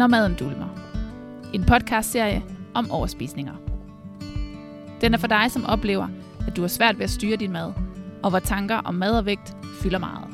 Når 0.00 0.06
maden 0.06 0.34
dulmer. 0.34 0.66
En 1.52 1.64
podcastserie 1.64 2.44
om 2.74 2.90
overspisninger. 2.90 3.54
Den 5.00 5.14
er 5.14 5.18
for 5.18 5.26
dig, 5.26 5.50
som 5.50 5.66
oplever, 5.66 6.08
at 6.46 6.56
du 6.56 6.60
har 6.60 6.68
svært 6.68 6.98
ved 6.98 7.04
at 7.04 7.10
styre 7.10 7.36
din 7.36 7.52
mad, 7.52 7.72
og 8.22 8.30
hvor 8.30 8.38
tanker 8.38 8.76
om 8.76 8.94
mad 8.94 9.18
og 9.18 9.26
vægt 9.26 9.56
fylder 9.82 9.98
meget. 9.98 10.28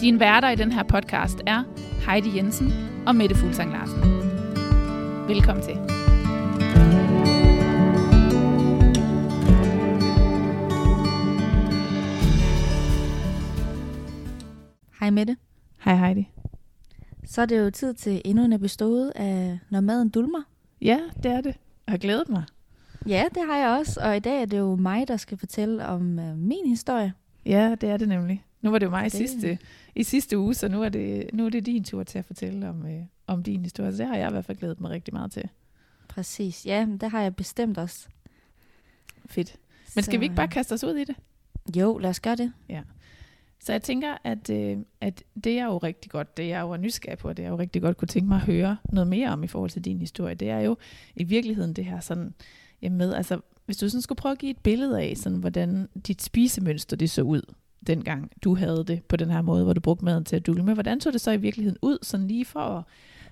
Din 0.00 0.20
værter 0.20 0.50
i 0.50 0.56
den 0.56 0.72
her 0.72 0.82
podcast 0.82 1.40
er 1.46 1.62
Heidi 2.06 2.36
Jensen 2.36 2.72
og 3.06 3.16
Mette 3.16 3.34
Fuglsang 3.34 3.72
Larsen. 3.72 4.00
Velkommen 5.28 5.64
til. 5.64 5.76
Hej 15.00 15.10
Mette. 15.10 15.36
Hej 15.84 15.96
Heidi. 15.96 16.41
Så 17.32 17.42
er 17.42 17.46
det 17.46 17.58
jo 17.58 17.70
tid 17.70 17.94
til 17.94 18.22
endnu 18.24 18.44
en 18.44 18.52
episode 18.52 19.12
af 19.16 19.58
Når 19.70 19.80
maden 19.80 20.08
dulmer. 20.08 20.42
Ja, 20.80 21.00
det 21.22 21.30
er 21.32 21.40
det. 21.40 21.56
Jeg 21.86 21.92
har 21.92 21.96
glædet 21.98 22.28
mig. 22.28 22.44
Ja, 23.06 23.24
det 23.34 23.42
har 23.46 23.56
jeg 23.56 23.78
også, 23.78 24.00
og 24.04 24.16
i 24.16 24.20
dag 24.20 24.42
er 24.42 24.44
det 24.44 24.58
jo 24.58 24.76
mig, 24.76 25.08
der 25.08 25.16
skal 25.16 25.38
fortælle 25.38 25.86
om 25.86 26.18
øh, 26.18 26.38
min 26.38 26.66
historie. 26.68 27.12
Ja, 27.46 27.74
det 27.80 27.88
er 27.90 27.96
det 27.96 28.08
nemlig. 28.08 28.44
Nu 28.62 28.70
var 28.70 28.78
det 28.78 28.86
jo 28.86 28.90
mig 28.90 29.00
i 29.00 29.04
Det- 29.04 29.12
sidste, 29.12 29.58
i 29.94 30.02
sidste 30.02 30.38
uge, 30.38 30.54
så 30.54 30.68
nu 30.68 30.82
er, 30.82 30.88
det, 30.88 31.30
nu 31.32 31.46
er 31.46 31.50
det 31.50 31.66
din 31.66 31.84
tur 31.84 32.02
til 32.02 32.18
at 32.18 32.24
fortælle 32.24 32.68
om, 32.68 32.86
øh, 32.86 33.02
om 33.26 33.42
din 33.42 33.62
historie. 33.62 33.92
Så 33.92 33.98
det 33.98 34.06
har 34.06 34.16
jeg 34.16 34.28
i 34.28 34.32
hvert 34.32 34.44
fald 34.44 34.58
glædet 34.58 34.80
mig 34.80 34.90
rigtig 34.90 35.14
meget 35.14 35.32
til. 35.32 35.48
Præcis, 36.08 36.66
ja, 36.66 36.86
det 37.00 37.10
har 37.10 37.20
jeg 37.22 37.36
bestemt 37.36 37.78
også. 37.78 38.06
Fedt. 39.26 39.56
Men 39.94 40.02
skal 40.02 40.14
Så, 40.14 40.18
vi 40.18 40.24
ikke 40.24 40.36
bare 40.36 40.48
kaste 40.48 40.72
os 40.72 40.84
ud 40.84 40.94
i 40.96 41.04
det? 41.04 41.16
Jo, 41.76 41.98
lad 41.98 42.10
os 42.10 42.20
gøre 42.20 42.36
det. 42.36 42.52
Så 43.64 43.72
jeg 43.72 43.82
tænker, 43.82 44.16
at, 44.24 44.50
øh, 44.50 44.78
at 45.00 45.22
det 45.44 45.58
er 45.58 45.64
jo 45.64 45.78
rigtig 45.78 46.10
godt, 46.10 46.36
det 46.36 46.48
jeg 46.48 46.60
jo 46.60 46.70
er 46.70 46.76
nysgerrig 46.76 47.18
på, 47.18 47.28
og 47.28 47.36
det 47.36 47.42
jeg 47.42 47.50
jo 47.50 47.58
rigtig 47.58 47.82
godt 47.82 47.96
kunne 47.96 48.08
tænke 48.08 48.28
mig 48.28 48.36
at 48.36 48.42
høre 48.42 48.76
noget 48.84 49.06
mere 49.06 49.28
om 49.28 49.44
i 49.44 49.46
forhold 49.46 49.70
til 49.70 49.84
din 49.84 49.98
historie, 49.98 50.34
det 50.34 50.50
er 50.50 50.60
jo 50.60 50.76
i 51.16 51.24
virkeligheden 51.24 51.72
det 51.72 51.84
her 51.84 52.00
sådan, 52.00 52.34
jamen 52.82 52.98
med, 52.98 53.14
altså 53.14 53.40
hvis 53.66 53.76
du 53.76 53.88
sådan 53.88 54.02
skulle 54.02 54.16
prøve 54.16 54.32
at 54.32 54.38
give 54.38 54.50
et 54.50 54.58
billede 54.58 55.00
af, 55.00 55.16
sådan, 55.16 55.38
hvordan 55.38 55.88
dit 56.06 56.22
spisemønster 56.22 56.96
det 56.96 57.10
så 57.10 57.22
ud, 57.22 57.42
dengang 57.86 58.30
du 58.44 58.54
havde 58.54 58.84
det 58.84 59.04
på 59.04 59.16
den 59.16 59.30
her 59.30 59.42
måde, 59.42 59.64
hvor 59.64 59.72
du 59.72 59.80
brugte 59.80 60.04
maden 60.04 60.24
til 60.24 60.36
at 60.36 60.46
dulme, 60.46 60.74
hvordan 60.74 61.00
så 61.00 61.10
det 61.10 61.20
så 61.20 61.30
i 61.30 61.36
virkeligheden 61.36 61.78
ud, 61.82 61.98
sådan 62.02 62.28
lige 62.28 62.44
for 62.44 62.60
at, 62.60 62.84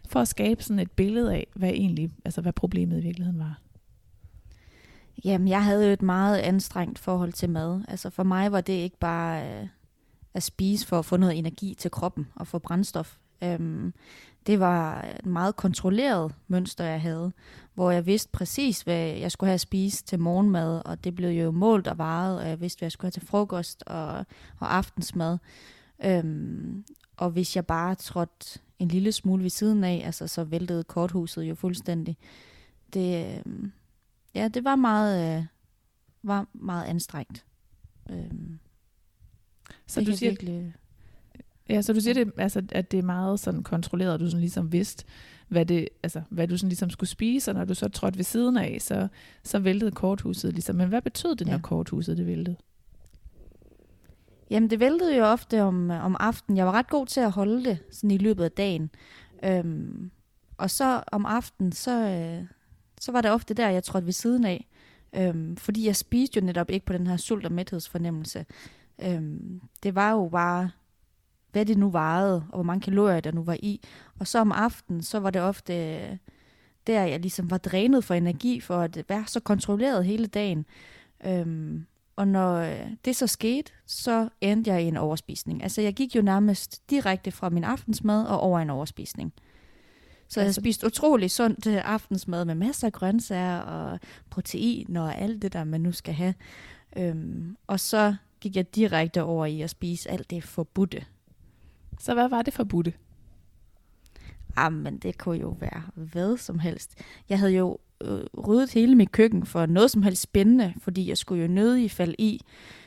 for 0.08 0.20
at 0.20 0.28
skabe 0.28 0.62
sådan 0.62 0.78
et 0.78 0.90
billede 0.90 1.34
af, 1.34 1.46
hvad 1.54 1.70
egentlig, 1.70 2.10
altså 2.24 2.40
hvad 2.40 2.52
problemet 2.52 2.98
i 2.98 3.02
virkeligheden 3.02 3.38
var? 3.38 3.60
Jamen, 5.24 5.48
jeg 5.48 5.64
havde 5.64 5.86
jo 5.86 5.92
et 5.92 6.02
meget 6.02 6.38
anstrengt 6.38 6.98
forhold 6.98 7.32
til 7.32 7.50
mad. 7.50 7.80
Altså 7.88 8.10
for 8.10 8.22
mig 8.22 8.52
var 8.52 8.60
det 8.60 8.72
ikke 8.72 8.98
bare 8.98 9.60
øh, 9.62 9.68
at 10.34 10.42
spise 10.42 10.86
for 10.86 10.98
at 10.98 11.04
få 11.04 11.16
noget 11.16 11.38
energi 11.38 11.74
til 11.74 11.90
kroppen 11.90 12.28
og 12.34 12.46
få 12.46 12.58
brændstof. 12.58 13.16
Øhm, 13.42 13.94
det 14.46 14.60
var 14.60 15.02
et 15.18 15.26
meget 15.26 15.56
kontrolleret 15.56 16.34
mønster, 16.48 16.84
jeg 16.84 17.00
havde, 17.00 17.32
hvor 17.74 17.90
jeg 17.90 18.06
vidste 18.06 18.30
præcis, 18.32 18.80
hvad 18.82 19.08
jeg 19.08 19.32
skulle 19.32 19.48
have 19.48 19.54
at 19.54 19.60
spise 19.60 20.04
til 20.04 20.20
morgenmad, 20.20 20.82
og 20.84 21.04
det 21.04 21.14
blev 21.14 21.28
jo 21.28 21.50
målt 21.50 21.88
og 21.88 21.98
varet, 21.98 22.40
og 22.40 22.48
jeg 22.48 22.60
vidste, 22.60 22.78
hvad 22.78 22.86
jeg 22.86 22.92
skulle 22.92 23.06
have 23.06 23.10
til 23.10 23.26
frokost 23.26 23.82
og, 23.86 24.26
og 24.58 24.76
aftensmad. 24.76 25.38
Øhm, 26.04 26.84
og 27.16 27.30
hvis 27.30 27.56
jeg 27.56 27.66
bare 27.66 27.94
trådte 27.94 28.60
en 28.78 28.88
lille 28.88 29.12
smule 29.12 29.42
ved 29.42 29.50
siden 29.50 29.84
af, 29.84 30.02
altså 30.04 30.26
så 30.26 30.44
væltede 30.44 30.84
korthuset 30.84 31.42
jo 31.42 31.54
fuldstændig. 31.54 32.16
Det, 32.94 33.36
øhm, 33.36 33.72
ja, 34.34 34.48
det 34.48 34.64
var 34.64 34.76
meget, 34.76 35.38
øh, 35.38 35.44
var 36.22 36.46
meget 36.52 36.84
anstrengt. 36.84 37.44
Øhm, 38.10 38.58
så 39.90 40.00
det 40.00 40.06
du 40.06 40.16
siger, 40.16 40.30
virkelig, 40.30 40.74
Ja, 41.68 41.82
så 41.82 41.92
du 41.92 42.00
siger, 42.00 42.14
det, 42.14 42.32
altså, 42.36 42.62
at 42.72 42.90
det 42.90 42.98
er 42.98 43.02
meget 43.02 43.40
sådan 43.40 43.62
kontrolleret, 43.62 44.12
og 44.12 44.20
du 44.20 44.26
sådan 44.26 44.40
ligesom 44.40 44.72
vidste, 44.72 45.04
hvad, 45.48 45.66
det, 45.66 45.88
altså, 46.02 46.22
hvad 46.28 46.48
du 46.48 46.56
sådan 46.56 46.68
ligesom 46.68 46.90
skulle 46.90 47.10
spise, 47.10 47.50
og 47.50 47.54
når 47.54 47.64
du 47.64 47.74
så 47.74 47.88
trådte 47.88 48.18
ved 48.18 48.24
siden 48.24 48.56
af, 48.56 48.76
så, 48.80 49.08
så 49.44 49.58
væltede 49.58 49.90
korthuset 49.90 50.52
ligesom. 50.52 50.76
Men 50.76 50.88
hvad 50.88 51.02
betød 51.02 51.36
det, 51.36 51.46
når 51.46 51.54
Ja. 51.54 51.60
korthuset 51.62 52.16
det 52.16 52.26
væltede? 52.26 52.56
Jamen, 54.50 54.70
det 54.70 54.80
væltede 54.80 55.16
jo 55.16 55.24
ofte 55.24 55.62
om, 55.62 55.90
om 55.90 56.16
aftenen. 56.20 56.56
Jeg 56.56 56.66
var 56.66 56.72
ret 56.72 56.88
god 56.88 57.06
til 57.06 57.20
at 57.20 57.30
holde 57.30 57.64
det 57.64 57.78
sådan 57.90 58.10
i 58.10 58.18
løbet 58.18 58.44
af 58.44 58.52
dagen. 58.52 58.90
Øhm, 59.44 60.10
og 60.56 60.70
så 60.70 61.02
om 61.12 61.26
aftenen, 61.26 61.72
så, 61.72 61.90
øh, 62.08 62.44
så 63.00 63.12
var 63.12 63.20
det 63.20 63.30
ofte 63.30 63.54
der, 63.54 63.68
jeg 63.68 63.84
trådte 63.84 64.06
ved 64.06 64.12
siden 64.12 64.44
af. 64.44 64.66
Øhm, 65.16 65.56
fordi 65.56 65.86
jeg 65.86 65.96
spiste 65.96 66.40
jo 66.40 66.46
netop 66.46 66.70
ikke 66.70 66.86
på 66.86 66.92
den 66.92 67.06
her 67.06 67.16
sult- 67.16 67.46
og 67.46 67.52
mæthedsfornemmelse. 67.52 68.46
Øhm, 69.02 69.60
det 69.82 69.94
var 69.94 70.10
jo 70.10 70.28
bare, 70.32 70.70
hvad 71.52 71.66
det 71.66 71.78
nu 71.78 71.90
varede, 71.90 72.34
og 72.48 72.54
hvor 72.54 72.62
mange 72.62 72.80
kalorier 72.80 73.20
der 73.20 73.32
nu 73.32 73.42
var 73.42 73.56
i. 73.62 73.80
Og 74.18 74.26
så 74.26 74.38
om 74.38 74.52
aftenen, 74.52 75.02
så 75.02 75.18
var 75.20 75.30
det 75.30 75.42
ofte 75.42 75.74
øh, 75.74 76.16
der, 76.86 77.02
jeg 77.04 77.20
ligesom 77.20 77.50
var 77.50 77.58
drænet 77.58 78.04
for 78.04 78.14
energi, 78.14 78.60
for 78.60 78.78
at 78.80 79.04
være 79.08 79.24
så 79.26 79.40
kontrolleret 79.40 80.04
hele 80.04 80.26
dagen. 80.26 80.66
Øhm, 81.26 81.86
og 82.16 82.28
når 82.28 82.54
øh, 82.56 82.86
det 83.04 83.16
så 83.16 83.26
skete, 83.26 83.72
så 83.86 84.28
endte 84.40 84.70
jeg 84.70 84.82
i 84.82 84.86
en 84.86 84.96
overspisning. 84.96 85.62
Altså 85.62 85.80
jeg 85.80 85.94
gik 85.94 86.16
jo 86.16 86.22
nærmest 86.22 86.90
direkte 86.90 87.30
fra 87.30 87.50
min 87.50 87.64
aftensmad 87.64 88.26
og 88.26 88.40
over 88.40 88.58
en 88.60 88.70
overspisning. 88.70 89.32
Så 90.28 90.40
jeg 90.40 90.46
Altså- 90.46 90.60
spiste 90.60 90.86
utrolig 90.86 91.30
sundt 91.30 91.66
øh, 91.66 91.80
aftensmad 91.84 92.44
med 92.44 92.54
masser 92.54 92.86
af 92.86 92.92
grøntsager 92.92 93.58
og 93.58 94.00
protein 94.30 94.96
og 94.96 95.18
alt 95.18 95.42
det 95.42 95.52
der, 95.52 95.64
man 95.64 95.80
nu 95.80 95.92
skal 95.92 96.14
have. 96.14 96.34
Øhm, 96.96 97.56
og 97.66 97.80
så 97.80 98.14
gik 98.40 98.56
jeg 98.56 98.74
direkte 98.74 99.22
over 99.22 99.46
i 99.46 99.60
at 99.60 99.70
spise 99.70 100.10
alt 100.10 100.30
det 100.30 100.44
forbudte. 100.44 101.04
Så 101.98 102.14
hvad 102.14 102.28
var 102.28 102.42
det 102.42 102.54
forbudte? 102.54 102.92
Jamen, 104.58 104.98
det 104.98 105.18
kunne 105.18 105.40
jo 105.40 105.56
være 105.60 105.82
hvad 105.94 106.36
som 106.36 106.58
helst. 106.58 106.94
Jeg 107.28 107.38
havde 107.38 107.52
jo 107.52 107.78
øh, 108.00 108.20
ryddet 108.46 108.72
hele 108.72 108.94
mit 108.94 109.12
køkken 109.12 109.46
for 109.46 109.66
noget 109.66 109.90
som 109.90 110.02
helst 110.02 110.22
spændende, 110.22 110.74
fordi 110.78 111.08
jeg 111.08 111.18
skulle 111.18 111.42
jo 111.42 111.48
nødig 111.48 111.90
falde 111.90 112.14
i. 112.18 112.40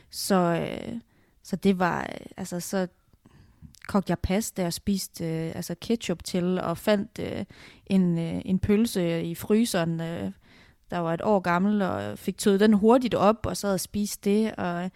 Så, 0.09 0.35
øh, 0.35 0.99
så 1.43 1.55
det 1.55 1.79
var, 1.79 2.01
øh, 2.01 2.25
altså 2.37 2.59
så 2.59 2.87
kogte 3.87 4.11
jeg 4.11 4.19
pasta 4.19 4.65
og 4.65 4.73
spiste 4.73 5.25
øh, 5.25 5.51
altså 5.55 5.75
ketchup 5.81 6.23
til, 6.23 6.59
og 6.59 6.77
fandt 6.77 7.19
øh, 7.19 7.45
en, 7.87 8.19
øh, 8.19 8.41
en 8.45 8.59
pølse 8.59 9.23
i 9.23 9.35
fryseren, 9.35 10.01
øh, 10.01 10.31
der 10.91 10.97
var 10.99 11.13
et 11.13 11.21
år 11.21 11.39
gammel, 11.39 11.81
og 11.81 12.19
fik 12.19 12.37
tøet 12.37 12.59
den 12.59 12.73
hurtigt 12.73 13.15
op, 13.15 13.45
og 13.45 13.57
så 13.57 13.67
havde 13.67 13.79
spist 13.79 14.25
det, 14.25 14.55
og 14.55 14.91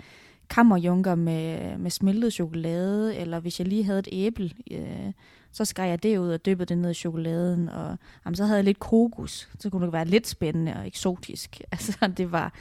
kammerjunker 0.49 1.15
med, 1.15 1.77
med 1.77 1.91
smeltet 1.91 2.33
chokolade, 2.33 3.15
eller 3.15 3.39
hvis 3.39 3.59
jeg 3.59 3.67
lige 3.67 3.83
havde 3.83 3.99
et 3.99 4.07
æble, 4.11 4.51
øh, 4.71 5.13
så 5.51 5.65
skar 5.65 5.85
jeg 5.85 6.03
det 6.03 6.17
ud 6.17 6.29
og 6.29 6.45
dyppede 6.45 6.65
det 6.65 6.77
ned 6.77 6.91
i 6.91 6.93
chokoladen, 6.93 7.69
og 7.69 7.97
jamen, 8.25 8.35
så 8.35 8.45
havde 8.45 8.57
jeg 8.57 8.65
lidt 8.65 8.79
kokos, 8.79 9.49
så 9.59 9.69
kunne 9.69 9.85
det 9.85 9.93
være 9.93 10.05
lidt 10.05 10.27
spændende 10.27 10.75
og 10.75 10.87
eksotisk. 10.87 11.61
Altså, 11.71 12.11
det 12.17 12.31
var, 12.31 12.53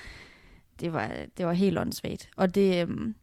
det 0.80 0.92
var, 0.92 1.12
det 1.36 1.46
var 1.46 1.52
helt 1.52 1.78
åndssvagt. 1.78 2.28
Og 2.36 2.54
det, 2.54 2.88
øh, 2.88 3.14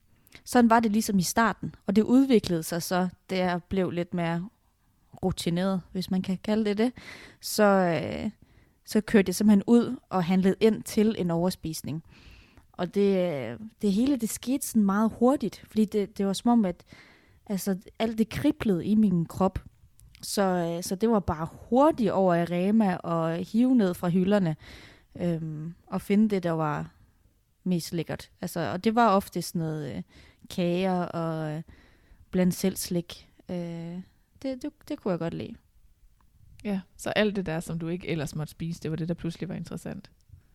sådan 0.45 0.69
var 0.69 0.79
det 0.79 0.91
ligesom 0.91 1.19
i 1.19 1.23
starten, 1.23 1.75
og 1.87 1.95
det 1.95 2.01
udviklede 2.01 2.63
sig 2.63 2.83
så, 2.83 3.07
det 3.29 3.37
jeg 3.37 3.61
blev 3.69 3.91
lidt 3.91 4.13
mere 4.13 4.49
rutineret, 5.23 5.81
hvis 5.91 6.11
man 6.11 6.21
kan 6.21 6.37
kalde 6.43 6.65
det 6.65 6.77
det, 6.77 6.91
så, 7.41 7.63
øh, 7.63 8.31
så 8.85 9.01
kørte 9.01 9.29
jeg 9.29 9.35
simpelthen 9.35 9.63
ud 9.67 9.95
og 10.09 10.23
handlede 10.23 10.55
ind 10.59 10.83
til 10.83 11.15
en 11.17 11.31
overspisning. 11.31 12.03
Og 12.77 12.95
det, 12.95 13.57
det 13.81 13.91
hele, 13.91 14.17
det 14.17 14.29
skete 14.29 14.67
sådan 14.67 14.83
meget 14.83 15.11
hurtigt, 15.19 15.63
fordi 15.67 15.85
det, 15.85 16.17
det 16.17 16.25
var 16.25 16.33
som 16.33 16.51
om, 16.51 16.65
at 16.65 16.83
altså, 17.45 17.77
alt 17.99 18.17
det 18.17 18.29
kriblede 18.29 18.85
i 18.85 18.95
min 18.95 19.25
krop. 19.25 19.59
Så, 20.21 20.41
øh, 20.41 20.83
så 20.83 20.95
det 20.95 21.09
var 21.09 21.19
bare 21.19 21.47
hurtigt 21.51 22.11
over 22.11 22.35
i 22.35 22.45
Rema 22.45 22.95
og 22.95 23.35
hive 23.35 23.75
ned 23.75 23.93
fra 23.93 24.09
hylderne 24.09 24.55
øhm, 25.15 25.73
og 25.87 26.01
finde 26.01 26.29
det, 26.29 26.43
der 26.43 26.51
var 26.51 26.91
mest 27.63 27.93
lækkert. 27.93 28.31
Altså, 28.41 28.71
og 28.71 28.83
det 28.83 28.95
var 28.95 29.09
ofte 29.09 29.41
sådan 29.41 29.59
noget 29.59 29.95
øh, 29.95 30.03
kager 30.49 31.01
og 31.01 31.51
øh, 31.51 31.61
blandt 32.31 32.53
selv 32.53 32.75
slik. 32.75 33.29
Øh, 33.49 34.01
det, 34.41 34.61
det, 34.61 34.71
det 34.87 34.99
kunne 34.99 35.11
jeg 35.11 35.19
godt 35.19 35.33
lide. 35.33 35.55
Ja, 36.63 36.81
så 36.97 37.09
alt 37.09 37.35
det 37.35 37.45
der, 37.45 37.59
som 37.59 37.79
du 37.79 37.87
ikke 37.87 38.07
ellers 38.07 38.35
måtte 38.35 38.51
spise, 38.51 38.81
det 38.81 38.91
var 38.91 38.97
det, 38.97 39.07
der 39.07 39.13
pludselig 39.13 39.49
var 39.49 39.55
interessant. 39.55 40.11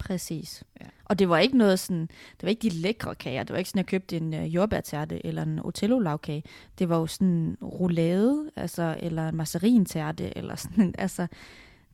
Præcis. 0.08 0.64
Ja. 0.80 0.86
Og 1.04 1.18
det 1.18 1.28
var 1.28 1.38
ikke 1.38 1.58
noget 1.58 1.78
sådan, 1.78 2.00
det 2.00 2.42
var 2.42 2.48
ikke 2.48 2.70
de 2.70 2.74
lækre 2.74 3.14
kager. 3.14 3.42
Det 3.42 3.52
var 3.52 3.58
ikke 3.58 3.70
sådan, 3.70 3.78
jeg 3.78 3.86
købte 3.86 4.16
en 4.16 4.34
uh, 4.34 4.54
jordbærtærte 4.54 5.26
eller 5.26 5.42
en 5.42 5.58
otello 5.58 5.98
lavkage. 5.98 6.42
Det 6.78 6.88
var 6.88 6.98
jo 6.98 7.06
sådan 7.06 7.56
roulade, 7.62 8.50
altså, 8.56 8.96
eller 9.00 9.28
en 9.28 9.36
mazarin-tærte, 9.36 10.38
eller 10.38 10.56
sådan, 10.64 10.94
altså, 10.98 11.26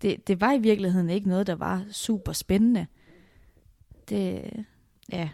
det, 0.02 0.26
det 0.26 0.40
var 0.40 0.52
i 0.52 0.58
virkeligheden 0.58 1.10
ikke 1.10 1.28
noget, 1.28 1.46
der 1.46 1.54
var 1.54 1.84
super 1.90 2.32
spændende. 2.32 2.86
Det, 4.08 4.50
ja, 5.12 5.28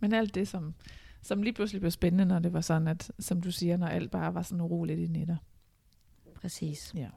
Men 0.00 0.12
alt 0.12 0.34
det, 0.34 0.48
som, 0.48 0.74
som 1.22 1.42
lige 1.42 1.52
pludselig 1.52 1.80
blev 1.80 1.90
spændende, 1.90 2.24
når 2.24 2.38
det 2.38 2.52
var 2.52 2.60
sådan, 2.60 2.88
at, 2.88 3.12
som 3.18 3.40
du 3.40 3.50
siger, 3.50 3.76
når 3.76 3.86
alt 3.86 4.10
bare 4.10 4.34
var 4.34 4.42
sådan 4.42 4.60
uroligt 4.60 5.00
i 5.00 5.06
netter. 5.06 5.36
præcis. 6.34 6.92
Ja. 6.94 7.08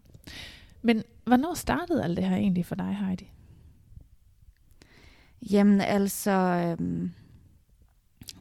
Men 0.81 1.03
hvornår 1.23 1.53
startede 1.53 2.03
alt 2.03 2.17
det 2.17 2.25
her 2.25 2.35
egentlig 2.35 2.65
for 2.65 2.75
dig, 2.75 2.97
Heidi? 2.97 3.32
Jamen 5.51 5.81
altså, 5.81 6.31
øhm, 6.31 7.11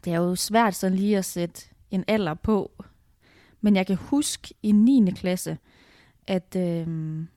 det 0.05 0.13
er 0.13 0.17
jo 0.17 0.35
svært 0.35 0.75
sådan 0.75 0.99
lige 0.99 1.19
at 1.19 1.25
sætte 1.25 1.67
en 1.91 2.05
alder 2.09 2.35
på. 2.35 2.85
Men 3.61 3.77
jeg 3.77 3.87
kan 3.87 3.97
huske 3.97 4.55
i 4.63 4.73
9. 4.73 5.11
klasse, 5.11 5.59
at 6.27 6.57
øh, 6.57 6.87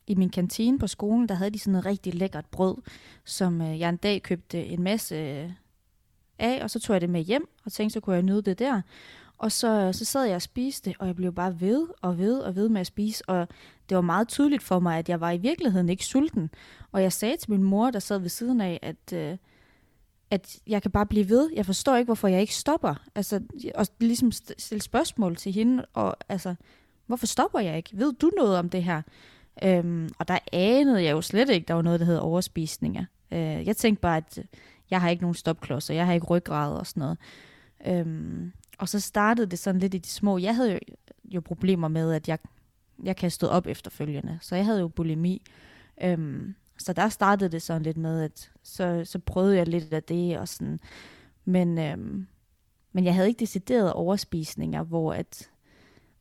i 0.08 0.16
min 0.16 0.30
kantine 0.30 0.80
på 0.80 0.88
skolen, 0.88 1.30
der 1.30 1.36
havde 1.36 1.52
de 1.52 1.60
sådan 1.60 1.72
noget 1.72 1.86
rigtig 1.86 2.14
lækkert 2.14 2.46
brød, 2.46 2.76
som 3.26 3.62
øh, 3.62 3.80
jeg 3.80 3.90
en 3.90 3.98
dag 3.98 4.22
købte 4.22 4.66
en 4.66 4.84
masse 4.84 5.16
øh, 5.16 5.52
af, 6.40 6.64
og 6.64 6.70
så 6.70 6.80
tog 6.80 6.94
jeg 6.94 7.02
det 7.02 7.10
med 7.10 7.22
hjem, 7.22 7.48
og 7.66 7.72
tænkte, 7.72 7.94
så 7.94 8.00
kunne 8.00 8.16
jeg 8.16 8.24
nyde 8.24 8.42
det 8.42 8.60
der. 8.60 8.82
Og 9.38 9.52
så, 9.52 9.68
øh, 9.68 9.94
så 9.94 10.06
sad 10.06 10.26
jeg 10.26 10.36
og 10.36 10.42
spiste, 10.42 10.94
og 11.00 11.08
jeg 11.08 11.16
blev 11.16 11.34
bare 11.34 11.62
ved 11.62 11.88
og 12.02 12.18
ved 12.18 12.40
og 12.40 12.56
ved 12.56 12.70
med 12.70 12.82
at 12.82 12.88
spise, 12.88 13.30
og 13.30 13.48
det 13.90 13.96
var 13.96 14.02
meget 14.02 14.28
tydeligt 14.28 14.64
for 14.64 14.80
mig, 14.80 14.98
at 14.98 15.10
jeg 15.10 15.22
var 15.22 15.32
i 15.32 15.38
virkeligheden 15.38 15.90
ikke 15.90 16.06
sulten. 16.06 16.50
Og 16.92 17.02
jeg 17.02 17.14
sagde 17.14 17.38
til 17.38 17.52
min 17.52 17.64
mor, 17.64 17.92
der 17.92 18.00
sad 18.00 18.20
ved 18.20 18.30
siden 18.30 18.62
af, 18.62 18.80
at, 18.82 19.14
øh, 19.14 19.38
at 20.36 20.60
jeg 20.68 20.82
kan 20.82 20.92
bare 20.92 21.06
blive 21.06 21.30
ved. 21.30 21.50
Jeg 21.56 21.66
forstår 21.66 21.96
ikke, 21.96 22.08
hvorfor 22.08 22.28
jeg 22.28 22.42
ikke 22.42 22.56
stopper. 22.56 22.96
Altså, 23.16 23.42
og 23.76 23.88
ligesom 24.00 24.32
stille 24.32 24.82
spørgsmål 24.82 25.36
til 25.36 25.52
hende, 25.52 25.86
og 25.94 26.18
altså, 26.30 26.56
hvorfor 27.08 27.26
stopper 27.26 27.60
jeg 27.60 27.78
ikke? 27.78 27.90
Ved 27.94 28.14
du 28.14 28.32
noget 28.38 28.58
om 28.58 28.70
det 28.70 28.84
her? 28.84 29.02
Øhm, 29.64 30.10
og 30.20 30.28
der 30.28 30.38
anede 30.52 31.04
jeg 31.04 31.12
jo 31.12 31.22
slet 31.22 31.50
ikke, 31.50 31.66
der 31.68 31.74
var 31.74 31.82
noget, 31.82 32.00
der 32.00 32.06
hedder 32.06 32.22
overspisninger. 32.22 33.06
Øh, 33.32 33.68
jeg 33.68 33.78
tænkte 33.78 34.02
bare, 34.02 34.18
at 34.18 34.38
øh, 34.38 34.46
jeg 34.90 35.02
har 35.02 35.10
ikke 35.10 35.24
nogen 35.24 35.36
stopklodser, 35.36 35.94
jeg 35.94 36.06
har 36.06 36.14
ikke 36.14 36.28
ryggrad 36.28 36.78
og 36.78 36.88
sådan 36.88 37.02
noget. 37.02 37.18
Øhm, 37.88 38.52
og 38.78 38.90
så 38.90 39.00
startede 39.00 39.48
det 39.48 39.60
sådan 39.60 39.82
lidt 39.82 39.94
i 39.94 39.98
de 39.98 40.10
små. 40.10 40.38
Jeg 40.38 40.56
havde 40.56 40.72
jo, 40.72 40.80
jo 41.24 41.42
problemer 41.42 41.88
med, 41.88 42.14
at 42.14 42.28
jeg, 42.28 42.40
jeg 43.04 43.16
kastede 43.16 43.52
op 43.52 43.68
efterfølgende. 43.68 44.38
Så 44.42 44.56
jeg 44.56 44.66
havde 44.66 44.80
jo 44.80 44.88
bulimi. 44.88 45.42
Øhm, 46.04 46.56
så 46.78 46.94
der 46.94 47.10
startede 47.10 47.50
det 47.50 47.62
sådan 47.62 47.82
lidt 47.82 47.98
med, 47.98 48.22
at 48.22 48.52
så, 48.64 49.02
så 49.06 49.20
prøvede 49.20 49.58
jeg 49.58 49.68
lidt 49.68 49.94
af 49.94 50.04
det. 50.04 50.40
Og 50.40 50.48
sådan. 50.48 50.80
Men, 51.46 51.78
øhm, 51.78 52.28
men 52.92 53.06
jeg 53.06 53.14
havde 53.14 53.28
ikke 53.28 53.40
decideret 53.40 53.94
overspisninger, 53.94 54.84
hvor, 54.84 55.14
at, 55.14 55.50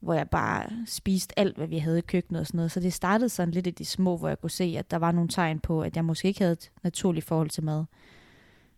hvor 0.01 0.15
jeg 0.15 0.31
bare 0.31 0.71
spiste 0.87 1.39
alt, 1.39 1.57
hvad 1.57 1.67
vi 1.67 1.79
havde 1.79 1.99
i 1.99 2.03
køkkenet 2.03 2.41
og 2.41 2.47
sådan 2.47 2.59
noget. 2.59 2.73
Så 2.73 2.81
det 2.81 2.93
startede 2.93 3.29
sådan 3.29 3.55
lidt 3.55 3.67
i 3.67 3.71
de 3.71 3.85
små, 3.85 4.17
hvor 4.17 4.29
jeg 4.29 4.41
kunne 4.41 4.51
se, 4.51 4.75
at 4.79 4.91
der 4.91 4.97
var 4.97 5.13
nogle 5.13 5.29
tegn 5.29 5.61
på, 5.61 5.83
at 5.83 5.97
jeg 5.97 6.05
måske 6.05 6.29
ikke 6.29 6.41
havde 6.41 6.53
et 6.53 6.71
naturligt 6.83 7.27
forhold 7.27 7.51
til 7.51 7.65
mad. 7.65 7.85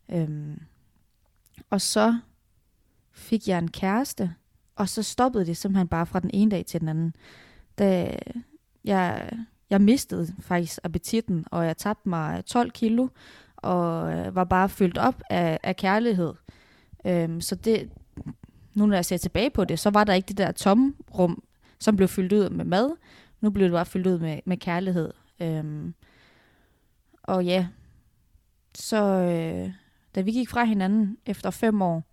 Øhm, 0.08 0.60
og 1.70 1.80
så 1.80 2.18
fik 3.12 3.48
jeg 3.48 3.58
en 3.58 3.70
kæreste, 3.70 4.34
og 4.76 4.88
så 4.88 5.02
stoppede 5.02 5.46
det 5.46 5.56
simpelthen 5.56 5.88
bare 5.88 6.06
fra 6.06 6.20
den 6.20 6.30
ene 6.34 6.50
dag 6.50 6.66
til 6.66 6.80
den 6.80 6.88
anden. 6.88 7.14
Da 7.78 8.18
jeg, 8.84 9.30
jeg 9.70 9.80
mistede 9.80 10.34
faktisk 10.40 10.78
appetitten, 10.84 11.44
og 11.50 11.66
jeg 11.66 11.76
tabte 11.76 12.08
mig 12.08 12.44
12 12.44 12.70
kilo, 12.70 13.08
og 13.56 14.12
øh, 14.12 14.34
var 14.34 14.44
bare 14.44 14.68
fyldt 14.68 14.98
op 14.98 15.22
af, 15.30 15.58
af 15.62 15.76
kærlighed. 15.76 16.34
Øhm, 17.06 17.40
så 17.40 17.54
det, 17.54 17.90
nu 18.74 18.86
når 18.86 18.94
jeg 18.94 19.04
ser 19.04 19.16
tilbage 19.16 19.50
på 19.50 19.64
det, 19.64 19.78
så 19.78 19.90
var 19.90 20.04
der 20.04 20.12
ikke 20.12 20.28
det 20.28 20.36
der 20.36 20.52
tomme 20.52 20.94
rum, 21.18 21.42
som 21.78 21.96
blev 21.96 22.08
fyldt 22.08 22.32
ud 22.32 22.50
med 22.50 22.64
mad. 22.64 22.90
Nu 23.40 23.50
blev 23.50 23.64
det 23.64 23.72
bare 23.72 23.86
fyldt 23.86 24.06
ud 24.06 24.18
med, 24.18 24.40
med 24.44 24.56
kærlighed. 24.56 25.12
Øhm, 25.40 25.94
og 27.22 27.44
ja, 27.44 27.66
så 28.74 29.02
øh, 29.04 29.72
da 30.14 30.20
vi 30.20 30.32
gik 30.32 30.48
fra 30.48 30.64
hinanden 30.64 31.18
efter 31.26 31.50
fem 31.50 31.82
år, 31.82 32.04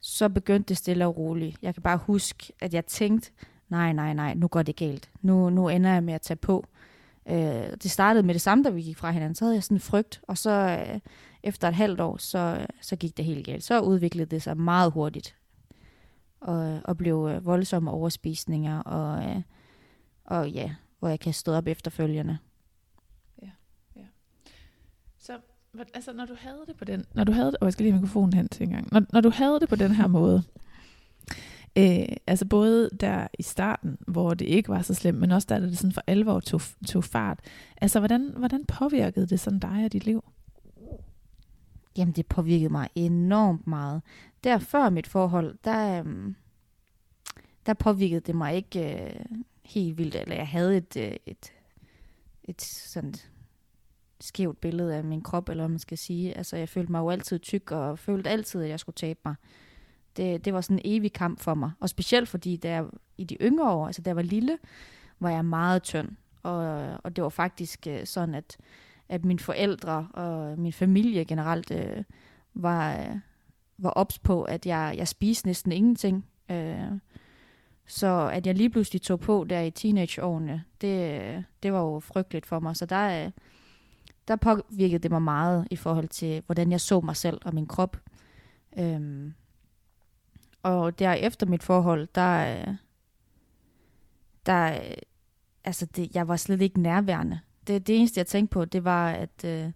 så 0.00 0.28
begyndte 0.28 0.68
det 0.68 0.76
stille 0.76 1.06
og 1.06 1.16
roligt. 1.16 1.56
Jeg 1.62 1.74
kan 1.74 1.82
bare 1.82 1.96
huske, 1.96 2.52
at 2.60 2.74
jeg 2.74 2.86
tænkte, 2.86 3.30
nej, 3.70 3.92
nej, 3.92 4.14
nej, 4.14 4.34
nu 4.34 4.48
går 4.48 4.62
det 4.62 4.76
galt. 4.76 5.10
Nu, 5.22 5.50
nu 5.50 5.68
ender 5.68 5.92
jeg 5.92 6.02
med 6.02 6.14
at 6.14 6.22
tage 6.22 6.36
på. 6.36 6.66
Øh, 7.26 7.72
det 7.82 7.90
startede 7.90 8.26
med 8.26 8.34
det 8.34 8.42
samme, 8.42 8.64
da 8.64 8.70
vi 8.70 8.82
gik 8.82 8.96
fra 8.96 9.10
hinanden. 9.10 9.34
Så 9.34 9.44
havde 9.44 9.54
jeg 9.54 9.64
sådan 9.64 9.76
en 9.76 9.80
frygt, 9.80 10.20
og 10.28 10.38
så 10.38 10.50
øh, 10.50 11.00
efter 11.42 11.68
et 11.68 11.74
halvt 11.74 12.00
år, 12.00 12.16
så, 12.16 12.56
øh, 12.60 12.66
så 12.80 12.96
gik 12.96 13.16
det 13.16 13.24
helt 13.24 13.46
galt. 13.46 13.64
Så 13.64 13.80
udviklede 13.80 14.26
det 14.26 14.42
sig 14.42 14.56
meget 14.56 14.92
hurtigt, 14.92 15.36
og, 16.40 16.80
og 16.84 16.96
blev 16.96 17.28
øh, 17.34 17.46
voldsomme 17.46 17.90
overspisninger, 17.90 18.78
og, 18.78 19.30
øh, 19.30 19.42
og 20.24 20.50
ja, 20.50 20.74
hvor 20.98 21.08
jeg 21.08 21.20
kan 21.20 21.32
stå 21.32 21.52
op 21.52 21.66
efterfølgende. 21.66 22.38
Ja, 23.42 23.50
ja. 23.96 24.04
Så 25.18 25.38
altså, 25.94 26.12
når 26.12 26.24
du 26.26 26.34
havde 26.38 26.64
det 26.66 26.76
på 26.76 26.84
den, 26.84 27.04
når 27.14 27.24
du 27.24 27.32
havde 27.32 27.46
det, 27.46 27.56
og 27.60 27.64
jeg 27.64 27.72
skal 27.72 27.84
lige 27.84 27.94
mikrofonen 27.94 28.32
hen 28.32 28.48
til 28.48 28.62
en 28.62 28.70
gang, 28.70 28.88
når, 28.92 29.02
når 29.12 29.20
du 29.20 29.30
havde 29.30 29.60
det 29.60 29.68
på 29.68 29.76
den 29.76 29.90
her 29.90 30.06
måde, 30.06 30.42
øh, 31.78 32.16
altså 32.26 32.46
både 32.46 32.90
der 33.00 33.26
i 33.38 33.42
starten, 33.42 33.98
hvor 34.06 34.34
det 34.34 34.44
ikke 34.44 34.68
var 34.68 34.82
så 34.82 34.94
slemt, 34.94 35.18
men 35.18 35.30
også 35.30 35.46
der, 35.48 35.58
det 35.58 35.78
sådan 35.78 35.92
for 35.92 36.02
alvor 36.06 36.40
tog, 36.40 36.60
tog 36.86 37.04
fart, 37.04 37.40
altså 37.76 37.98
hvordan, 37.98 38.32
hvordan 38.36 38.64
påvirkede 38.64 39.26
det 39.26 39.40
sådan 39.40 39.58
dig 39.58 39.84
og 39.84 39.92
dit 39.92 40.04
liv? 40.04 40.24
Jamen, 41.96 42.12
det 42.12 42.26
påvirkede 42.26 42.70
mig 42.72 42.88
enormt 42.94 43.66
meget. 43.66 44.02
Der 44.44 44.58
før 44.58 44.90
mit 44.90 45.06
forhold, 45.06 45.58
der, 45.64 45.98
øhm, 45.98 46.34
der 47.66 47.74
påvirkede 47.74 48.20
det 48.20 48.34
mig 48.34 48.54
ikke 48.54 49.04
øh, 49.04 49.24
helt 49.64 49.98
vildt, 49.98 50.14
eller 50.14 50.34
jeg 50.34 50.48
havde 50.48 50.76
et, 50.76 50.96
øh, 50.96 51.16
et, 51.26 51.52
et 52.44 52.62
sådan 52.62 53.14
skævt 54.20 54.60
billede 54.60 54.96
af 54.96 55.04
min 55.04 55.20
krop, 55.20 55.48
eller 55.48 55.62
hvad 55.62 55.68
man 55.68 55.78
skal 55.78 55.98
sige. 55.98 56.36
Altså, 56.36 56.56
jeg 56.56 56.68
følte 56.68 56.92
mig 56.92 56.98
jo 56.98 57.10
altid 57.10 57.38
tyk, 57.38 57.70
og 57.70 57.98
følte 57.98 58.30
altid, 58.30 58.62
at 58.62 58.68
jeg 58.68 58.80
skulle 58.80 58.94
tabe 58.94 59.20
mig. 59.24 59.34
Det, 60.16 60.44
det 60.44 60.54
var 60.54 60.60
sådan 60.60 60.76
en 60.76 60.82
evig 60.84 61.12
kamp 61.12 61.40
for 61.40 61.54
mig. 61.54 61.70
Og 61.80 61.88
specielt 61.88 62.28
fordi, 62.28 62.56
da 62.56 62.70
jeg 62.70 62.84
i 63.18 63.24
de 63.24 63.36
yngre 63.40 63.72
år, 63.72 63.86
altså 63.86 64.02
da 64.02 64.10
jeg 64.10 64.16
var 64.16 64.22
lille, 64.22 64.58
var 65.20 65.30
jeg 65.30 65.44
meget 65.44 65.82
tynd. 65.82 66.08
Og, 66.42 66.88
og 67.04 67.16
det 67.16 67.24
var 67.24 67.30
faktisk 67.30 67.86
øh, 67.86 68.06
sådan, 68.06 68.34
at, 68.34 68.56
at 69.08 69.24
mine 69.24 69.38
forældre 69.38 70.08
og 70.12 70.58
min 70.58 70.72
familie 70.72 71.24
generelt 71.24 71.70
øh, 71.70 72.04
var, 72.54 72.98
øh, 72.98 73.16
var 73.78 73.90
ops 73.90 74.18
på, 74.18 74.42
at 74.42 74.66
jeg, 74.66 74.94
jeg 74.96 75.08
spiste 75.08 75.46
næsten 75.46 75.72
ingenting. 75.72 76.26
Øh, 76.50 76.92
så 77.86 78.30
at 78.32 78.46
jeg 78.46 78.54
lige 78.54 78.70
pludselig 78.70 79.02
tog 79.02 79.20
på 79.20 79.46
der 79.50 79.60
i 79.60 79.70
teenageårene, 79.70 80.64
det, 80.80 81.44
det 81.62 81.72
var 81.72 81.80
jo 81.80 82.00
frygteligt 82.00 82.46
for 82.46 82.60
mig. 82.60 82.76
Så 82.76 82.86
der, 82.86 83.24
øh, 83.24 83.30
der 84.28 84.36
påvirkede 84.36 85.02
det 85.02 85.10
mig 85.10 85.22
meget 85.22 85.68
i 85.70 85.76
forhold 85.76 86.08
til, 86.08 86.42
hvordan 86.46 86.70
jeg 86.70 86.80
så 86.80 87.00
mig 87.00 87.16
selv 87.16 87.40
og 87.44 87.54
min 87.54 87.66
krop. 87.66 87.96
Øhm, 88.78 89.34
og 90.62 90.98
der 90.98 91.12
efter 91.12 91.46
mit 91.46 91.62
forhold, 91.62 92.08
der, 92.14 92.64
der 94.46 94.80
altså 95.64 95.86
det, 95.86 96.14
jeg 96.14 96.28
var 96.28 96.36
slet 96.36 96.60
ikke 96.60 96.80
nærværende. 96.80 97.40
Det, 97.66 97.86
det 97.86 97.96
eneste, 97.96 98.18
jeg 98.18 98.26
tænkte 98.26 98.52
på, 98.52 98.64
det 98.64 98.84
var, 98.84 99.10
at, 99.10 99.44
øh, 99.44 99.70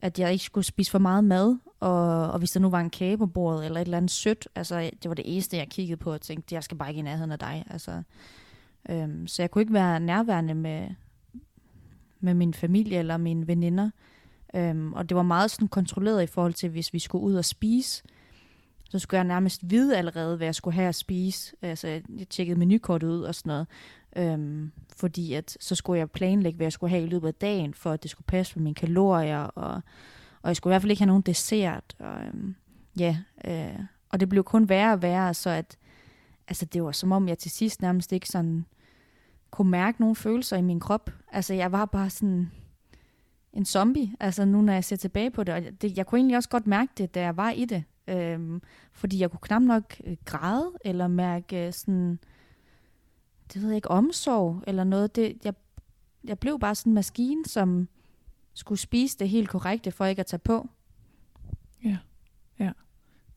at 0.00 0.18
jeg 0.18 0.32
ikke 0.32 0.44
skulle 0.44 0.64
spise 0.64 0.90
for 0.90 0.98
meget 0.98 1.24
mad, 1.24 1.58
og, 1.80 2.30
og 2.30 2.38
hvis 2.38 2.50
der 2.50 2.60
nu 2.60 2.70
var 2.70 2.80
en 2.80 2.90
kage 2.90 3.18
på 3.18 3.26
bordet, 3.26 3.64
eller 3.64 3.80
et 3.80 3.84
eller 3.84 3.96
andet 3.96 4.10
sødt, 4.10 4.48
altså 4.54 4.90
det 5.02 5.08
var 5.08 5.14
det 5.14 5.34
eneste, 5.34 5.56
jeg 5.56 5.68
kiggede 5.68 5.96
på, 5.96 6.12
og 6.12 6.20
tænkte, 6.20 6.54
jeg 6.54 6.64
skal 6.64 6.76
bare 6.76 6.88
ikke 6.88 6.98
i 6.98 7.02
nærheden 7.02 7.32
af 7.32 7.38
dig. 7.38 7.64
Altså, 7.70 8.02
øhm, 8.88 9.26
så 9.26 9.42
jeg 9.42 9.50
kunne 9.50 9.62
ikke 9.62 9.74
være 9.74 10.00
nærværende 10.00 10.54
med, 10.54 10.88
med 12.20 12.34
min 12.34 12.54
familie 12.54 12.98
eller 12.98 13.16
mine 13.16 13.46
veninder. 13.46 13.90
Øhm, 14.54 14.92
og 14.92 15.08
det 15.08 15.16
var 15.16 15.22
meget 15.22 15.50
sådan 15.50 15.68
kontrolleret 15.68 16.22
i 16.22 16.26
forhold 16.26 16.54
til, 16.54 16.70
hvis 16.70 16.92
vi 16.92 16.98
skulle 16.98 17.24
ud 17.24 17.34
og 17.34 17.44
spise, 17.44 18.02
så 18.90 18.98
skulle 18.98 19.18
jeg 19.18 19.24
nærmest 19.24 19.70
vide 19.70 19.96
allerede, 19.96 20.36
hvad 20.36 20.46
jeg 20.46 20.54
skulle 20.54 20.74
have 20.74 20.88
at 20.88 20.94
spise. 20.94 21.56
Altså, 21.62 21.88
jeg 21.88 22.28
tjekkede 22.30 22.58
menukortet 22.58 23.08
ud 23.08 23.22
og 23.22 23.34
sådan 23.34 23.50
noget. 23.50 23.66
Øhm, 24.16 24.72
fordi 24.96 25.34
at, 25.34 25.56
så 25.60 25.74
skulle 25.74 25.98
jeg 25.98 26.10
planlægge, 26.10 26.56
hvad 26.56 26.64
jeg 26.64 26.72
skulle 26.72 26.90
have 26.90 27.02
i 27.02 27.06
løbet 27.06 27.28
af 27.28 27.34
dagen, 27.34 27.74
for 27.74 27.92
at 27.92 28.02
det 28.02 28.10
skulle 28.10 28.26
passe 28.26 28.56
med 28.56 28.62
mine 28.62 28.74
kalorier, 28.74 29.38
og, 29.38 29.82
og 30.42 30.48
jeg 30.48 30.56
skulle 30.56 30.70
i 30.70 30.72
hvert 30.72 30.82
fald 30.82 30.90
ikke 30.90 31.02
have 31.02 31.06
nogen 31.06 31.22
dessert. 31.22 31.96
Og, 31.98 32.22
øhm, 32.26 32.54
ja, 32.98 33.18
øh, 33.44 33.78
og 34.08 34.20
det 34.20 34.28
blev 34.28 34.44
kun 34.44 34.68
værre 34.68 34.92
og 34.92 35.02
værre, 35.02 35.34
så 35.34 35.50
at, 35.50 35.78
altså 36.48 36.64
det 36.64 36.82
var 36.82 36.92
som 36.92 37.12
om, 37.12 37.28
jeg 37.28 37.38
til 37.38 37.50
sidst 37.50 37.82
nærmest 37.82 38.12
ikke 38.12 38.28
sådan 38.28 38.64
kunne 39.50 39.70
mærke 39.70 40.00
nogle 40.00 40.16
følelser 40.16 40.56
i 40.56 40.62
min 40.62 40.80
krop. 40.80 41.10
Altså, 41.32 41.54
jeg 41.54 41.72
var 41.72 41.84
bare 41.84 42.10
sådan 42.10 42.50
en 43.52 43.64
zombie, 43.64 44.16
altså 44.20 44.44
nu 44.44 44.62
når 44.62 44.72
jeg 44.72 44.84
ser 44.84 44.96
tilbage 44.96 45.30
på 45.30 45.44
det. 45.44 45.54
Og 45.54 45.62
det 45.80 45.96
jeg 45.96 46.06
kunne 46.06 46.18
egentlig 46.18 46.36
også 46.36 46.48
godt 46.48 46.66
mærke 46.66 46.92
det, 46.98 47.14
da 47.14 47.20
jeg 47.20 47.36
var 47.36 47.50
i 47.50 47.64
det. 47.64 47.84
Øhm, 48.08 48.62
fordi 48.92 49.20
jeg 49.20 49.30
kunne 49.30 49.40
knap 49.42 49.62
nok 49.62 49.96
øh, 50.04 50.16
græde, 50.24 50.72
eller 50.84 51.08
mærke 51.08 51.66
øh, 51.66 51.72
sådan, 51.72 52.18
det 53.52 53.62
ved 53.62 53.68
jeg 53.68 53.76
ikke, 53.76 53.90
omsorg, 53.90 54.64
eller 54.66 54.84
noget. 54.84 55.16
Det, 55.16 55.36
jeg, 55.44 55.54
jeg 56.24 56.38
blev 56.38 56.60
bare 56.60 56.74
sådan 56.74 56.90
en 56.90 56.94
maskine, 56.94 57.44
som 57.46 57.88
skulle 58.54 58.78
spise 58.78 59.18
det 59.18 59.28
helt 59.28 59.48
korrekte, 59.48 59.90
for 59.90 60.04
ikke 60.04 60.20
at 60.20 60.26
tage 60.26 60.40
på. 60.40 60.68
Ja, 61.84 61.98
ja. 62.58 62.72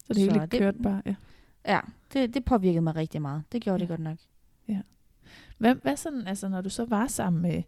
Så 0.08 0.14
det 0.14 0.18
hele 0.18 0.48
kørte 0.48 0.80
bare, 0.80 1.02
ja. 1.06 1.16
Ja, 1.68 1.80
det, 2.14 2.34
det 2.34 2.46
påvirkede 2.46 2.82
mig 2.82 2.96
rigtig 2.96 3.22
meget. 3.22 3.44
Det 3.52 3.62
gjorde 3.62 3.76
ja. 3.76 3.80
det 3.80 3.90
godt 3.90 4.00
nok. 4.00 4.18
Ja. 4.68 4.82
Hvad, 5.58 5.76
hvad 5.76 5.98
sådan, 5.98 6.28
altså 6.28 6.50
når 6.50 6.62
du 6.62 6.70
så 6.70 6.86
var 6.86 7.08
sammen 7.08 7.42
med, 7.42 7.64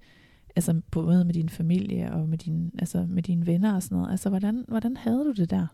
altså 0.56 0.82
både 0.92 1.25
med 1.25 1.34
din 1.34 1.50
familie 1.50 2.14
og 2.14 2.30
med, 2.30 2.38
din, 2.38 2.72
altså 2.80 3.06
med 3.10 3.24
dine 3.24 3.46
venner 3.46 3.75
og 3.75 3.84
sådan 3.84 3.98
noget, 3.98 4.12
altså 4.12 4.30
hvordan, 4.30 4.66
hvordan 4.68 4.98
havde 4.98 5.25
du 5.25 5.32
det 5.32 5.50
der? 5.50 5.68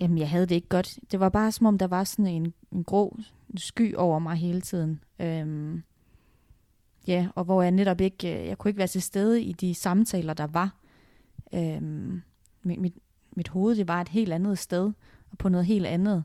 Jamen, 0.00 0.18
jeg 0.18 0.30
havde 0.30 0.46
det 0.46 0.54
ikke 0.54 0.68
godt. 0.68 0.98
Det 1.10 1.20
var 1.20 1.28
bare 1.28 1.52
som 1.52 1.66
om, 1.66 1.78
der 1.78 1.86
var 1.86 2.04
sådan 2.04 2.26
en, 2.26 2.54
en 2.72 2.84
grå 2.84 3.18
sky 3.56 3.96
over 3.96 4.18
mig 4.18 4.36
hele 4.36 4.60
tiden. 4.60 5.00
Øhm, 5.18 5.82
ja, 7.06 7.28
og 7.34 7.44
hvor 7.44 7.62
jeg 7.62 7.70
netop 7.70 8.00
ikke, 8.00 8.40
øh, 8.40 8.46
jeg 8.46 8.58
kunne 8.58 8.68
ikke 8.68 8.78
være 8.78 8.86
til 8.86 9.02
stede 9.02 9.42
i 9.42 9.52
de 9.52 9.74
samtaler, 9.74 10.34
der 10.34 10.46
var. 10.46 10.76
Øhm, 11.54 12.22
mit, 12.62 12.80
mit, 12.80 12.94
mit 13.36 13.48
hoved, 13.48 13.76
det 13.76 13.88
var 13.88 14.00
et 14.00 14.08
helt 14.08 14.32
andet 14.32 14.58
sted, 14.58 14.92
og 15.30 15.38
på 15.38 15.48
noget 15.48 15.66
helt 15.66 15.86
andet. 15.86 16.24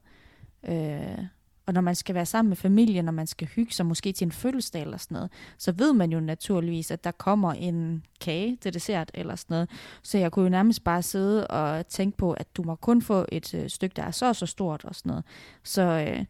Øh, 0.67 1.25
og 1.65 1.73
når 1.73 1.81
man 1.81 1.95
skal 1.95 2.15
være 2.15 2.25
sammen 2.25 2.49
med 2.49 2.57
familien, 2.57 3.05
når 3.05 3.11
man 3.11 3.27
skal 3.27 3.47
hygge 3.47 3.73
sig 3.73 3.85
måske 3.85 4.11
til 4.11 4.25
en 4.25 4.31
fødselsdag 4.31 4.81
eller 4.81 4.97
sådan 4.97 5.15
noget, 5.15 5.31
så 5.57 5.71
ved 5.71 5.93
man 5.93 6.11
jo 6.11 6.19
naturligvis, 6.19 6.91
at 6.91 7.03
der 7.03 7.11
kommer 7.11 7.53
en 7.53 8.03
kage 8.21 8.57
til 8.61 8.73
dessert 8.73 9.11
eller 9.13 9.35
sådan 9.35 9.55
noget. 9.55 9.69
Så 10.03 10.17
jeg 10.17 10.31
kunne 10.31 10.43
jo 10.43 10.49
nærmest 10.49 10.83
bare 10.83 11.01
sidde 11.01 11.47
og 11.47 11.87
tænke 11.87 12.17
på, 12.17 12.31
at 12.31 12.47
du 12.57 12.63
må 12.63 12.75
kun 12.75 13.01
få 13.01 13.25
et 13.31 13.53
øh, 13.53 13.69
stykke, 13.69 13.93
der 13.95 14.03
er 14.03 14.11
så 14.11 14.33
så 14.33 14.45
stort 14.45 14.85
og 14.85 14.95
sådan 14.95 15.09
noget. 15.09 15.25
Så, 15.63 15.81
øh, 15.81 16.25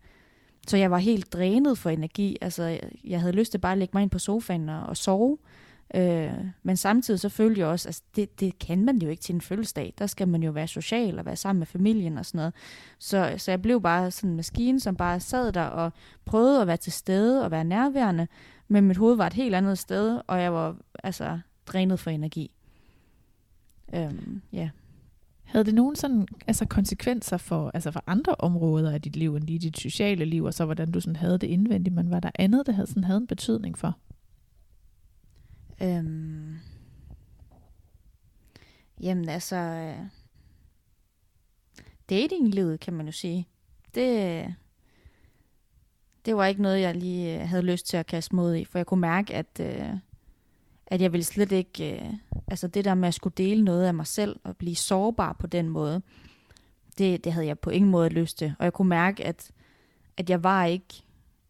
så 0.67 0.77
jeg 0.77 0.91
var 0.91 0.97
helt 0.97 1.33
drænet 1.33 1.77
for 1.77 1.89
energi. 1.89 2.37
Altså, 2.41 2.63
jeg, 2.63 2.81
jeg 3.03 3.19
havde 3.19 3.33
lyst 3.33 3.51
til 3.51 3.57
bare 3.57 3.71
at 3.71 3.77
lægge 3.77 3.91
mig 3.93 4.01
ind 4.01 4.09
på 4.09 4.19
sofaen 4.19 4.69
og, 4.69 4.83
og 4.83 4.97
sove. 4.97 5.37
Øh, 5.41 5.54
Øh, 5.93 6.33
men 6.63 6.77
samtidig 6.77 7.19
så 7.19 7.29
følte 7.29 7.59
jeg 7.61 7.67
også, 7.67 7.87
altså, 7.89 8.01
det, 8.15 8.39
det 8.39 8.59
kan 8.59 8.85
man 8.85 8.97
jo 8.97 9.09
ikke 9.09 9.21
til 9.21 9.35
en 9.35 9.41
fødselsdag. 9.41 9.93
Der 9.97 10.07
skal 10.07 10.27
man 10.27 10.43
jo 10.43 10.51
være 10.51 10.67
social 10.67 11.19
og 11.19 11.25
være 11.25 11.35
sammen 11.35 11.59
med 11.59 11.67
familien 11.67 12.17
og 12.17 12.25
sådan 12.25 12.37
noget. 12.37 12.53
Så, 12.99 13.33
så 13.37 13.51
jeg 13.51 13.61
blev 13.61 13.81
bare 13.81 14.11
sådan 14.11 14.29
en 14.29 14.35
maskine, 14.35 14.79
som 14.79 14.95
bare 14.95 15.19
sad 15.19 15.51
der 15.51 15.63
og 15.63 15.93
prøvede 16.25 16.61
at 16.61 16.67
være 16.67 16.77
til 16.77 16.93
stede 16.93 17.45
og 17.45 17.51
være 17.51 17.63
nærværende, 17.63 18.27
men 18.67 18.87
mit 18.87 18.97
hoved 18.97 19.15
var 19.15 19.27
et 19.27 19.33
helt 19.33 19.55
andet 19.55 19.77
sted, 19.77 20.21
og 20.27 20.41
jeg 20.41 20.53
var 20.53 20.75
altså 21.03 21.39
drænet 21.65 21.99
for 21.99 22.09
energi. 22.09 22.51
Øhm, 23.93 24.41
ja. 24.53 24.69
Havde 25.43 25.65
det 25.65 25.73
nogen 25.73 25.95
sådan, 25.95 26.27
altså 26.47 26.65
konsekvenser 26.65 27.37
for, 27.37 27.71
altså 27.73 27.91
for 27.91 28.03
andre 28.07 28.35
områder 28.39 28.91
af 28.91 29.01
dit 29.01 29.15
liv, 29.15 29.35
end 29.35 29.43
lige 29.43 29.59
dit 29.59 29.79
sociale 29.79 30.25
liv, 30.25 30.43
og 30.43 30.53
så 30.53 30.65
hvordan 30.65 30.91
du 30.91 30.99
sådan 30.99 31.15
havde 31.15 31.37
det 31.37 31.47
indvendigt, 31.47 31.95
men 31.95 32.11
var 32.11 32.19
der 32.19 32.29
andet, 32.35 32.65
der 32.65 32.71
havde, 32.71 32.87
sådan 32.87 33.03
havde 33.03 33.17
en 33.17 33.27
betydning 33.27 33.77
for? 33.77 33.97
Øhm, 35.82 36.58
jamen 39.01 39.29
altså, 39.29 39.55
øh, 39.55 40.05
datinglivet 42.10 42.79
kan 42.79 42.94
man 42.94 43.05
jo 43.05 43.12
sige, 43.12 43.48
det, 43.96 44.55
det 46.25 46.36
var 46.36 46.46
ikke 46.46 46.62
noget, 46.62 46.82
jeg 46.82 46.96
lige 46.96 47.41
øh, 47.41 47.50
havde 47.50 47.63
lyst 47.63 47.88
til 47.88 47.98
at 47.98 48.05
kaste 48.05 48.36
mod 48.36 48.55
i, 48.55 48.65
for 48.65 48.79
jeg 48.79 48.86
kunne 48.86 49.01
mærke, 49.01 49.34
at, 49.34 49.60
øh, 49.60 49.89
at 50.88 51.01
jeg 51.01 51.12
ville 51.12 51.24
slet 51.24 51.51
ikke, 51.51 51.96
øh, 51.96 52.13
altså 52.48 52.67
det 52.67 52.86
der 52.86 52.94
med 52.94 53.08
at 53.08 53.13
skulle 53.13 53.34
dele 53.38 53.63
noget 53.63 53.86
af 53.86 53.94
mig 53.94 54.08
selv 54.08 54.39
og 54.44 54.58
blive 54.58 54.75
sårbar 54.75 55.34
på 55.34 55.48
den 55.48 55.70
måde, 55.70 56.01
det, 56.98 57.24
det 57.24 57.34
havde 57.34 57.48
jeg 57.48 57.60
på 57.60 57.70
ingen 57.70 57.91
måde 57.91 58.10
lyst 58.10 58.38
til. 58.38 58.53
Og 58.60 58.65
jeg 58.65 58.74
kunne 58.74 58.89
mærke, 58.89 59.25
at, 59.25 59.51
at 60.17 60.29
jeg 60.29 60.44
var 60.44 60.65
ikke 60.65 61.03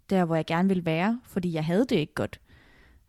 der, 0.09 0.25
hvor 0.25 0.35
jeg 0.35 0.45
gerne 0.45 0.67
ville 0.67 0.85
være, 0.85 1.21
fordi 1.23 1.53
jeg 1.53 1.65
havde 1.65 1.85
det 1.85 1.95
ikke 1.95 2.13
godt. 2.13 2.39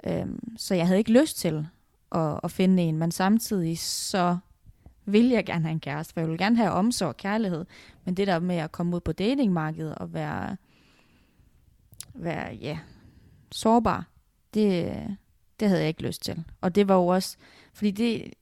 Øhm, 0.07 0.57
så 0.57 0.75
jeg 0.75 0.87
havde 0.87 0.99
ikke 0.99 1.21
lyst 1.21 1.39
til 1.39 1.67
at, 2.13 2.41
at 2.45 2.51
finde 2.51 2.83
en, 2.83 2.99
men 2.99 3.11
samtidig 3.11 3.79
så 3.79 4.39
vil 5.05 5.29
jeg 5.29 5.47
gerne 5.47 5.65
have 5.65 5.73
en 5.73 5.81
kæreste, 5.81 6.15
for 6.15 6.21
jeg 6.21 6.31
vil 6.31 6.39
gerne 6.39 6.57
have 6.57 6.71
omsorg 6.71 7.09
og 7.09 7.17
kærlighed. 7.17 7.65
Men 8.05 8.15
det 8.15 8.27
der 8.27 8.39
med 8.39 8.57
at 8.57 8.73
komme 8.73 8.97
ud 8.97 9.01
på 9.01 9.13
datingmarkedet 9.13 9.95
og 9.95 10.15
være, 10.15 10.57
være 12.15 12.55
ja, 12.55 12.79
sårbar, 13.53 14.09
det, 14.55 15.03
det 15.61 15.69
havde 15.69 15.81
jeg 15.81 15.89
ikke 15.89 16.03
lyst 16.03 16.23
til. 16.23 16.45
Og 16.61 16.75
det 16.75 16.89
var 16.89 16.95
jo 16.95 17.07
også, 17.07 17.37
fordi 17.73 17.91
det, 17.91 18.35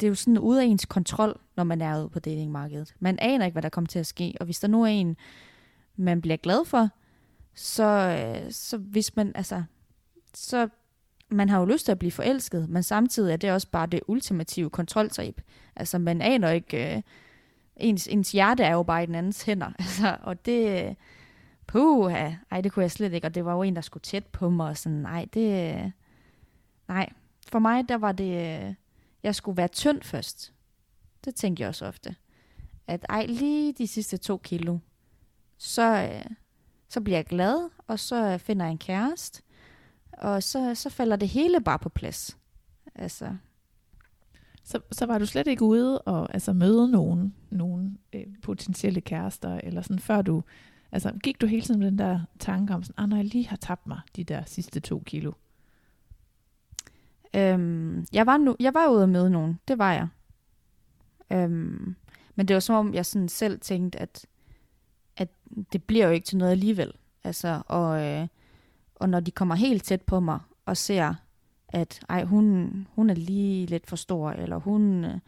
det 0.00 0.06
er 0.06 0.08
jo 0.08 0.14
sådan 0.14 0.38
ud 0.38 0.56
af 0.56 0.64
ens 0.64 0.86
kontrol, 0.86 1.40
når 1.56 1.64
man 1.64 1.80
er 1.80 2.00
ude 2.00 2.08
på 2.08 2.18
datingmarkedet. 2.18 2.94
Man 3.00 3.18
aner 3.18 3.44
ikke, 3.44 3.54
hvad 3.54 3.62
der 3.62 3.68
kommer 3.68 3.88
til 3.88 3.98
at 3.98 4.06
ske, 4.06 4.34
og 4.40 4.44
hvis 4.44 4.60
der 4.60 4.68
nu 4.68 4.82
er 4.82 4.86
en, 4.86 5.16
man 5.96 6.20
bliver 6.20 6.36
glad 6.36 6.64
for, 6.64 6.88
så, 7.54 7.84
øh, 7.84 8.52
så 8.52 8.78
hvis 8.78 9.16
man, 9.16 9.32
altså, 9.34 9.62
så 10.34 10.68
man 11.30 11.48
har 11.48 11.58
jo 11.58 11.64
lyst 11.64 11.84
til 11.84 11.92
at 11.92 11.98
blive 11.98 12.12
forelsket, 12.12 12.68
men 12.68 12.82
samtidig 12.82 13.32
er 13.32 13.36
det 13.36 13.52
også 13.52 13.68
bare 13.68 13.86
det 13.86 14.00
ultimative 14.06 14.70
kontroltab. 14.70 15.40
Altså, 15.76 15.98
man 15.98 16.22
aner 16.22 16.50
ikke... 16.50 16.96
Øh, 16.96 17.02
ens, 17.76 18.06
ens 18.06 18.32
hjerte 18.32 18.62
er 18.62 18.72
jo 18.72 18.82
bare 18.82 19.02
i 19.02 19.06
den 19.06 19.14
andens 19.14 19.42
hænder. 19.42 19.72
Altså, 19.78 20.16
og 20.22 20.46
det... 20.46 20.96
Puh, 21.66 22.12
ej, 22.50 22.60
det 22.60 22.72
kunne 22.72 22.82
jeg 22.82 22.90
slet 22.90 23.12
ikke. 23.12 23.26
Og 23.26 23.34
det 23.34 23.44
var 23.44 23.54
jo 23.54 23.62
en, 23.62 23.76
der 23.76 23.82
skulle 23.82 24.02
tæt 24.02 24.26
på 24.26 24.50
mig. 24.50 24.68
Og 24.68 24.76
sådan, 24.76 24.98
nej, 24.98 25.26
det... 25.34 25.92
Nej, 26.88 27.12
for 27.48 27.58
mig, 27.58 27.88
der 27.88 27.96
var 27.96 28.12
det... 28.12 28.60
Øh, 28.62 28.74
jeg 29.22 29.34
skulle 29.34 29.56
være 29.56 29.68
tynd 29.68 30.02
først. 30.02 30.52
Det 31.24 31.34
tænkte 31.34 31.60
jeg 31.60 31.68
også 31.68 31.86
ofte. 31.86 32.16
At 32.86 33.06
ej, 33.08 33.26
lige 33.26 33.72
de 33.72 33.86
sidste 33.86 34.16
to 34.16 34.38
kilo, 34.38 34.78
så, 35.58 36.10
øh, 36.12 36.30
så 36.88 37.00
bliver 37.00 37.18
jeg 37.18 37.24
glad, 37.24 37.70
og 37.86 37.98
så 37.98 38.38
finder 38.38 38.66
jeg 38.66 38.72
en 38.72 38.78
kæreste, 38.78 39.42
og 40.20 40.42
så, 40.42 40.74
så 40.74 40.90
falder 40.90 41.16
det 41.16 41.28
hele 41.28 41.60
bare 41.60 41.78
på 41.78 41.88
plads. 41.88 42.38
Altså. 42.94 43.36
Så, 44.64 44.80
så 44.92 45.06
var 45.06 45.18
du 45.18 45.26
slet 45.26 45.46
ikke 45.46 45.64
ude 45.64 46.00
og 46.00 46.34
altså, 46.34 46.52
møde 46.52 46.90
nogen, 46.90 47.34
nogen 47.50 47.98
øh, 48.12 48.26
potentielle 48.42 49.00
kærester, 49.00 49.60
eller 49.64 49.82
sådan, 49.82 49.98
før 49.98 50.22
du, 50.22 50.42
altså 50.92 51.12
gik 51.22 51.40
du 51.40 51.46
hele 51.46 51.62
tiden 51.62 51.80
med 51.80 51.90
den 51.90 51.98
der 51.98 52.20
tanke 52.38 52.74
om, 52.74 52.82
sådan, 52.82 53.04
ah, 53.04 53.08
når 53.08 53.16
jeg 53.16 53.24
lige 53.24 53.48
har 53.48 53.56
tabt 53.56 53.86
mig 53.86 54.00
de 54.16 54.24
der 54.24 54.42
sidste 54.46 54.80
to 54.80 55.02
kilo? 55.06 55.32
Øhm, 57.34 58.06
jeg, 58.12 58.26
var 58.26 58.36
nu, 58.36 58.56
jeg 58.60 58.74
var 58.74 58.88
ude 58.88 59.02
at 59.02 59.08
møde 59.08 59.30
nogen, 59.30 59.60
det 59.68 59.78
var 59.78 59.92
jeg. 59.92 60.08
Øhm, 61.30 61.96
men 62.34 62.48
det 62.48 62.54
var 62.54 62.60
som 62.60 62.74
om, 62.76 62.94
jeg 62.94 63.06
sådan 63.06 63.28
selv 63.28 63.60
tænkte, 63.60 63.98
at, 63.98 64.26
at 65.16 65.28
det 65.72 65.84
bliver 65.84 66.06
jo 66.06 66.12
ikke 66.12 66.26
til 66.26 66.38
noget 66.38 66.52
alligevel. 66.52 66.92
Altså, 67.24 67.62
og, 67.66 68.02
øh, 68.02 68.26
og 69.00 69.08
når 69.08 69.20
de 69.20 69.30
kommer 69.30 69.54
helt 69.54 69.84
tæt 69.84 70.02
på 70.02 70.20
mig 70.20 70.38
og 70.66 70.76
ser, 70.76 71.14
at 71.68 72.00
ej, 72.08 72.24
hun, 72.24 72.70
hun 72.94 73.10
er 73.10 73.14
lige 73.14 73.66
lidt 73.66 73.86
for 73.86 73.96
stor, 73.96 74.30
eller 74.30 74.56
hun 74.56 75.04
øh, 75.04 75.18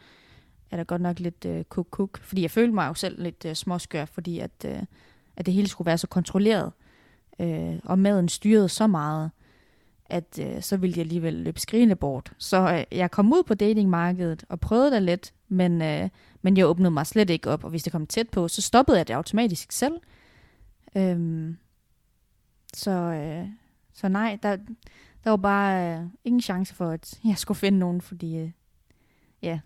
er 0.71 0.77
da 0.77 0.83
godt 0.83 1.03
nok 1.03 1.21
lidt 1.21 1.45
øh, 1.45 1.65
kuk-kuk. 1.65 2.23
Fordi 2.23 2.43
jeg 2.43 2.51
følte 2.51 2.75
mig 2.75 2.89
jo 2.89 2.95
selv 2.95 3.23
lidt 3.23 3.45
øh, 3.45 3.55
småskør, 3.55 4.05
fordi 4.05 4.39
at, 4.39 4.65
øh, 4.67 4.83
at 5.37 5.47
det 5.47 5.55
hele 5.55 5.69
skulle 5.69 5.87
være 5.87 5.99
så 5.99 6.07
kontrolleret. 6.07 6.73
Øh, 7.41 7.79
og 7.85 7.99
maden 7.99 8.29
styrede 8.29 8.69
så 8.69 8.87
meget, 8.87 9.31
at 10.07 10.39
øh, 10.41 10.63
så 10.63 10.77
ville 10.77 10.95
jeg 10.97 11.03
alligevel 11.03 11.35
løbe 11.35 11.61
skrigende 11.61 11.97
bort. 11.97 12.33
Så 12.39 12.73
øh, 12.73 12.99
jeg 12.99 13.11
kom 13.11 13.33
ud 13.33 13.43
på 13.43 13.55
datingmarkedet 13.55 14.45
og 14.49 14.61
prøvede 14.61 14.91
det 14.91 15.03
lidt, 15.03 15.33
men, 15.49 15.83
øh, 15.83 16.09
men 16.43 16.57
jeg 16.57 16.67
åbnede 16.67 16.91
mig 16.91 17.07
slet 17.07 17.31
ikke 17.31 17.51
op. 17.51 17.65
Og 17.65 17.71
hvis 17.71 17.83
det 17.83 17.93
kom 17.93 18.07
tæt 18.07 18.29
på, 18.29 18.49
så 18.49 18.63
stoppede 18.63 18.99
jeg 18.99 19.09
det 19.09 19.15
automatisk 19.15 19.73
selv. 19.73 19.95
Øh, 20.97 21.55
så, 22.75 22.91
øh, 22.91 23.49
så 23.93 24.09
nej, 24.09 24.39
der, 24.43 24.57
der 25.25 25.31
var 25.31 25.37
bare 25.37 26.01
øh, 26.01 26.07
ingen 26.25 26.41
chance 26.41 26.75
for, 26.75 26.91
at 26.91 27.21
jeg 27.25 27.39
skulle 27.39 27.59
finde 27.59 27.79
nogen, 27.79 28.01
fordi 28.01 28.37
øh, 28.37 28.51
ja. 29.43 29.61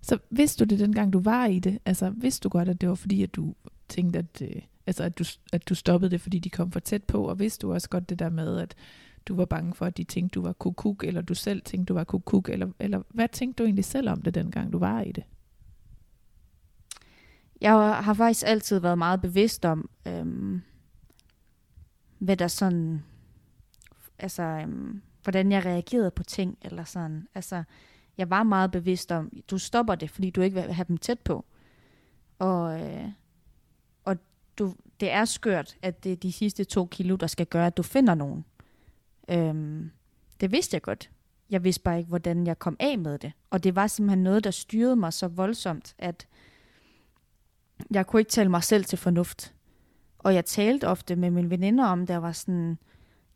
Så 0.00 0.18
vidste 0.30 0.64
du 0.64 0.68
det 0.68 0.78
dengang, 0.78 1.12
du 1.12 1.20
var 1.20 1.46
i 1.46 1.58
det? 1.58 1.78
Altså 1.84 2.10
vidste 2.10 2.44
du 2.44 2.48
godt, 2.48 2.68
at 2.68 2.80
det 2.80 2.88
var 2.88 2.94
fordi, 2.94 3.22
at 3.22 3.34
du 3.34 3.54
tænkte, 3.88 4.18
at, 4.18 4.42
øh, 4.42 4.62
altså, 4.86 5.04
at, 5.04 5.18
du, 5.18 5.24
at 5.52 5.68
du 5.68 5.74
stoppede 5.74 6.10
det, 6.10 6.20
fordi 6.20 6.38
de 6.38 6.50
kom 6.50 6.72
for 6.72 6.80
tæt 6.80 7.04
på, 7.04 7.28
og 7.28 7.38
vidste 7.38 7.66
du 7.66 7.72
også 7.72 7.88
godt 7.88 8.08
det 8.08 8.18
der 8.18 8.30
med, 8.30 8.58
at 8.58 8.74
du 9.26 9.36
var 9.36 9.44
bange 9.44 9.74
for, 9.74 9.86
at 9.86 9.96
de 9.96 10.04
tænkte, 10.04 10.34
du 10.34 10.42
var 10.42 10.52
kukuk, 10.52 11.04
eller 11.04 11.20
du 11.20 11.34
selv 11.34 11.62
tænkte, 11.62 11.88
du 11.88 11.94
var 11.94 12.04
kukuk, 12.04 12.48
eller, 12.48 12.68
eller 12.78 13.02
hvad 13.08 13.28
tænkte 13.28 13.62
du 13.62 13.66
egentlig 13.66 13.84
selv 13.84 14.08
om 14.08 14.22
det, 14.22 14.34
dengang 14.34 14.72
du 14.72 14.78
var 14.78 15.00
i 15.00 15.12
det? 15.12 15.24
Jeg 17.60 18.04
har 18.04 18.14
faktisk 18.14 18.44
altid 18.46 18.78
været 18.78 18.98
meget 18.98 19.20
bevidst 19.20 19.64
om, 19.64 19.90
øhm, 20.06 20.62
hvad 22.18 22.36
der 22.36 22.48
sådan 22.48 23.02
altså, 24.18 24.42
øhm, 24.42 25.02
hvordan 25.22 25.52
jeg 25.52 25.64
reagerede 25.64 26.10
på 26.10 26.22
ting, 26.22 26.58
eller 26.62 26.84
sådan. 26.84 27.28
Altså, 27.34 27.62
jeg 28.18 28.30
var 28.30 28.42
meget 28.42 28.70
bevidst 28.70 29.12
om, 29.12 29.32
du 29.50 29.58
stopper 29.58 29.94
det, 29.94 30.10
fordi 30.10 30.30
du 30.30 30.40
ikke 30.40 30.62
vil 30.62 30.72
have 30.72 30.84
dem 30.88 30.96
tæt 30.96 31.20
på. 31.20 31.44
Og, 32.38 32.80
øh, 32.80 33.08
og 34.04 34.16
du, 34.58 34.74
det 35.00 35.10
er 35.10 35.24
skørt, 35.24 35.76
at 35.82 36.04
det 36.04 36.12
er 36.12 36.16
de 36.16 36.32
sidste 36.32 36.64
to 36.64 36.86
kilo, 36.86 37.16
der 37.16 37.26
skal 37.26 37.46
gøre, 37.46 37.66
at 37.66 37.76
du 37.76 37.82
finder 37.82 38.14
nogen. 38.14 38.44
Øhm, 39.28 39.90
det 40.40 40.52
vidste 40.52 40.74
jeg 40.74 40.82
godt. 40.82 41.10
Jeg 41.50 41.64
vidste 41.64 41.82
bare 41.82 41.98
ikke, 41.98 42.08
hvordan 42.08 42.46
jeg 42.46 42.58
kom 42.58 42.76
af 42.80 42.98
med 42.98 43.18
det. 43.18 43.32
Og 43.50 43.64
det 43.64 43.76
var 43.76 43.86
simpelthen 43.86 44.22
noget, 44.22 44.44
der 44.44 44.50
styrede 44.50 44.96
mig 44.96 45.12
så 45.12 45.28
voldsomt, 45.28 45.94
at 45.98 46.26
jeg 47.90 48.06
kunne 48.06 48.20
ikke 48.20 48.30
tale 48.30 48.48
mig 48.48 48.64
selv 48.64 48.84
til 48.84 48.98
fornuft. 48.98 49.54
Og 50.18 50.34
jeg 50.34 50.44
talte 50.44 50.88
ofte 50.88 51.16
med 51.16 51.30
mine 51.30 51.50
veninder 51.50 51.84
om 51.84 52.06
det, 52.06 52.22
var 52.22 52.32
sådan, 52.32 52.78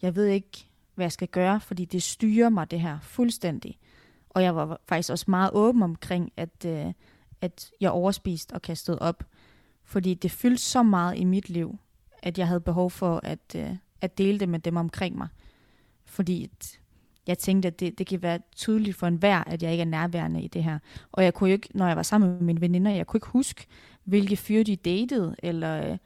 jeg 0.02 0.14
ved 0.14 0.26
ikke, 0.26 0.68
hvad 0.94 1.04
jeg 1.04 1.12
skal 1.12 1.28
gøre, 1.28 1.60
fordi 1.60 1.84
det 1.84 2.02
styrer 2.02 2.48
mig 2.48 2.70
det 2.70 2.80
her 2.80 2.98
fuldstændig. 3.00 3.78
Og 4.30 4.42
jeg 4.42 4.56
var 4.56 4.80
faktisk 4.88 5.10
også 5.10 5.24
meget 5.28 5.50
åben 5.52 5.82
omkring, 5.82 6.32
at, 6.36 6.64
øh, 6.66 6.92
at 7.40 7.70
jeg 7.80 7.90
overspiste 7.90 8.52
og 8.52 8.62
kastede 8.62 8.98
op. 8.98 9.24
Fordi 9.84 10.14
det 10.14 10.30
fyldte 10.30 10.62
så 10.62 10.82
meget 10.82 11.18
i 11.18 11.24
mit 11.24 11.50
liv, 11.50 11.78
at 12.22 12.38
jeg 12.38 12.46
havde 12.46 12.60
behov 12.60 12.90
for 12.90 13.20
at, 13.22 13.56
øh, 13.56 13.70
at 14.00 14.18
dele 14.18 14.40
det 14.40 14.48
med 14.48 14.58
dem 14.58 14.76
omkring 14.76 15.16
mig. 15.18 15.28
Fordi 16.04 16.44
at 16.44 16.80
jeg 17.26 17.38
tænkte, 17.38 17.66
at 17.66 17.80
det, 17.80 17.98
det 17.98 18.06
kan 18.06 18.22
være 18.22 18.38
tydeligt 18.56 18.96
for 18.96 19.06
enhver, 19.06 19.44
at 19.44 19.62
jeg 19.62 19.70
ikke 19.70 19.80
er 19.80 19.86
nærværende 19.86 20.42
i 20.42 20.48
det 20.48 20.64
her. 20.64 20.78
Og 21.12 21.24
jeg 21.24 21.34
kunne 21.34 21.50
jo 21.50 21.52
ikke, 21.52 21.68
når 21.74 21.86
jeg 21.86 21.96
var 21.96 22.02
sammen 22.02 22.30
med 22.30 22.40
mine 22.40 22.60
veninder, 22.60 22.90
jeg 22.90 23.06
kunne 23.06 23.18
ikke 23.18 23.26
huske, 23.26 23.66
hvilke 24.04 24.36
fyre 24.36 24.62
de 24.62 24.76
datede, 24.76 25.36
eller 25.42 25.90
øh, 25.90 25.98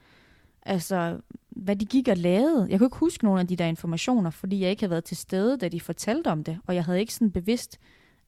altså, 0.62 1.20
hvad 1.56 1.76
de 1.76 1.84
gik 1.84 2.08
og 2.08 2.16
lavede. 2.16 2.66
Jeg 2.70 2.78
kunne 2.78 2.86
ikke 2.86 2.96
huske 2.96 3.24
nogle 3.24 3.40
af 3.40 3.46
de 3.46 3.56
der 3.56 3.66
informationer, 3.66 4.30
fordi 4.30 4.60
jeg 4.60 4.70
ikke 4.70 4.82
havde 4.82 4.90
været 4.90 5.04
til 5.04 5.16
stede, 5.16 5.56
da 5.56 5.68
de 5.68 5.80
fortalte 5.80 6.28
om 6.28 6.44
det, 6.44 6.58
og 6.66 6.74
jeg 6.74 6.84
havde 6.84 7.00
ikke 7.00 7.14
sådan 7.14 7.30
bevidst 7.30 7.78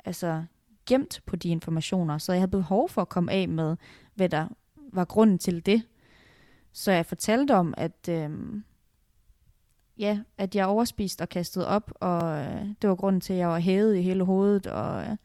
altså, 0.04 0.44
gemt 0.86 1.20
på 1.26 1.36
de 1.36 1.48
informationer, 1.48 2.18
så 2.18 2.32
jeg 2.32 2.40
havde 2.40 2.50
behov 2.50 2.88
for 2.88 3.02
at 3.02 3.08
komme 3.08 3.32
af 3.32 3.48
med, 3.48 3.76
hvad 4.14 4.28
der 4.28 4.48
var 4.92 5.04
grunden 5.04 5.38
til 5.38 5.66
det. 5.66 5.82
Så 6.72 6.92
jeg 6.92 7.06
fortalte 7.06 7.54
om, 7.54 7.74
at, 7.76 8.08
øh, 8.08 8.30
ja, 9.98 10.20
at 10.38 10.54
jeg 10.54 10.66
overspiste 10.66 11.22
og 11.22 11.28
kastede 11.28 11.68
op, 11.68 11.92
og 11.94 12.38
øh, 12.38 12.66
det 12.82 12.90
var 12.90 12.96
grunden 12.96 13.20
til, 13.20 13.32
at 13.32 13.38
jeg 13.38 13.48
var 13.48 13.58
hævet 13.58 13.96
i 13.96 14.02
hele 14.02 14.24
hovedet, 14.24 14.66
og 14.66 15.02
øh, 15.02 15.16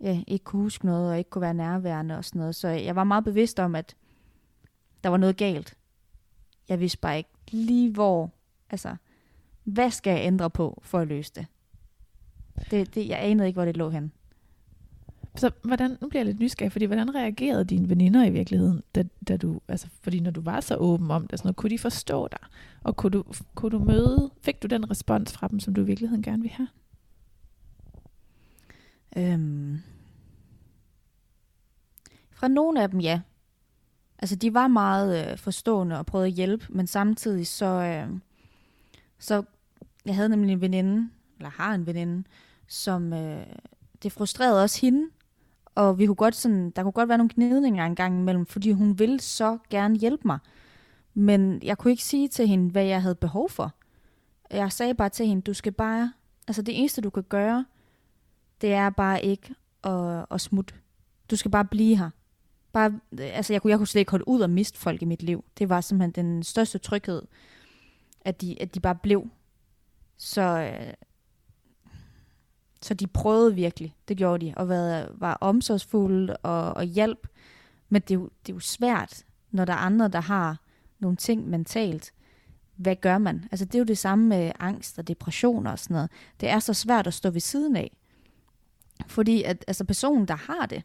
ja, 0.00 0.22
ikke 0.26 0.44
kunne 0.44 0.62
huske 0.62 0.86
noget, 0.86 1.10
og 1.10 1.18
ikke 1.18 1.30
kunne 1.30 1.42
være 1.42 1.54
nærværende 1.54 2.16
og 2.18 2.24
sådan 2.24 2.38
noget. 2.38 2.54
Så 2.54 2.68
jeg 2.68 2.96
var 2.96 3.04
meget 3.04 3.24
bevidst 3.24 3.58
om, 3.58 3.74
at 3.74 3.96
der 5.04 5.10
var 5.10 5.16
noget 5.16 5.36
galt. 5.36 5.76
Jeg 6.68 6.80
vidste 6.80 6.98
bare 6.98 7.16
ikke 7.16 7.30
lige 7.50 7.92
hvor, 7.92 8.30
altså, 8.70 8.96
hvad 9.64 9.90
skal 9.90 10.10
jeg 10.10 10.26
ændre 10.26 10.50
på 10.50 10.82
for 10.82 10.98
at 10.98 11.08
løse 11.08 11.32
det? 11.34 11.46
det, 12.70 12.94
det 12.94 13.08
jeg 13.08 13.18
anede 13.22 13.46
ikke, 13.48 13.56
hvor 13.56 13.64
det 13.64 13.76
lå 13.76 13.90
hen. 13.90 14.12
Så 15.36 15.50
hvordan, 15.62 15.96
nu 16.00 16.08
bliver 16.08 16.20
jeg 16.20 16.26
lidt 16.26 16.40
nysgerrig, 16.40 16.72
fordi 16.72 16.84
hvordan 16.84 17.14
reagerede 17.14 17.64
dine 17.64 17.88
veninder 17.88 18.24
i 18.24 18.30
virkeligheden, 18.30 18.82
da, 18.94 19.04
da 19.28 19.36
du, 19.36 19.60
altså, 19.68 19.88
fordi 20.00 20.20
når 20.20 20.30
du 20.30 20.40
var 20.40 20.60
så 20.60 20.76
åben 20.76 21.10
om 21.10 21.26
det, 21.26 21.38
sådan 21.38 21.46
noget, 21.46 21.56
kunne 21.56 21.70
de 21.70 21.78
forstå 21.78 22.28
dig? 22.28 22.38
Og 22.82 22.96
kunne 22.96 23.10
du, 23.10 23.24
kunne 23.54 23.70
du 23.70 23.78
møde, 23.78 24.30
fik 24.42 24.62
du 24.62 24.66
den 24.66 24.90
respons 24.90 25.32
fra 25.32 25.48
dem, 25.48 25.60
som 25.60 25.74
du 25.74 25.80
i 25.80 25.84
virkeligheden 25.84 26.22
gerne 26.22 26.42
vil 26.42 26.50
have? 26.50 26.68
Øhm. 29.16 29.78
Fra 32.30 32.48
nogle 32.48 32.82
af 32.82 32.90
dem, 32.90 33.00
ja. 33.00 33.20
Altså, 34.18 34.36
de 34.36 34.54
var 34.54 34.68
meget 34.68 35.32
øh, 35.32 35.38
forstående 35.38 35.98
og 35.98 36.06
prøvede 36.06 36.26
at 36.26 36.32
hjælpe, 36.32 36.66
men 36.68 36.86
samtidig 36.86 37.46
så, 37.46 37.66
øh, 37.66 38.18
så 39.18 39.42
jeg 40.06 40.14
havde 40.14 40.28
nemlig 40.28 40.52
en 40.52 40.60
veninde, 40.60 41.10
eller 41.38 41.50
har 41.50 41.74
en 41.74 41.86
veninde, 41.86 42.24
som 42.66 43.12
øh, 43.12 43.46
det 44.02 44.12
frustrerede 44.12 44.62
også 44.62 44.80
hende, 44.80 45.08
og 45.74 45.98
vi 45.98 46.06
kunne 46.06 46.14
godt 46.14 46.34
sådan, 46.34 46.70
der 46.70 46.82
kunne 46.82 46.92
godt 46.92 47.08
være 47.08 47.18
nogle 47.18 47.30
gnidninger 47.34 47.86
en 47.86 47.94
gang 47.94 48.20
imellem, 48.20 48.46
fordi 48.46 48.72
hun 48.72 48.98
ville 48.98 49.20
så 49.20 49.58
gerne 49.70 49.96
hjælpe 49.96 50.22
mig. 50.24 50.38
Men 51.14 51.62
jeg 51.62 51.78
kunne 51.78 51.90
ikke 51.90 52.04
sige 52.04 52.28
til 52.28 52.48
hende, 52.48 52.70
hvad 52.70 52.84
jeg 52.84 53.02
havde 53.02 53.14
behov 53.14 53.50
for. 53.50 53.72
Jeg 54.50 54.72
sagde 54.72 54.94
bare 54.94 55.08
til 55.08 55.26
hende, 55.26 55.42
du 55.42 55.54
skal 55.54 55.72
bare, 55.72 56.12
altså 56.48 56.62
det 56.62 56.78
eneste 56.78 57.00
du 57.00 57.10
kan 57.10 57.22
gøre, 57.22 57.64
det 58.60 58.72
er 58.72 58.90
bare 58.90 59.24
ikke 59.24 59.54
at, 59.84 60.26
at 60.30 60.40
smutte. 60.40 60.74
Du 61.30 61.36
skal 61.36 61.50
bare 61.50 61.64
blive 61.64 61.96
her. 61.96 62.10
Bare, 62.76 63.00
altså 63.18 63.52
jeg 63.52 63.62
kunne, 63.62 63.70
jeg 63.70 63.78
kunne 63.78 63.86
slet 63.86 64.00
ikke 64.00 64.10
holde 64.10 64.28
ud 64.28 64.40
og 64.40 64.50
miste 64.50 64.78
folk 64.78 65.02
i 65.02 65.04
mit 65.04 65.22
liv. 65.22 65.44
Det 65.58 65.68
var 65.68 65.80
simpelthen 65.80 66.26
den 66.26 66.42
største 66.42 66.78
tryghed, 66.78 67.22
at 68.20 68.40
de, 68.40 68.62
at 68.62 68.74
de 68.74 68.80
bare 68.80 68.94
blev. 68.94 69.28
Så, 70.16 70.42
øh, 70.42 70.92
så 72.82 72.94
de 72.94 73.06
prøvede 73.06 73.54
virkelig, 73.54 73.96
det 74.08 74.16
gjorde 74.16 74.46
de, 74.46 74.54
og 74.56 74.68
var, 74.68 75.08
var 75.14 75.34
omsorgsfulde 75.34 76.36
og, 76.36 76.74
og 76.74 76.84
hjælp. 76.84 77.28
Men 77.88 78.02
det 78.02 78.10
er, 78.10 78.18
jo, 78.18 78.30
det 78.46 78.52
er 78.52 78.56
jo 78.56 78.60
svært, 78.60 79.24
når 79.50 79.64
der 79.64 79.72
er 79.72 79.76
andre, 79.76 80.08
der 80.08 80.20
har 80.20 80.60
nogle 80.98 81.16
ting 81.16 81.48
mentalt. 81.48 82.12
Hvad 82.74 82.96
gør 82.96 83.18
man? 83.18 83.48
Altså 83.50 83.64
det 83.64 83.74
er 83.74 83.78
jo 83.78 83.84
det 83.84 83.98
samme 83.98 84.26
med 84.26 84.52
angst 84.60 84.98
og 84.98 85.08
depression 85.08 85.66
og 85.66 85.78
sådan 85.78 85.94
noget. 85.94 86.10
Det 86.40 86.48
er 86.48 86.58
så 86.58 86.74
svært 86.74 87.06
at 87.06 87.14
stå 87.14 87.30
ved 87.30 87.40
siden 87.40 87.76
af. 87.76 87.96
Fordi 89.06 89.42
at, 89.42 89.64
altså 89.66 89.84
personen, 89.84 90.28
der 90.28 90.36
har 90.36 90.66
det, 90.66 90.82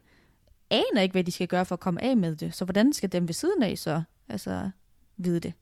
aner 0.71 1.01
ikke, 1.01 1.13
hvad 1.13 1.23
de 1.23 1.31
skal 1.31 1.47
gøre 1.47 1.65
for 1.65 1.75
at 1.75 1.79
komme 1.79 2.03
af 2.03 2.17
med 2.17 2.35
det. 2.35 2.53
Så 2.53 2.65
hvordan 2.65 2.93
skal 2.93 3.11
dem 3.11 3.27
ved 3.27 3.33
siden 3.33 3.63
af 3.63 3.77
så 3.77 4.03
altså, 4.29 4.69
vide 5.17 5.39
det? 5.39 5.53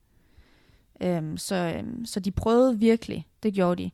Øhm, 1.01 1.37
så, 1.37 1.55
øhm, 1.55 2.05
så 2.05 2.19
de 2.19 2.31
prøvede 2.31 2.79
virkelig. 2.79 3.27
Det 3.43 3.53
gjorde 3.53 3.83
de. 3.83 3.91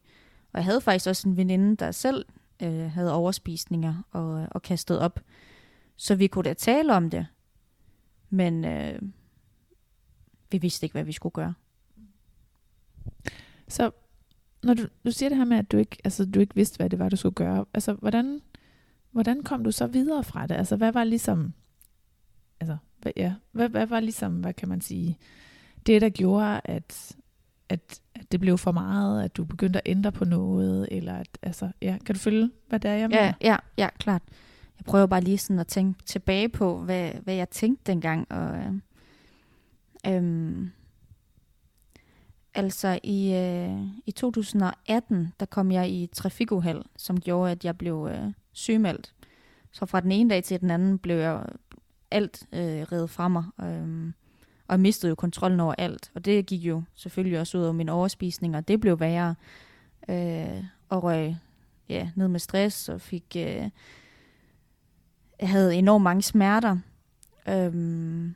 Og 0.53 0.57
jeg 0.57 0.65
havde 0.65 0.81
faktisk 0.81 1.07
også 1.07 1.29
en 1.29 1.37
veninde, 1.37 1.75
der 1.75 1.91
selv 1.91 2.25
øh, 2.63 2.91
havde 2.91 3.13
overspisninger 3.13 4.03
og, 4.11 4.41
øh, 4.41 4.47
og 4.51 4.61
kastet 4.61 4.99
op. 4.99 5.19
Så 5.95 6.15
vi 6.15 6.27
kunne 6.27 6.43
da 6.43 6.53
tale 6.53 6.93
om 6.93 7.09
det. 7.09 7.27
Men 8.29 8.65
øh, 8.65 9.01
vi 10.51 10.57
vidste 10.57 10.85
ikke, 10.85 10.93
hvad 10.93 11.03
vi 11.03 11.11
skulle 11.11 11.33
gøre. 11.33 11.53
Så 13.67 13.91
når 14.63 14.73
du, 14.73 14.87
du 15.05 15.11
siger 15.11 15.29
det 15.29 15.37
her 15.37 15.45
med, 15.45 15.57
at 15.57 15.71
du 15.71 15.77
ikke, 15.77 15.97
altså, 16.03 16.25
du 16.25 16.39
ikke 16.39 16.55
vidste, 16.55 16.77
hvad 16.77 16.89
det 16.89 16.99
var, 16.99 17.09
du 17.09 17.15
skulle 17.15 17.35
gøre. 17.35 17.65
Altså, 17.73 17.93
hvordan, 17.93 18.41
hvordan 19.15 19.43
kom 19.43 19.63
du 19.63 19.71
så 19.71 19.87
videre 19.87 20.23
fra 20.23 20.47
det? 20.47 20.55
Altså, 20.55 20.75
hvad 20.75 20.91
var 20.91 21.03
ligesom, 21.03 21.53
altså, 22.59 22.77
hvad, 23.01 23.11
ja, 23.17 23.33
hvad, 23.51 23.69
hvad 23.69 23.85
var 23.85 23.99
ligesom, 23.99 24.33
hvad 24.33 24.53
kan 24.53 24.69
man 24.69 24.81
sige, 24.81 25.17
det, 25.85 26.01
der 26.01 26.09
gjorde, 26.09 26.61
at, 26.63 27.15
at, 27.69 28.01
at 28.15 28.31
det 28.31 28.39
blev 28.39 28.57
for 28.57 28.71
meget, 28.71 29.23
at 29.23 29.37
du 29.37 29.45
begyndte 29.45 29.79
at 29.79 29.91
ændre 29.91 30.11
på 30.11 30.25
noget, 30.25 30.87
eller 30.91 31.13
at, 31.13 31.37
altså, 31.41 31.71
ja, 31.81 31.97
kan 32.05 32.15
du 32.15 32.19
følge, 32.19 32.51
hvad 32.67 32.79
det 32.79 32.91
er, 32.91 32.95
jeg 32.95 33.09
mener? 33.09 33.23
Ja, 33.23 33.33
ja, 33.41 33.57
ja, 33.77 33.89
klart. 33.99 34.21
Jeg 34.79 34.85
prøver 34.85 35.05
bare 35.05 35.21
lige 35.21 35.37
sådan 35.37 35.59
at 35.59 35.67
tænke 35.67 36.03
tilbage 36.05 36.49
på, 36.49 36.77
hvad, 36.77 37.11
hvad 37.11 37.35
jeg 37.35 37.49
tænkte 37.49 37.91
dengang, 37.91 38.31
og 38.31 38.57
øh, 38.57 38.73
øhm, 40.15 40.71
altså 42.53 42.99
i, 43.03 43.33
øh, 43.33 43.81
i 44.05 44.11
2018, 44.11 45.33
der 45.39 45.45
kom 45.45 45.71
jeg 45.71 45.89
i 45.89 46.09
trafikuheld, 46.13 46.81
som 46.97 47.19
gjorde, 47.19 47.51
at 47.51 47.65
jeg 47.65 47.77
blev 47.77 48.09
øh, 48.11 48.31
sygemeldt. 48.55 49.13
Så 49.71 49.85
fra 49.85 49.99
den 49.99 50.11
ene 50.11 50.29
dag 50.29 50.43
til 50.43 50.61
den 50.61 50.71
anden 50.71 50.97
blev 50.97 51.15
jeg 51.15 51.45
alt 52.11 52.43
øh, 52.53 52.59
reddet 52.61 53.09
fra 53.09 53.27
mig. 53.27 53.43
Øh, 53.61 54.11
og 54.67 54.73
jeg 54.73 54.79
mistede 54.79 55.09
jo 55.09 55.15
kontrollen 55.15 55.59
over 55.59 55.75
alt. 55.77 56.11
Og 56.15 56.25
det 56.25 56.45
gik 56.45 56.61
jo 56.61 56.83
selvfølgelig 56.95 57.39
også 57.39 57.57
ud 57.57 57.63
over 57.63 57.73
min 57.73 57.89
overspisning, 57.89 58.55
og 58.55 58.67
det 58.67 58.81
blev 58.81 58.99
værre. 58.99 59.35
Øh, 60.09 60.63
og 60.89 61.03
røg 61.03 61.35
ja, 61.89 62.09
ned 62.15 62.27
med 62.27 62.39
stress, 62.39 62.89
og 62.89 63.01
fik... 63.01 63.25
Øh, 63.37 63.69
jeg 65.39 65.49
havde 65.49 65.75
enormt 65.75 66.03
mange 66.03 66.21
smerter. 66.21 66.77
Øhm, 67.47 68.35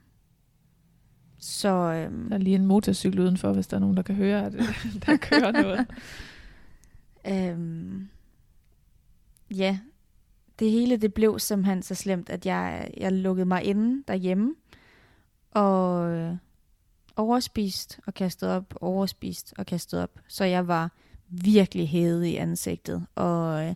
så... 1.38 1.70
Øhm, 1.70 2.30
der 2.30 2.36
er 2.36 2.40
lige 2.40 2.56
en 2.56 2.66
motorcykel 2.66 3.20
udenfor, 3.20 3.54
hvis 3.54 3.68
der 3.68 3.78
er 3.78 3.82
nogen, 3.82 3.98
der 3.98 4.04
kan 4.04 4.16
høre, 4.16 4.46
at 4.46 4.54
der 5.06 5.18
kører 5.18 5.52
noget. 5.52 5.88
øhm, 7.52 8.10
ja, 9.52 9.80
det 10.60 10.72
hele 10.72 10.98
det 10.98 11.14
blev 11.14 11.40
simpelthen 11.40 11.82
så 11.82 11.96
slemt, 11.96 12.30
at 12.30 12.46
jeg, 12.46 12.92
jeg 12.98 13.12
lukkede 13.12 13.46
mig 13.46 13.64
inde 13.64 14.04
derhjemme 14.08 14.56
og 15.52 16.10
øh, 16.10 16.36
overspist 17.16 18.00
og 18.08 18.14
kastet 18.14 18.50
op, 18.50 18.74
overspist 18.82 19.54
og 19.58 19.66
kastet 19.66 20.04
op. 20.04 20.20
Så 20.28 20.44
jeg 20.44 20.68
var 20.68 20.92
virkelig 21.30 21.90
hævet 21.90 22.26
i 22.26 22.36
ansigtet, 22.36 23.06
og 23.16 23.66
øh, 23.66 23.76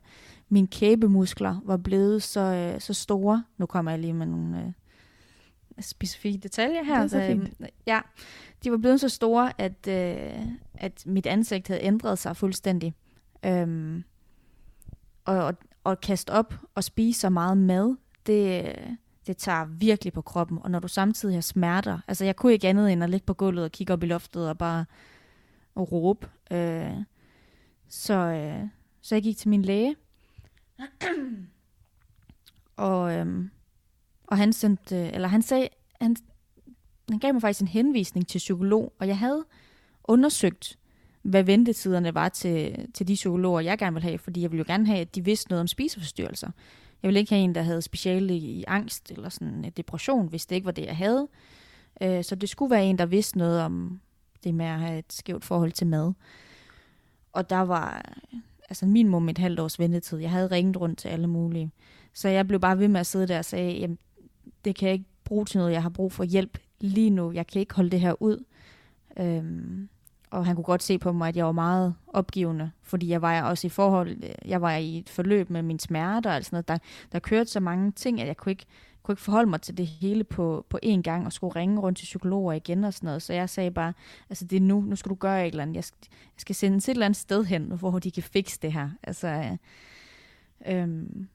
mine 0.49 0.67
kæbemuskler 0.67 1.61
var 1.63 1.77
blevet 1.77 2.23
så, 2.23 2.39
øh, 2.39 2.81
så 2.81 2.93
store. 2.93 3.43
Nu 3.57 3.65
kommer 3.65 3.91
jeg 3.91 3.99
lige 3.99 4.13
med 4.13 4.25
nogle 4.25 4.73
øh, 5.77 5.83
specifikke 5.83 6.39
detaljer 6.39 6.83
her. 6.83 6.95
Det 6.95 7.03
er 7.03 7.07
så 7.07 7.27
fint. 7.27 7.53
Øh, 7.59 7.67
ja, 7.87 7.99
de 8.63 8.71
var 8.71 8.77
blevet 8.77 8.99
så 8.99 9.09
store, 9.09 9.61
at, 9.61 9.87
øh, 9.87 10.47
at 10.73 11.03
mit 11.05 11.25
ansigt 11.25 11.67
havde 11.67 11.81
ændret 11.81 12.19
sig 12.19 12.37
fuldstændig. 12.37 12.93
Øhm, 13.45 14.03
og, 15.25 15.37
og, 15.37 15.53
at 15.85 16.01
kaste 16.01 16.29
op 16.29 16.53
og 16.75 16.83
spise 16.83 17.19
så 17.19 17.29
meget 17.29 17.57
mad, 17.57 17.95
det, 18.25 18.75
det 19.27 19.37
tager 19.37 19.65
virkelig 19.65 20.13
på 20.13 20.21
kroppen. 20.21 20.59
Og 20.61 20.71
når 20.71 20.79
du 20.79 20.87
samtidig 20.87 21.35
har 21.35 21.41
smerter, 21.41 21.99
altså 22.07 22.25
jeg 22.25 22.35
kunne 22.35 22.53
ikke 22.53 22.67
andet 22.67 22.91
end 22.91 23.03
at 23.03 23.09
ligge 23.09 23.25
på 23.25 23.33
gulvet 23.33 23.65
og 23.65 23.71
kigge 23.71 23.93
op 23.93 24.03
i 24.03 24.05
loftet 24.05 24.49
og 24.49 24.57
bare 24.57 24.85
og 25.75 25.91
råbe. 25.91 26.29
Øh, 26.51 26.93
så, 27.87 28.13
øh, 28.13 28.67
så 29.01 29.15
jeg 29.15 29.23
gik 29.23 29.37
til 29.37 29.49
min 29.49 29.61
læge. 29.61 29.95
og, 32.75 33.13
øh, 33.13 33.49
og 34.27 34.37
han 34.37 34.53
sendte, 34.53 35.11
eller 35.11 35.27
han 35.27 35.41
sagde, 35.41 35.67
han, 36.01 36.15
han 37.09 37.19
gav 37.19 37.33
mig 37.33 37.41
faktisk 37.41 37.61
en 37.61 37.67
henvisning 37.67 38.27
til 38.27 38.37
psykolog, 38.37 38.93
og 38.99 39.07
jeg 39.07 39.17
havde 39.17 39.45
undersøgt, 40.03 40.77
hvad 41.23 41.43
ventetiderne 41.43 42.13
var 42.13 42.29
til, 42.29 42.87
til 42.93 43.07
de 43.07 43.13
psykologer, 43.13 43.59
jeg 43.59 43.77
gerne 43.77 43.93
ville 43.93 44.07
have, 44.09 44.17
fordi 44.17 44.41
jeg 44.41 44.51
ville 44.51 44.65
jo 44.67 44.73
gerne 44.73 44.85
have, 44.85 44.99
at 44.99 45.15
de 45.15 45.25
vidste 45.25 45.49
noget 45.49 45.61
om 45.61 45.67
spiseforstyrrelser. 45.67 46.51
Jeg 47.03 47.07
ville 47.07 47.19
ikke 47.19 47.33
have 47.33 47.43
en, 47.43 47.55
der 47.55 47.61
havde 47.61 47.81
speciale 47.81 48.37
i 48.37 48.63
angst 48.67 49.11
eller 49.11 49.29
sådan 49.29 49.65
en 49.65 49.71
depression, 49.77 50.27
hvis 50.27 50.45
det 50.45 50.55
ikke 50.55 50.65
var 50.65 50.71
det, 50.71 50.85
jeg 50.85 50.97
havde. 50.97 51.27
Øh, 52.01 52.23
så 52.23 52.35
det 52.35 52.49
skulle 52.49 52.71
være 52.71 52.85
en, 52.85 52.97
der 52.97 53.05
vidste 53.05 53.37
noget 53.37 53.61
om 53.61 54.01
det 54.43 54.55
med 54.55 54.65
at 54.65 54.79
have 54.79 54.99
et 54.99 55.13
skævt 55.13 55.45
forhold 55.45 55.71
til 55.71 55.87
mad. 55.87 56.13
Og 57.33 57.49
der 57.49 57.61
var 57.61 58.13
altså 58.69 58.85
minimum 58.85 59.29
et 59.29 59.37
halvt 59.37 59.59
års 59.59 59.79
ventetid. 59.79 60.17
Jeg 60.17 60.31
havde 60.31 60.47
ringet 60.47 60.81
rundt 60.81 60.99
til 60.99 61.07
alle 61.07 61.27
mulige. 61.27 61.71
Så 62.13 62.29
jeg 62.29 62.47
blev 62.47 62.59
bare 62.59 62.79
ved 62.79 62.87
med 62.87 62.99
at 62.99 63.05
sidde 63.05 63.27
der 63.27 63.37
og 63.37 63.45
sige, 63.45 63.79
jamen, 63.79 63.97
det 64.65 64.75
kan 64.75 64.87
jeg 64.87 64.93
ikke 64.93 65.09
bruge 65.23 65.45
til 65.45 65.57
noget. 65.57 65.71
Jeg 65.73 65.81
har 65.81 65.89
brug 65.89 66.11
for 66.11 66.23
hjælp 66.23 66.57
lige 66.79 67.09
nu. 67.09 67.31
Jeg 67.31 67.47
kan 67.47 67.59
ikke 67.59 67.75
holde 67.75 67.89
det 67.89 67.99
her 67.99 68.21
ud. 68.21 68.43
Øhm, 69.19 69.89
og 70.33 70.45
han 70.45 70.55
kunne 70.55 70.63
godt 70.63 70.83
se 70.83 70.97
på 70.97 71.11
mig, 71.11 71.27
at 71.27 71.35
jeg 71.35 71.45
var 71.45 71.51
meget 71.51 71.95
opgivende, 72.07 72.71
fordi 72.81 73.09
jeg 73.09 73.21
var 73.21 73.41
også 73.41 73.67
i 73.67 73.69
forhold, 73.69 74.17
jeg 74.45 74.61
var 74.61 74.75
i 74.75 74.97
et 74.97 75.09
forløb 75.09 75.49
med 75.49 75.61
min 75.61 75.79
smerte 75.79 76.27
og 76.27 76.35
alt 76.35 76.45
sådan 76.45 76.55
noget. 76.55 76.67
Der, 76.67 76.77
der 77.11 77.19
kørte 77.19 77.49
så 77.49 77.59
mange 77.59 77.91
ting, 77.91 78.21
at 78.21 78.27
jeg 78.27 78.37
kunne 78.37 78.51
ikke, 78.51 78.65
kunne 79.03 79.13
ikke 79.13 79.21
forholde 79.21 79.49
mig 79.49 79.61
til 79.61 79.77
det 79.77 79.87
hele 79.87 80.23
på, 80.23 80.65
på 80.69 80.79
én 80.85 81.01
gang, 81.01 81.25
og 81.25 81.33
skulle 81.33 81.55
ringe 81.55 81.79
rundt 81.79 81.97
til 81.97 82.05
psykologer 82.05 82.53
igen 82.53 82.83
og 82.83 82.93
sådan 82.93 83.07
noget. 83.07 83.21
Så 83.21 83.33
jeg 83.33 83.49
sagde 83.49 83.71
bare, 83.71 83.93
altså 84.29 84.45
det 84.45 84.55
er 84.55 84.61
nu, 84.61 84.81
nu 84.81 84.95
skal 84.95 85.09
du 85.09 85.15
gøre 85.15 85.47
et 85.47 85.51
eller 85.51 85.63
andet. 85.63 85.75
Jeg 85.75 85.83
skal, 85.83 85.97
jeg 86.11 86.41
skal 86.41 86.55
sende 86.55 86.77
et 86.77 86.89
eller 86.89 87.05
andet 87.05 87.19
sted 87.19 87.43
hen, 87.43 87.71
hvor 87.71 87.99
de 87.99 88.11
kan 88.11 88.23
fikse 88.23 88.59
det 88.61 88.73
her. 88.73 88.89
Altså, 89.03 89.27
øh, 89.27 89.57
øhm, 90.81 91.27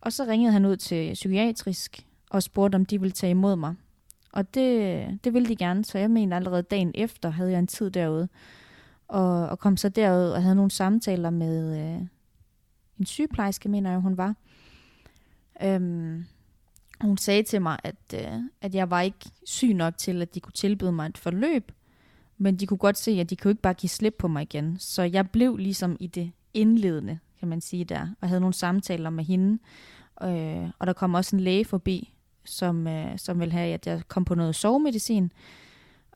og 0.00 0.12
så 0.12 0.24
ringede 0.24 0.52
han 0.52 0.64
ud 0.64 0.76
til 0.76 1.12
psykiatrisk 1.14 2.06
og 2.30 2.42
spurgte, 2.42 2.76
om 2.76 2.86
de 2.86 3.00
ville 3.00 3.12
tage 3.12 3.30
imod 3.30 3.56
mig. 3.56 3.74
Og 4.34 4.54
det, 4.54 5.18
det 5.24 5.34
ville 5.34 5.48
de 5.48 5.56
gerne, 5.56 5.84
så 5.84 5.98
jeg 5.98 6.10
mener 6.10 6.36
allerede 6.36 6.62
dagen 6.62 6.92
efter 6.94 7.30
havde 7.30 7.50
jeg 7.50 7.58
en 7.58 7.66
tid 7.66 7.90
derude. 7.90 8.28
Og, 9.08 9.48
og 9.48 9.58
kom 9.58 9.76
så 9.76 9.88
derud 9.88 10.30
og 10.30 10.42
havde 10.42 10.54
nogle 10.54 10.70
samtaler 10.70 11.30
med 11.30 11.78
øh, 11.78 12.06
en 12.98 13.06
sygeplejerske, 13.06 13.68
mener 13.68 13.90
jeg, 13.90 14.00
hun 14.00 14.16
var. 14.16 14.34
Øhm, 15.62 16.24
hun 17.00 17.18
sagde 17.18 17.42
til 17.42 17.62
mig, 17.62 17.78
at, 17.84 18.14
øh, 18.14 18.40
at 18.60 18.74
jeg 18.74 18.90
var 18.90 19.00
ikke 19.00 19.30
syg 19.44 19.74
nok 19.74 19.98
til, 19.98 20.22
at 20.22 20.34
de 20.34 20.40
kunne 20.40 20.52
tilbyde 20.52 20.92
mig 20.92 21.06
et 21.06 21.18
forløb, 21.18 21.72
men 22.38 22.56
de 22.56 22.66
kunne 22.66 22.78
godt 22.78 22.98
se, 22.98 23.10
at 23.10 23.30
de 23.30 23.36
kunne 23.36 23.50
ikke 23.50 23.62
bare 23.62 23.74
give 23.74 23.90
slip 23.90 24.14
på 24.18 24.28
mig 24.28 24.42
igen. 24.42 24.76
Så 24.78 25.02
jeg 25.02 25.30
blev 25.30 25.56
ligesom 25.56 25.96
i 26.00 26.06
det 26.06 26.32
indledende, 26.54 27.18
kan 27.38 27.48
man 27.48 27.60
sige 27.60 27.84
der, 27.84 28.08
og 28.20 28.28
havde 28.28 28.40
nogle 28.40 28.54
samtaler 28.54 29.10
med 29.10 29.24
hende. 29.24 29.58
Øh, 30.22 30.70
og 30.78 30.86
der 30.86 30.92
kom 30.92 31.14
også 31.14 31.36
en 31.36 31.40
læge 31.40 31.64
forbi, 31.64 32.13
som, 32.44 32.86
øh, 32.86 33.18
som 33.18 33.40
ville 33.40 33.52
have, 33.52 33.74
at 33.74 33.86
jeg 33.86 34.02
kom 34.08 34.24
på 34.24 34.34
noget 34.34 34.54
sovemedicin. 34.54 35.32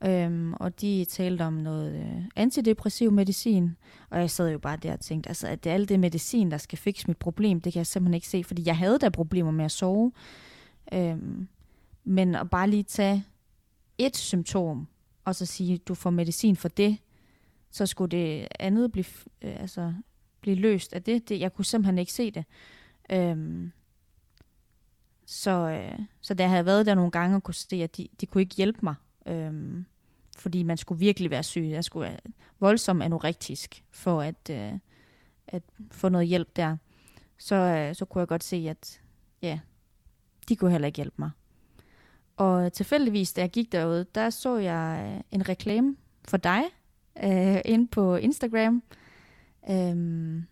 Øhm, 0.04 0.52
og 0.52 0.80
de 0.80 1.04
talte 1.04 1.42
om 1.42 1.52
noget 1.52 1.94
øh, 1.94 2.24
antidepressiv 2.36 3.12
medicin, 3.12 3.76
og 4.10 4.20
jeg 4.20 4.30
sad 4.30 4.50
jo 4.50 4.58
bare 4.58 4.76
der 4.76 4.92
og 4.92 5.00
tænkte, 5.00 5.28
altså, 5.28 5.48
at 5.48 5.64
det 5.64 5.70
er 5.70 5.74
alt 5.74 5.88
det 5.88 6.00
medicin, 6.00 6.50
der 6.50 6.58
skal 6.58 6.78
fikse 6.78 7.08
mit 7.08 7.16
problem, 7.16 7.60
det 7.60 7.72
kan 7.72 7.78
jeg 7.78 7.86
simpelthen 7.86 8.14
ikke 8.14 8.28
se, 8.28 8.44
fordi 8.44 8.62
jeg 8.66 8.76
havde 8.76 8.98
da 8.98 9.08
problemer 9.08 9.50
med 9.50 9.64
at 9.64 9.70
sove. 9.70 10.12
Øhm, 10.92 11.48
men 12.04 12.34
at 12.34 12.50
bare 12.50 12.70
lige 12.70 12.82
tage 12.82 13.24
et 13.98 14.16
symptom, 14.16 14.86
og 15.24 15.34
så 15.34 15.46
sige, 15.46 15.78
du 15.78 15.94
får 15.94 16.10
medicin 16.10 16.56
for 16.56 16.68
det, 16.68 16.98
så 17.70 17.86
skulle 17.86 18.10
det 18.10 18.48
andet 18.58 18.92
blive, 18.92 19.04
øh, 19.42 19.60
altså, 19.60 19.92
blive 20.40 20.56
løst 20.56 20.92
af 20.92 21.02
det. 21.02 21.28
det. 21.28 21.40
Jeg 21.40 21.54
kunne 21.54 21.64
simpelthen 21.64 21.98
ikke 21.98 22.12
se 22.12 22.30
det. 22.30 22.44
Øhm, 23.12 23.72
så, 25.30 25.50
øh, 25.50 25.98
så 26.20 26.34
da 26.34 26.42
jeg 26.42 26.50
havde 26.50 26.66
været 26.66 26.86
der 26.86 26.94
nogle 26.94 27.10
gange 27.10 27.36
og 27.36 27.42
kunne 27.42 27.54
se, 27.54 27.76
at 27.76 27.96
de, 27.96 28.08
de 28.20 28.26
kunne 28.26 28.42
ikke 28.42 28.54
hjælpe 28.54 28.78
mig, 28.82 28.94
øh, 29.26 29.84
fordi 30.38 30.62
man 30.62 30.76
skulle 30.76 30.98
virkelig 30.98 31.30
være 31.30 31.42
syg. 31.42 31.64
Jeg 31.70 31.84
skulle 31.84 32.08
være 32.08 32.18
voldsomt 32.60 33.02
anorektisk 33.02 33.84
for 33.90 34.22
at, 34.22 34.50
øh, 34.50 34.72
at 35.48 35.62
få 35.90 36.08
noget 36.08 36.28
hjælp 36.28 36.56
der. 36.56 36.76
Så, 37.38 37.54
øh, 37.54 37.94
så 37.94 38.04
kunne 38.04 38.20
jeg 38.20 38.28
godt 38.28 38.44
se, 38.44 38.66
at 38.70 39.00
ja, 39.42 39.60
de 40.48 40.56
kunne 40.56 40.70
heller 40.70 40.86
ikke 40.86 40.96
hjælpe 40.96 41.16
mig. 41.18 41.30
Og 42.36 42.72
tilfældigvis, 42.72 43.32
da 43.32 43.40
jeg 43.40 43.50
gik 43.50 43.72
derude, 43.72 44.06
der 44.14 44.30
så 44.30 44.56
jeg 44.56 45.12
øh, 45.14 45.20
en 45.30 45.48
reklame 45.48 45.96
for 46.24 46.36
dig 46.36 46.62
øh, 47.24 47.60
inde 47.64 47.86
på 47.86 48.16
Instagram. 48.16 48.82
Øhm, 49.70 50.46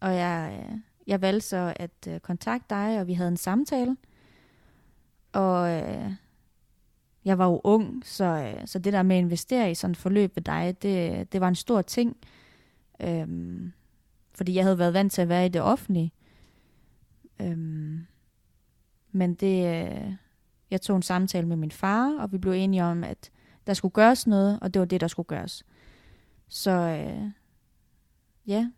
og 0.00 0.14
jeg, 0.14 0.64
øh, 0.70 0.78
jeg 1.06 1.20
valgte 1.20 1.48
så 1.48 1.74
at 1.76 2.08
øh, 2.08 2.20
kontakte 2.20 2.74
dig, 2.74 3.00
og 3.00 3.06
vi 3.06 3.12
havde 3.12 3.28
en 3.28 3.36
samtale. 3.36 3.96
Og 5.32 5.70
øh, 5.70 6.12
jeg 7.24 7.38
var 7.38 7.46
jo 7.46 7.60
ung, 7.64 8.06
så, 8.06 8.24
øh, 8.24 8.66
så 8.66 8.78
det 8.78 8.92
der 8.92 9.02
med 9.02 9.16
at 9.16 9.22
investere 9.22 9.70
i 9.70 9.74
sådan 9.74 9.92
et 9.92 9.96
forløb 9.96 10.36
ved 10.36 10.42
dig, 10.42 10.82
det, 10.82 11.32
det 11.32 11.40
var 11.40 11.48
en 11.48 11.54
stor 11.54 11.82
ting. 11.82 12.16
Øhm, 13.00 13.72
fordi 14.34 14.54
jeg 14.54 14.64
havde 14.64 14.78
været 14.78 14.94
vant 14.94 15.12
til 15.12 15.22
at 15.22 15.28
være 15.28 15.46
i 15.46 15.48
det 15.48 15.62
offentlige. 15.62 16.12
Øhm, 17.40 18.06
men 19.12 19.34
det, 19.34 19.86
øh, 19.86 20.12
jeg 20.70 20.80
tog 20.80 20.96
en 20.96 21.02
samtale 21.02 21.46
med 21.46 21.56
min 21.56 21.70
far, 21.70 22.18
og 22.18 22.32
vi 22.32 22.38
blev 22.38 22.52
enige 22.52 22.84
om, 22.84 23.04
at 23.04 23.30
der 23.66 23.74
skulle 23.74 23.92
gøres 23.92 24.26
noget, 24.26 24.58
og 24.62 24.74
det 24.74 24.80
var 24.80 24.86
det, 24.86 25.00
der 25.00 25.08
skulle 25.08 25.26
gøres. 25.26 25.64
Så 26.48 26.70
øh, 26.70 27.30
ja, 28.46 28.70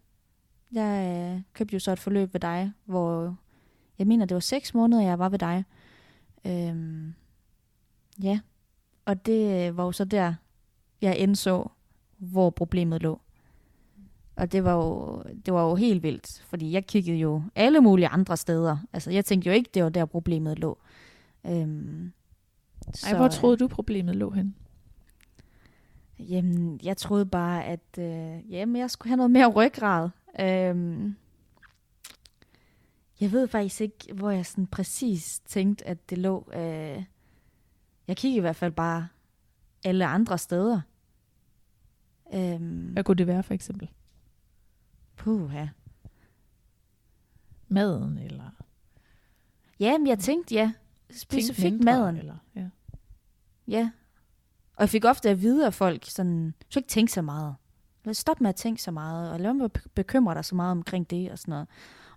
jeg 0.72 1.32
øh, 1.36 1.42
købte 1.52 1.74
jo 1.74 1.78
så 1.78 1.92
et 1.92 1.98
forløb 1.98 2.34
ved 2.34 2.40
dig, 2.40 2.72
hvor 2.84 3.36
jeg 3.98 4.06
mener, 4.06 4.26
det 4.26 4.34
var 4.34 4.40
seks 4.40 4.74
måneder, 4.74 5.02
jeg 5.02 5.18
var 5.18 5.28
ved 5.28 5.38
dig. 5.38 5.64
Øhm, 6.46 7.14
ja, 8.22 8.40
og 9.04 9.26
det 9.26 9.76
var 9.76 9.84
jo 9.84 9.92
så 9.92 10.04
der, 10.04 10.34
jeg 11.02 11.16
indså, 11.16 11.70
hvor 12.18 12.50
problemet 12.50 13.02
lå. 13.02 13.20
Og 14.36 14.52
det 14.52 14.64
var, 14.64 14.74
jo, 14.74 15.22
det 15.46 15.54
var 15.54 15.68
jo 15.68 15.74
helt 15.74 16.02
vildt, 16.02 16.42
fordi 16.42 16.72
jeg 16.72 16.86
kiggede 16.86 17.16
jo 17.16 17.42
alle 17.54 17.80
mulige 17.80 18.08
andre 18.08 18.36
steder. 18.36 18.76
Altså, 18.92 19.10
jeg 19.10 19.24
tænkte 19.24 19.46
jo 19.46 19.54
ikke, 19.54 19.70
det 19.74 19.82
var 19.82 19.88
der 19.88 20.04
problemet 20.04 20.58
lå. 20.58 20.78
Øhm, 21.46 22.12
så, 22.94 23.06
Ej, 23.06 23.16
hvor 23.16 23.28
troede 23.28 23.56
du, 23.56 23.68
problemet 23.68 24.16
lå 24.16 24.30
hen? 24.30 24.54
Jamen, 26.18 26.80
jeg 26.82 26.96
troede 26.96 27.26
bare, 27.26 27.64
at 27.64 27.98
øh, 27.98 28.52
jamen, 28.52 28.76
jeg 28.76 28.90
skulle 28.90 29.10
have 29.10 29.16
noget 29.16 29.30
mere 29.30 29.46
ryggrad. 29.46 30.08
Øhm, 30.40 31.16
jeg 33.20 33.32
ved 33.32 33.48
faktisk 33.48 33.80
ikke, 33.80 34.12
hvor 34.14 34.30
jeg 34.30 34.46
sådan 34.46 34.66
præcis 34.66 35.40
tænkte, 35.40 35.86
at 35.86 36.10
det 36.10 36.18
lå. 36.18 36.50
Øh, 36.54 37.04
jeg 38.08 38.16
kiggede 38.16 38.36
i 38.36 38.40
hvert 38.40 38.56
fald 38.56 38.72
bare 38.72 39.08
alle 39.84 40.06
andre 40.06 40.38
steder. 40.38 40.80
Øhm, 42.34 42.92
Hvad 42.92 43.04
kunne 43.04 43.16
det 43.16 43.26
være 43.26 43.42
for 43.42 43.54
eksempel? 43.54 43.90
Puha. 45.16 45.66
Maden, 47.68 48.18
eller? 48.18 48.50
Ja, 49.80 49.98
men 49.98 50.06
jeg 50.06 50.18
tænkte, 50.18 50.54
ja. 50.54 50.72
Specifikt 51.10 51.74
mindre, 51.74 51.84
maden. 51.84 52.16
Eller, 52.16 52.36
ja. 52.54 52.68
ja. 53.68 53.90
Og 54.74 54.80
jeg 54.80 54.88
fik 54.88 55.04
ofte 55.04 55.30
at 55.30 55.42
vide 55.42 55.66
af 55.66 55.74
folk, 55.74 56.04
sådan, 56.04 56.50
du 56.50 56.66
skal 56.70 56.80
ikke 56.80 56.88
tænke 56.88 57.12
så 57.12 57.22
meget. 57.22 57.54
Stop 58.14 58.40
med 58.40 58.48
at 58.48 58.56
tænke 58.56 58.82
så 58.82 58.90
meget, 58.90 59.32
og 59.32 59.40
lad 59.40 59.52
mig 59.52 59.70
bekymre 59.94 60.34
dig 60.34 60.44
så 60.44 60.54
meget 60.54 60.70
omkring 60.70 61.10
det, 61.10 61.30
og 61.30 61.38
sådan 61.38 61.52
noget. 61.52 61.66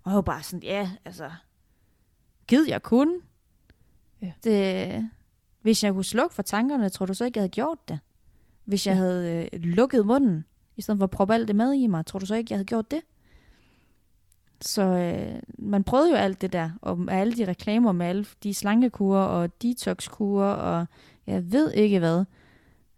Og 0.03 0.11
jeg 0.11 0.15
var 0.15 0.21
bare 0.21 0.43
sådan, 0.43 0.63
ja, 0.63 0.91
altså, 1.05 1.31
giv 2.47 2.65
jeg 2.67 2.83
kun. 2.83 3.21
Ja. 4.21 4.31
Det, 4.43 5.09
hvis 5.61 5.83
jeg 5.83 5.93
kunne 5.93 6.03
slukke 6.03 6.35
for 6.35 6.41
tankerne, 6.41 6.89
tror 6.89 7.05
du 7.05 7.13
så 7.13 7.25
ikke, 7.25 7.37
jeg 7.37 7.41
havde 7.41 7.49
gjort 7.49 7.89
det? 7.89 7.99
Hvis 8.65 8.87
jeg 8.87 8.93
ja. 8.93 8.97
havde 8.97 9.49
øh, 9.53 9.59
lukket 9.61 10.05
munden, 10.05 10.45
i 10.75 10.81
stedet 10.81 10.99
for 10.99 11.03
at 11.03 11.11
proppe 11.11 11.33
alt 11.33 11.47
det 11.47 11.55
mad 11.55 11.73
i 11.73 11.87
mig, 11.87 12.05
tror 12.05 12.19
du 12.19 12.25
så 12.25 12.35
ikke, 12.35 12.51
jeg 12.51 12.57
havde 12.57 12.65
gjort 12.65 12.91
det? 12.91 13.01
Så 14.61 14.81
øh, 14.81 15.41
man 15.57 15.83
prøvede 15.83 16.09
jo 16.09 16.15
alt 16.15 16.41
det 16.41 16.53
der, 16.53 16.69
og 16.81 16.99
med 16.99 17.13
alle 17.13 17.33
de 17.33 17.45
reklamer 17.45 17.91
med 17.91 18.05
alle 18.05 18.25
de 18.43 18.53
slankekurer 18.53 19.23
og 19.23 19.61
detoxkurer, 19.61 20.53
og 20.53 20.85
jeg 21.27 21.51
ved 21.51 21.71
ikke 21.71 21.99
hvad. 21.99 22.25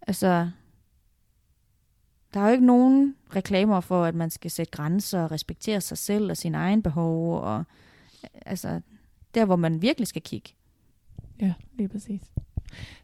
Altså, 0.06 0.50
der 2.34 2.40
er 2.40 2.46
jo 2.46 2.52
ikke 2.52 2.66
nogen 2.66 3.16
reklamer 3.36 3.80
for, 3.80 4.04
at 4.04 4.14
man 4.14 4.30
skal 4.30 4.50
sætte 4.50 4.70
grænser 4.70 5.20
og 5.22 5.30
respektere 5.30 5.80
sig 5.80 5.98
selv 5.98 6.30
og 6.30 6.36
sin 6.36 6.54
egen 6.54 6.82
behov, 6.82 7.40
og 7.40 7.64
øh, 8.24 8.30
altså, 8.46 8.80
der 9.34 9.44
hvor 9.44 9.56
man 9.56 9.82
virkelig 9.82 10.08
skal 10.08 10.22
kigge. 10.22 10.50
Ja, 11.40 11.54
lige 11.74 11.88
præcis. 11.88 12.22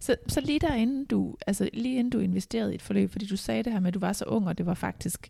Så, 0.01 0.17
så 0.27 0.41
lige 0.41 0.59
derinde 0.59 1.07
du, 1.07 1.37
altså 1.47 1.71
lige 1.73 1.99
inden 1.99 2.11
du 2.11 2.19
investerede 2.19 2.73
i 2.73 2.75
et 2.75 2.83
forløb, 2.83 3.11
fordi 3.11 3.27
du 3.27 3.37
sagde 3.37 3.63
det 3.63 3.73
her 3.73 3.81
med, 3.81 3.89
at 3.89 3.95
du 3.95 3.99
var 3.99 4.13
så 4.13 4.25
ung, 4.25 4.49
og 4.49 4.59
det 4.59 4.67
var 4.67 4.75
faktisk 4.75 5.29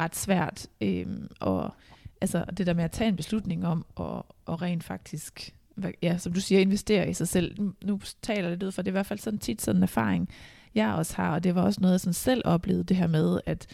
ret 0.00 0.16
svært, 0.16 0.66
øhm, 0.80 1.28
og 1.40 1.74
altså 2.20 2.44
det 2.56 2.66
der 2.66 2.74
med 2.74 2.84
at 2.84 2.90
tage 2.90 3.08
en 3.08 3.16
beslutning 3.16 3.66
om, 3.66 3.86
og, 3.94 4.26
og 4.46 4.62
rent 4.62 4.84
faktisk, 4.84 5.54
ja, 6.02 6.18
som 6.18 6.32
du 6.32 6.40
siger, 6.40 6.60
investere 6.60 7.10
i 7.10 7.14
sig 7.14 7.28
selv. 7.28 7.72
Nu, 7.84 8.00
taler 8.22 8.42
det 8.42 8.50
lidt 8.50 8.62
ud 8.62 8.72
for, 8.72 8.82
det 8.82 8.88
er 8.88 8.92
i 8.92 8.98
hvert 8.98 9.06
fald 9.06 9.18
sådan 9.18 9.38
tit 9.38 9.62
sådan 9.62 9.76
en 9.76 9.82
erfaring, 9.82 10.28
jeg 10.74 10.92
også 10.92 11.16
har, 11.16 11.34
og 11.34 11.44
det 11.44 11.54
var 11.54 11.62
også 11.62 11.80
noget, 11.80 11.92
jeg 11.92 12.00
sådan 12.00 12.12
selv 12.12 12.42
oplevede 12.44 12.84
det 12.84 12.96
her 12.96 13.06
med, 13.06 13.40
at 13.46 13.66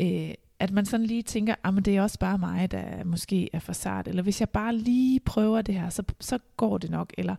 øh, 0.00 0.34
at 0.58 0.72
man 0.72 0.86
sådan 0.86 1.06
lige 1.06 1.22
tænker, 1.22 1.54
ah, 1.64 1.76
at 1.76 1.84
det 1.84 1.96
er 1.96 2.02
også 2.02 2.18
bare 2.18 2.38
mig, 2.38 2.70
der 2.70 3.04
måske 3.04 3.48
er 3.52 3.58
for 3.58 3.72
sart, 3.72 4.08
eller 4.08 4.22
hvis 4.22 4.40
jeg 4.40 4.50
bare 4.50 4.76
lige 4.76 5.20
prøver 5.20 5.62
det 5.62 5.74
her, 5.74 5.88
så, 5.88 6.02
så 6.20 6.38
går 6.56 6.78
det 6.78 6.90
nok, 6.90 7.12
eller 7.18 7.36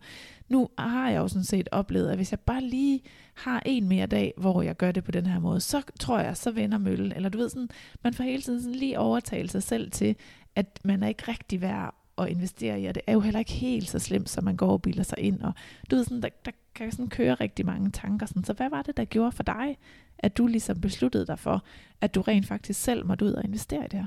nu 0.48 0.68
har 0.78 1.10
jeg 1.10 1.18
jo 1.18 1.28
sådan 1.28 1.44
set 1.44 1.68
oplevet, 1.72 2.10
at 2.10 2.16
hvis 2.16 2.30
jeg 2.30 2.40
bare 2.40 2.60
lige 2.60 3.00
har 3.34 3.62
en 3.66 3.88
mere 3.88 4.06
dag, 4.06 4.34
hvor 4.36 4.62
jeg 4.62 4.76
gør 4.76 4.92
det 4.92 5.04
på 5.04 5.10
den 5.10 5.26
her 5.26 5.38
måde, 5.38 5.60
så 5.60 5.82
tror 6.00 6.18
jeg, 6.18 6.36
så 6.36 6.50
vender 6.50 6.78
møllen, 6.78 7.12
eller 7.12 7.28
du 7.28 7.38
ved 7.38 7.48
sådan, 7.48 7.68
man 8.04 8.14
får 8.14 8.24
hele 8.24 8.42
tiden 8.42 8.62
sådan 8.62 8.74
lige 8.74 8.98
overtale 8.98 9.48
sig 9.48 9.62
selv 9.62 9.90
til, 9.90 10.16
at 10.56 10.80
man 10.84 11.02
er 11.02 11.08
ikke 11.08 11.24
rigtig 11.28 11.60
værd 11.60 11.94
at 12.18 12.28
investere 12.28 12.80
i, 12.80 12.86
og 12.86 12.94
det 12.94 13.02
er 13.06 13.12
jo 13.12 13.20
heller 13.20 13.38
ikke 13.38 13.52
helt 13.52 13.88
så 13.88 13.98
slemt, 13.98 14.30
som 14.30 14.44
man 14.44 14.56
går 14.56 14.72
og 14.72 14.82
bilder 14.82 15.02
sig 15.02 15.18
ind, 15.18 15.42
og 15.42 15.52
du 15.90 15.96
ved 15.96 16.04
sådan, 16.04 16.22
der, 16.22 16.28
der 16.44 16.50
kan 16.78 16.92
sådan 16.92 17.08
køre 17.08 17.34
rigtig 17.34 17.66
mange 17.66 17.90
tanker, 17.90 18.26
sådan, 18.26 18.44
så 18.44 18.52
hvad 18.52 18.70
var 18.70 18.82
det, 18.82 18.96
der 18.96 19.04
gjorde 19.04 19.32
for 19.32 19.42
dig, 19.42 19.78
at 20.18 20.36
du 20.36 20.46
ligesom 20.46 20.80
besluttede 20.80 21.26
dig 21.26 21.38
for, 21.38 21.64
at 22.00 22.14
du 22.14 22.20
rent 22.20 22.46
faktisk 22.46 22.80
selv 22.80 23.06
måtte 23.06 23.24
ud 23.24 23.32
og 23.32 23.44
investere 23.44 23.84
i 23.84 23.88
det 23.88 24.00
her? 24.00 24.06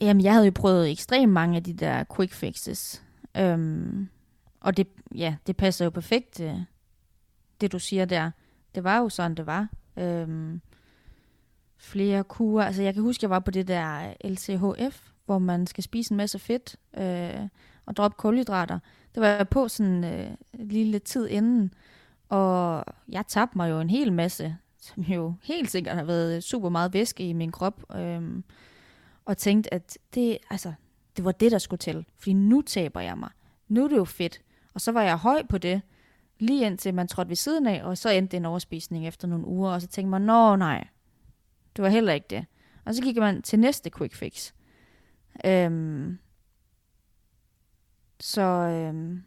Jamen, 0.00 0.24
jeg 0.24 0.32
havde 0.32 0.46
jo 0.46 0.52
prøvet 0.54 0.90
ekstremt 0.90 1.32
mange 1.32 1.56
af 1.56 1.62
de 1.62 1.72
der 1.72 2.04
quick 2.16 2.32
fixes. 2.32 3.02
Øhm, 3.36 4.08
og 4.60 4.76
det, 4.76 4.86
ja, 5.14 5.36
det 5.46 5.56
passer 5.56 5.84
jo 5.84 5.90
perfekt, 5.90 6.40
øh, 6.40 6.60
det 7.60 7.72
du 7.72 7.78
siger 7.78 8.04
der. 8.04 8.30
Det 8.74 8.84
var 8.84 8.98
jo 8.98 9.08
sådan, 9.08 9.34
det 9.34 9.46
var. 9.46 9.68
Øhm, 9.96 10.60
flere 11.76 12.24
kurer. 12.24 12.66
Altså, 12.66 12.82
jeg 12.82 12.94
kan 12.94 13.02
huske, 13.02 13.24
jeg 13.24 13.30
var 13.30 13.38
på 13.38 13.50
det 13.50 13.68
der 13.68 14.14
LCHF, 14.24 15.10
hvor 15.26 15.38
man 15.38 15.66
skal 15.66 15.84
spise 15.84 16.12
en 16.12 16.16
masse 16.16 16.38
fedt 16.38 16.76
øh, 16.96 17.48
og 17.86 17.96
droppe 17.96 18.16
kulhydrater. 18.18 18.78
Det 19.14 19.20
var 19.20 19.26
jeg 19.26 19.48
på 19.48 19.68
sådan 19.68 20.04
øh, 20.04 20.30
lille 20.52 20.98
tid 20.98 21.28
inden. 21.28 21.74
Og 22.28 22.84
jeg 23.08 23.26
tabte 23.26 23.58
mig 23.58 23.70
jo 23.70 23.80
en 23.80 23.90
hel 23.90 24.12
masse, 24.12 24.56
som 24.78 25.02
jo 25.02 25.34
helt 25.42 25.70
sikkert 25.70 25.96
har 25.96 26.04
været 26.04 26.44
super 26.44 26.68
meget 26.68 26.94
væske 26.94 27.28
i 27.28 27.32
min 27.32 27.52
krop. 27.52 27.94
Øhm, 27.96 28.44
og 29.24 29.38
tænkte, 29.38 29.74
at 29.74 29.98
det, 30.14 30.38
altså, 30.50 30.72
det 31.16 31.24
var 31.24 31.32
det, 31.32 31.52
der 31.52 31.58
skulle 31.58 31.78
til. 31.78 32.06
Fordi 32.18 32.32
nu 32.32 32.62
taber 32.62 33.00
jeg 33.00 33.18
mig. 33.18 33.30
Nu 33.68 33.84
er 33.84 33.88
det 33.88 33.96
jo 33.96 34.04
fedt. 34.04 34.40
Og 34.74 34.80
så 34.80 34.92
var 34.92 35.02
jeg 35.02 35.16
høj 35.16 35.42
på 35.48 35.58
det, 35.58 35.82
lige 36.38 36.66
indtil 36.66 36.94
man 36.94 37.08
trådte 37.08 37.28
ved 37.28 37.36
siden 37.36 37.66
af, 37.66 37.84
og 37.84 37.98
så 37.98 38.10
endte 38.10 38.36
en 38.36 38.44
overspisning 38.44 39.06
efter 39.06 39.28
nogle 39.28 39.46
uger, 39.46 39.70
og 39.70 39.80
så 39.80 39.86
tænkte 39.86 40.10
man, 40.10 40.22
nå 40.22 40.56
nej, 40.56 40.88
det 41.76 41.82
var 41.82 41.88
heller 41.88 42.12
ikke 42.12 42.26
det. 42.30 42.46
Og 42.84 42.94
så 42.94 43.02
gik 43.02 43.16
man 43.16 43.42
til 43.42 43.58
næste 43.58 43.90
quick 43.96 44.14
fix. 44.14 44.52
Øhm, 45.44 46.18
så 48.22 48.42
øhm, 48.42 49.22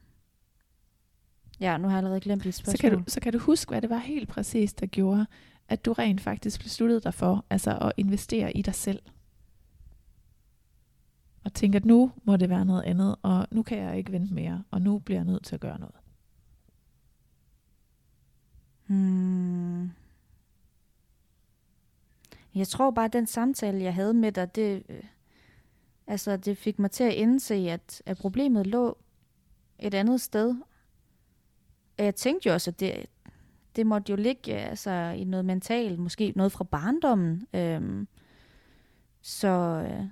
ja, 1.60 1.78
nu 1.78 1.88
har 1.88 1.96
jeg 1.96 1.98
allerede 1.98 2.20
glemt 2.20 2.44
dit 2.44 2.56
spørgsmål. 2.56 2.78
Så 2.78 2.82
kan, 2.82 2.92
du, 2.92 3.04
så 3.08 3.20
kan 3.20 3.34
du 3.34 3.40
huske, 3.40 3.70
hvad 3.70 3.82
det 3.82 3.90
var 3.90 3.98
helt 3.98 4.30
præcis, 4.30 4.74
der 4.74 4.86
gjorde, 4.86 5.26
at 5.68 5.86
du 5.86 5.94
rent 5.94 6.22
faktisk 6.22 6.64
besluttede 6.64 7.02
dig 7.02 7.14
for 7.14 7.46
altså 7.50 7.78
at 7.78 7.92
investere 7.98 8.58
i 8.58 8.62
dig 8.62 8.76
selv. 8.76 9.02
Og 11.44 11.54
tænke, 11.54 11.76
at 11.76 11.86
nu 11.86 12.12
må 12.24 12.38
det 12.38 12.50
være 12.50 12.66
noget 12.66 12.84
andet, 12.84 13.16
og 13.22 13.48
nu 13.52 13.64
kan 13.64 13.78
jeg 13.78 13.98
ikke 13.98 14.12
vente 14.12 14.34
mere, 14.34 14.64
og 14.72 14.82
nu 14.82 15.00
bliver 15.00 15.20
jeg 15.20 15.26
nødt 15.26 15.44
til 15.44 15.56
at 15.56 15.62
gøre 15.62 15.80
noget. 15.80 15.96
Hmm. 18.88 19.92
Jeg 22.56 22.68
tror 22.68 22.92
bare, 22.92 23.06
at 23.06 23.14
den 23.14 23.28
samtale, 23.28 23.84
jeg 23.84 23.94
havde 23.94 24.14
med 24.14 24.32
dig, 24.32 24.56
det, 24.56 24.84
øh, 24.90 25.04
altså, 26.08 26.38
det 26.38 26.58
fik 26.58 26.80
mig 26.80 26.92
til 26.92 27.04
at 27.04 27.14
indse, 27.14 27.56
at, 27.56 28.02
at 28.06 28.18
problemet 28.18 28.68
lå 28.68 28.98
et 29.80 29.94
andet 29.94 30.22
sted. 30.22 30.56
Og 31.98 32.06
jeg 32.06 32.16
tænkte 32.16 32.50
jo 32.50 32.54
også, 32.54 32.72
at 32.72 32.80
det, 32.80 33.06
det 33.76 33.88
måtte 33.88 34.10
jo 34.10 34.16
ligge 34.16 34.56
altså, 34.56 34.92
i 34.92 35.24
noget 35.24 35.46
mentalt, 35.46 36.00
måske 36.00 36.34
noget 36.36 36.52
fra 36.52 36.64
barndommen. 36.64 37.48
Øhm, 37.54 38.08
så 39.22 39.48
øh, 39.88 40.06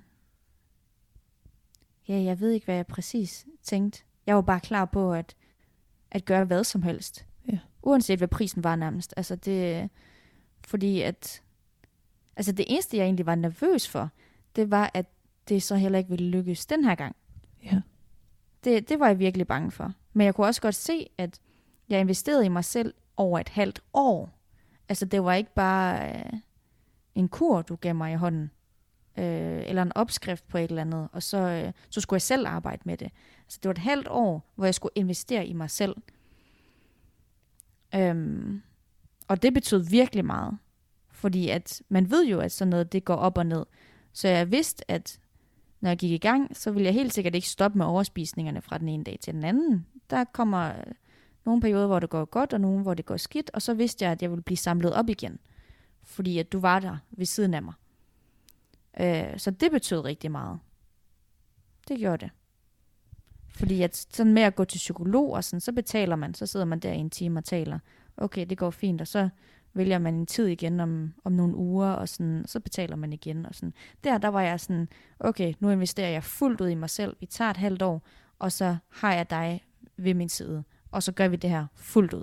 ja, 2.08 2.22
jeg 2.22 2.40
ved 2.40 2.50
ikke, 2.50 2.64
hvad 2.64 2.74
jeg 2.74 2.86
præcis 2.86 3.46
tænkte. 3.62 4.02
Jeg 4.26 4.34
var 4.34 4.42
bare 4.42 4.60
klar 4.60 4.84
på 4.84 5.12
at, 5.12 5.36
at 6.10 6.24
gøre 6.24 6.44
hvad 6.44 6.64
som 6.64 6.82
helst. 6.82 7.26
Ja. 7.52 7.58
Uanset 7.82 8.18
hvad 8.18 8.28
prisen 8.28 8.64
var 8.64 8.76
nærmest. 8.76 9.14
Altså 9.16 9.36
det, 9.36 9.90
fordi 10.64 11.00
at, 11.00 11.42
altså 12.36 12.52
det 12.52 12.64
eneste, 12.68 12.96
jeg 12.96 13.04
egentlig 13.04 13.26
var 13.26 13.34
nervøs 13.34 13.88
for, 13.88 14.10
det 14.56 14.70
var, 14.70 14.90
at 14.94 15.06
det 15.48 15.62
så 15.62 15.76
heller 15.76 15.98
ikke 15.98 16.10
ville 16.10 16.30
lykkes 16.30 16.66
den 16.66 16.84
her 16.84 16.94
gang. 16.94 17.16
Ja. 17.64 17.80
Det, 18.64 18.88
det 18.88 19.00
var 19.00 19.06
jeg 19.06 19.18
virkelig 19.18 19.46
bange 19.46 19.70
for. 19.70 19.92
Men 20.12 20.24
jeg 20.24 20.34
kunne 20.34 20.46
også 20.46 20.60
godt 20.60 20.74
se, 20.74 21.06
at 21.18 21.40
jeg 21.88 22.00
investerede 22.00 22.46
i 22.46 22.48
mig 22.48 22.64
selv 22.64 22.94
over 23.16 23.38
et 23.38 23.48
halvt 23.48 23.80
år. 23.92 24.38
Altså 24.88 25.04
det 25.04 25.24
var 25.24 25.34
ikke 25.34 25.54
bare 25.54 26.14
øh, 26.14 26.32
en 27.14 27.28
kur, 27.28 27.62
du 27.62 27.76
gav 27.76 27.94
mig 27.94 28.12
i 28.12 28.16
hånden. 28.16 28.50
Øh, 29.18 29.62
eller 29.66 29.82
en 29.82 29.92
opskrift 29.94 30.48
på 30.48 30.58
et 30.58 30.64
eller 30.64 30.82
andet. 30.82 31.08
Og 31.12 31.22
så, 31.22 31.38
øh, 31.38 31.72
så 31.90 32.00
skulle 32.00 32.16
jeg 32.16 32.22
selv 32.22 32.46
arbejde 32.46 32.82
med 32.84 32.96
det. 32.96 33.10
Så 33.48 33.58
det 33.62 33.68
var 33.68 33.72
et 33.72 33.78
halvt 33.78 34.08
år, 34.10 34.52
hvor 34.54 34.64
jeg 34.64 34.74
skulle 34.74 34.92
investere 34.94 35.46
i 35.46 35.52
mig 35.52 35.70
selv. 35.70 35.96
Øhm, 37.94 38.62
og 39.28 39.42
det 39.42 39.54
betød 39.54 39.78
virkelig 39.90 40.24
meget. 40.24 40.58
Fordi 41.12 41.48
at 41.48 41.82
man 41.88 42.10
ved 42.10 42.26
jo, 42.26 42.40
at 42.40 42.52
sådan 42.52 42.70
noget, 42.70 42.92
det 42.92 43.04
går 43.04 43.14
op 43.14 43.38
og 43.38 43.46
ned. 43.46 43.64
Så 44.12 44.28
jeg 44.28 44.50
vidste, 44.50 44.90
at 44.90 45.20
når 45.84 45.90
jeg 45.90 45.98
gik 45.98 46.10
i 46.10 46.18
gang, 46.18 46.56
så 46.56 46.70
ville 46.70 46.86
jeg 46.86 46.94
helt 46.94 47.14
sikkert 47.14 47.34
ikke 47.34 47.48
stoppe 47.48 47.78
med 47.78 47.86
overspisningerne 47.86 48.62
fra 48.62 48.78
den 48.78 48.88
ene 48.88 49.04
dag 49.04 49.18
til 49.20 49.34
den 49.34 49.44
anden. 49.44 49.86
Der 50.10 50.24
kommer 50.24 50.68
øh, 50.68 50.92
nogle 51.44 51.60
perioder, 51.60 51.86
hvor 51.86 51.98
det 51.98 52.10
går 52.10 52.24
godt, 52.24 52.52
og 52.52 52.60
nogle, 52.60 52.82
hvor 52.82 52.94
det 52.94 53.06
går 53.06 53.16
skidt, 53.16 53.50
og 53.54 53.62
så 53.62 53.74
vidste 53.74 54.04
jeg, 54.04 54.12
at 54.12 54.22
jeg 54.22 54.30
ville 54.30 54.42
blive 54.42 54.56
samlet 54.56 54.92
op 54.92 55.08
igen, 55.08 55.38
fordi 56.02 56.38
at 56.38 56.52
du 56.52 56.60
var 56.60 56.80
der 56.80 56.96
ved 57.10 57.26
siden 57.26 57.54
af 57.54 57.62
mig. 57.62 57.74
Øh, 59.00 59.38
så 59.38 59.50
det 59.50 59.70
betød 59.70 60.00
rigtig 60.00 60.30
meget. 60.30 60.58
Det 61.88 61.98
gjorde 61.98 62.24
det. 62.24 62.30
Fordi 63.48 63.82
at 63.82 63.96
sådan 63.96 64.32
med 64.32 64.42
at 64.42 64.54
gå 64.54 64.64
til 64.64 64.78
psykolog 64.78 65.30
og 65.30 65.44
sådan, 65.44 65.60
så 65.60 65.72
betaler 65.72 66.16
man, 66.16 66.34
så 66.34 66.46
sidder 66.46 66.66
man 66.66 66.78
der 66.78 66.92
i 66.92 66.98
en 66.98 67.10
time 67.10 67.40
og 67.40 67.44
taler. 67.44 67.78
Okay, 68.16 68.46
det 68.46 68.58
går 68.58 68.70
fint, 68.70 69.00
og 69.00 69.06
så 69.06 69.28
vælger 69.74 69.98
man 69.98 70.14
en 70.14 70.26
tid 70.26 70.46
igen 70.46 70.80
om, 70.80 71.14
om 71.24 71.32
nogle 71.32 71.56
uger, 71.56 71.88
og 71.88 72.08
sådan, 72.08 72.44
så 72.46 72.60
betaler 72.60 72.96
man 72.96 73.12
igen. 73.12 73.46
Og 73.46 73.54
sådan. 73.54 73.74
Der, 74.04 74.18
der 74.18 74.28
var 74.28 74.40
jeg 74.40 74.60
sådan, 74.60 74.88
okay, 75.20 75.54
nu 75.60 75.70
investerer 75.70 76.08
jeg 76.08 76.24
fuldt 76.24 76.60
ud 76.60 76.68
i 76.68 76.74
mig 76.74 76.90
selv. 76.90 77.16
Vi 77.20 77.26
tager 77.26 77.50
et 77.50 77.56
halvt 77.56 77.82
år, 77.82 78.02
og 78.38 78.52
så 78.52 78.76
har 78.88 79.14
jeg 79.14 79.30
dig 79.30 79.64
ved 79.96 80.14
min 80.14 80.28
side. 80.28 80.64
Og 80.90 81.02
så 81.02 81.12
gør 81.12 81.28
vi 81.28 81.36
det 81.36 81.50
her 81.50 81.66
fuldt 81.74 82.12
ud. 82.12 82.22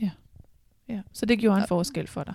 Ja. 0.00 0.10
ja. 0.88 1.02
Så 1.12 1.26
det 1.26 1.38
gjorde 1.38 1.60
en 1.60 1.68
forskel 1.68 2.06
for 2.06 2.24
dig? 2.24 2.34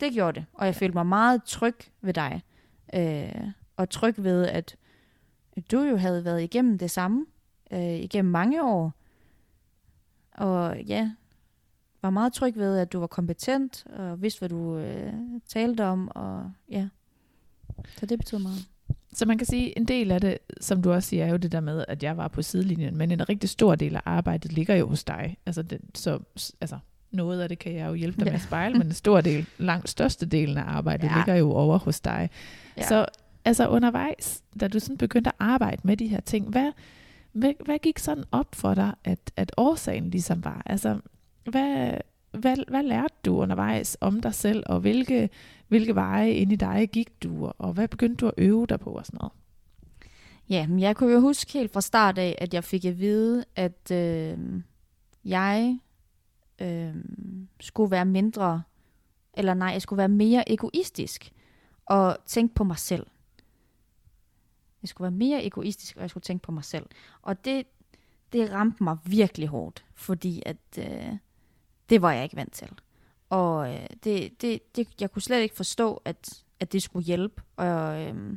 Det 0.00 0.12
gjorde 0.12 0.40
det, 0.40 0.46
og 0.52 0.66
jeg 0.66 0.74
følte 0.74 0.94
mig 0.94 1.06
meget 1.06 1.44
tryg 1.44 1.76
ved 2.00 2.14
dig. 2.14 2.42
Øh, 2.94 3.48
og 3.76 3.90
tryg 3.90 4.14
ved, 4.18 4.46
at 4.46 4.76
du 5.70 5.80
jo 5.80 5.96
havde 5.96 6.24
været 6.24 6.42
igennem 6.42 6.78
det 6.78 6.90
samme, 6.90 7.26
øh, 7.72 7.94
igennem 7.94 8.32
mange 8.32 8.64
år. 8.64 8.92
Og 10.32 10.82
ja, 10.82 11.10
var 12.04 12.10
meget 12.10 12.32
tryg 12.32 12.56
ved, 12.56 12.78
at 12.78 12.92
du 12.92 13.00
var 13.00 13.06
kompetent, 13.06 13.84
og 13.96 14.22
vidste, 14.22 14.38
hvad 14.38 14.48
du 14.48 14.76
øh, 14.76 15.12
talte 15.48 15.84
om, 15.84 16.08
og 16.14 16.50
ja. 16.70 16.88
Så 17.98 18.06
det 18.06 18.18
betød 18.18 18.38
meget. 18.38 18.66
Så 19.12 19.26
man 19.26 19.38
kan 19.38 19.46
sige, 19.46 19.78
en 19.78 19.84
del 19.84 20.10
af 20.10 20.20
det, 20.20 20.38
som 20.60 20.82
du 20.82 20.92
også 20.92 21.08
siger, 21.08 21.24
er 21.24 21.30
jo 21.30 21.36
det 21.36 21.52
der 21.52 21.60
med, 21.60 21.84
at 21.88 22.02
jeg 22.02 22.16
var 22.16 22.28
på 22.28 22.42
sidelinjen, 22.42 22.96
men 22.96 23.10
en 23.10 23.28
rigtig 23.28 23.50
stor 23.50 23.74
del 23.74 23.96
af 23.96 24.00
arbejdet 24.04 24.52
ligger 24.52 24.74
jo 24.74 24.88
hos 24.88 25.04
dig. 25.04 25.36
Altså, 25.46 25.62
det, 25.62 25.80
så, 25.94 26.18
altså 26.60 26.78
noget 27.10 27.40
af 27.40 27.48
det 27.48 27.58
kan 27.58 27.74
jeg 27.74 27.88
jo 27.88 27.94
hjælpe 27.94 28.20
dig 28.20 28.26
ja. 28.26 28.30
med 28.32 28.40
at 28.40 28.44
spejle, 28.46 28.78
men 28.78 28.86
en 28.86 28.92
stor 28.92 29.20
del, 29.20 29.46
langt 29.58 29.88
største 29.88 30.26
delen 30.26 30.56
af 30.56 30.64
arbejdet 30.66 31.08
ja. 31.08 31.16
ligger 31.16 31.34
jo 31.34 31.52
over 31.52 31.78
hos 31.78 32.00
dig. 32.00 32.30
Ja. 32.76 32.88
Så 32.88 33.06
altså 33.44 33.68
undervejs, 33.68 34.42
da 34.60 34.68
du 34.68 34.78
sådan 34.78 34.98
begyndte 34.98 35.28
at 35.28 35.36
arbejde 35.38 35.80
med 35.84 35.96
de 35.96 36.06
her 36.06 36.20
ting, 36.20 36.48
hvad, 36.48 36.72
hvad, 37.32 37.52
hvad 37.64 37.78
gik 37.78 37.98
sådan 37.98 38.24
op 38.32 38.54
for 38.54 38.74
dig, 38.74 38.94
at, 39.04 39.18
at 39.36 39.52
årsagen 39.56 40.10
ligesom 40.10 40.44
var? 40.44 40.62
Altså, 40.66 40.98
hvad, 41.44 41.98
hvad, 42.30 42.56
hvad 42.68 42.82
lærte 42.82 43.14
du 43.24 43.36
undervejs 43.36 43.96
om 44.00 44.20
dig 44.20 44.34
selv, 44.34 44.62
og 44.66 44.80
hvilke, 44.80 45.30
hvilke 45.68 45.94
veje 45.94 46.30
ind 46.30 46.52
i 46.52 46.56
dig 46.56 46.88
gik 46.92 47.22
du, 47.22 47.52
og 47.58 47.72
hvad 47.72 47.88
begyndte 47.88 48.16
du 48.16 48.26
at 48.26 48.34
øve 48.38 48.66
dig 48.66 48.80
på 48.80 48.90
og 48.90 49.06
sådan 49.06 49.18
noget? 49.18 49.32
Ja, 50.48 50.66
men 50.66 50.80
jeg 50.80 50.96
kunne 50.96 51.12
jo 51.12 51.20
huske 51.20 51.52
helt 51.52 51.72
fra 51.72 51.80
start 51.80 52.18
af, 52.18 52.34
at 52.38 52.54
jeg 52.54 52.64
fik 52.64 52.84
at 52.84 52.98
vide, 52.98 53.44
at 53.56 53.90
øh, 53.90 54.38
jeg 55.24 55.78
øh, 56.58 56.94
skulle 57.60 57.90
være 57.90 58.04
mindre, 58.04 58.62
eller 59.34 59.54
nej, 59.54 59.68
jeg 59.68 59.82
skulle 59.82 59.98
være 59.98 60.08
mere 60.08 60.52
egoistisk, 60.52 61.32
og 61.86 62.16
tænke 62.26 62.54
på 62.54 62.64
mig 62.64 62.78
selv. 62.78 63.06
Jeg 64.82 64.88
skulle 64.88 65.04
være 65.04 65.18
mere 65.18 65.44
egoistisk, 65.44 65.96
og 65.96 66.02
jeg 66.02 66.10
skulle 66.10 66.22
tænke 66.22 66.42
på 66.42 66.52
mig 66.52 66.64
selv. 66.64 66.86
Og 67.22 67.44
det, 67.44 67.66
det 68.32 68.52
ramte 68.52 68.84
mig 68.84 68.96
virkelig 69.04 69.48
hårdt, 69.48 69.84
fordi 69.94 70.42
at 70.46 70.78
øh, 70.78 71.16
det 71.90 72.02
var 72.02 72.12
jeg 72.12 72.22
ikke 72.22 72.36
vant 72.36 72.52
til. 72.52 72.68
Og 73.30 73.74
øh, 73.74 73.86
det, 74.04 74.40
det, 74.40 74.76
det, 74.76 74.88
jeg 75.00 75.12
kunne 75.12 75.22
slet 75.22 75.42
ikke 75.42 75.56
forstå, 75.56 76.02
at, 76.04 76.44
at 76.60 76.72
det 76.72 76.82
skulle 76.82 77.06
hjælpe. 77.06 77.42
Og 77.56 78.02
øh, 78.02 78.36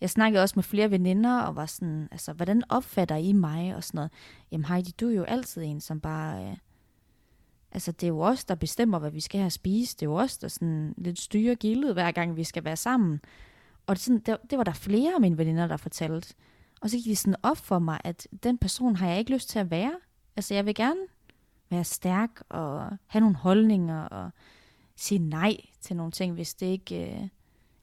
jeg 0.00 0.10
snakkede 0.10 0.42
også 0.42 0.52
med 0.56 0.64
flere 0.64 0.90
veninder, 0.90 1.40
og 1.40 1.56
var 1.56 1.66
sådan, 1.66 2.08
altså, 2.10 2.32
hvordan 2.32 2.62
opfatter 2.68 3.16
I 3.16 3.32
mig? 3.32 3.76
Og 3.76 3.84
sådan 3.84 3.98
noget. 3.98 4.10
Jamen 4.52 4.64
Heidi, 4.64 4.90
du 4.90 5.08
er 5.08 5.14
jo 5.14 5.24
altid 5.24 5.62
en, 5.62 5.80
som 5.80 6.00
bare... 6.00 6.44
Øh, 6.44 6.56
altså, 7.72 7.92
det 7.92 8.02
er 8.02 8.08
jo 8.08 8.20
os, 8.20 8.44
der 8.44 8.54
bestemmer, 8.54 8.98
hvad 8.98 9.10
vi 9.10 9.20
skal 9.20 9.38
have 9.38 9.46
at 9.46 9.52
spise. 9.52 9.96
Det 9.96 10.02
er 10.02 10.10
jo 10.10 10.16
os, 10.16 10.38
der 10.38 10.48
sådan 10.48 10.94
lidt 10.96 11.18
styrer 11.18 11.54
gildet, 11.54 11.92
hver 11.92 12.10
gang 12.10 12.36
vi 12.36 12.44
skal 12.44 12.64
være 12.64 12.76
sammen. 12.76 13.20
Og 13.86 13.96
det, 13.96 14.02
sådan, 14.02 14.20
det, 14.20 14.36
det 14.50 14.58
var 14.58 14.64
der 14.64 14.72
flere 14.72 15.14
af 15.14 15.20
mine 15.20 15.38
veninder, 15.38 15.66
der 15.66 15.76
fortalte. 15.76 16.34
Og 16.80 16.90
så 16.90 16.96
gik 16.96 17.06
det 17.06 17.18
sådan 17.18 17.36
op 17.42 17.56
for 17.56 17.78
mig, 17.78 18.00
at 18.04 18.28
den 18.42 18.58
person 18.58 18.96
har 18.96 19.08
jeg 19.08 19.18
ikke 19.18 19.32
lyst 19.32 19.48
til 19.48 19.58
at 19.58 19.70
være. 19.70 19.94
Altså, 20.36 20.54
jeg 20.54 20.66
vil 20.66 20.74
gerne 20.74 21.00
være 21.74 21.84
stærk 21.84 22.30
og 22.48 22.98
have 23.06 23.20
nogle 23.20 23.36
holdninger 23.36 24.02
og 24.02 24.30
sige 24.96 25.18
nej 25.18 25.56
til 25.80 25.96
nogle 25.96 26.12
ting, 26.12 26.34
hvis 26.34 26.54
det 26.54 26.66
ikke 26.66 27.12
øh, 27.12 27.28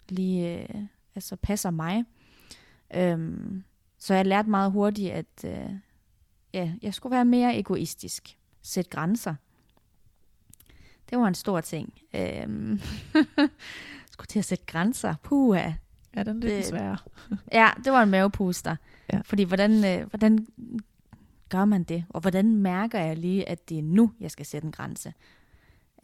lige 0.09 0.59
øh, 0.59 0.81
altså 1.15 1.35
passer 1.35 1.71
mig. 1.71 2.05
Øhm, 2.93 3.63
så 3.97 4.13
jeg 4.13 4.25
lærte 4.25 4.49
meget 4.49 4.71
hurtigt, 4.71 5.11
at 5.11 5.45
øh, 5.45 5.75
ja, 6.53 6.71
jeg 6.81 6.93
skulle 6.93 7.15
være 7.15 7.25
mere 7.25 7.57
egoistisk. 7.59 8.37
Sætte 8.61 8.89
grænser. 8.89 9.35
Det 11.09 11.17
var 11.17 11.27
en 11.27 11.35
stor 11.35 11.61
ting. 11.61 11.93
Øhm, 12.15 12.81
skulle 14.11 14.27
til 14.27 14.39
at 14.39 14.45
sætte 14.45 14.65
grænser. 14.65 15.15
Puha. 15.23 15.71
Ja, 16.15 16.23
den 16.23 16.43
er 16.43 16.47
lidt 16.47 16.65
svær. 16.65 17.07
ja, 17.51 17.69
det 17.83 17.91
var 17.91 18.03
en 18.03 18.09
mavepuster. 18.09 18.75
Ja. 19.13 19.21
Fordi 19.25 19.43
hvordan, 19.43 19.85
øh, 19.85 20.09
hvordan 20.09 20.47
gør 21.51 21.65
man 21.65 21.83
det? 21.83 22.05
Og 22.09 22.21
hvordan 22.21 22.55
mærker 22.55 22.99
jeg 22.99 23.17
lige, 23.17 23.49
at 23.49 23.69
det 23.69 23.77
er 23.79 23.83
nu, 23.83 24.11
jeg 24.19 24.31
skal 24.31 24.45
sætte 24.45 24.65
en 24.65 24.71
grænse? 24.71 25.13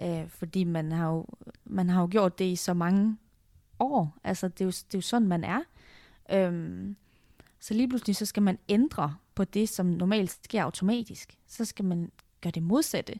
Øh, 0.01 0.29
fordi 0.29 0.63
man 0.63 0.91
har, 0.91 1.07
jo, 1.07 1.25
man 1.65 1.89
har 1.89 2.01
jo 2.01 2.07
gjort 2.11 2.39
det 2.39 2.45
i 2.45 2.55
så 2.55 2.73
mange 2.73 3.17
år. 3.79 4.17
Altså, 4.23 4.47
det 4.47 4.61
er 4.61 4.65
jo, 4.65 4.71
det 4.71 4.93
er 4.93 4.97
jo 4.97 5.01
sådan, 5.01 5.27
man 5.27 5.43
er. 5.43 5.59
Øhm, 6.31 6.95
så 7.59 7.73
lige 7.73 7.89
pludselig, 7.89 8.15
så 8.15 8.25
skal 8.25 8.43
man 8.43 8.57
ændre 8.69 9.15
på 9.35 9.43
det, 9.43 9.69
som 9.69 9.85
normalt 9.85 10.31
sker 10.43 10.63
automatisk. 10.63 11.37
Så 11.47 11.65
skal 11.65 11.85
man 11.85 12.11
gøre 12.41 12.51
det 12.51 12.63
modsatte. 12.63 13.19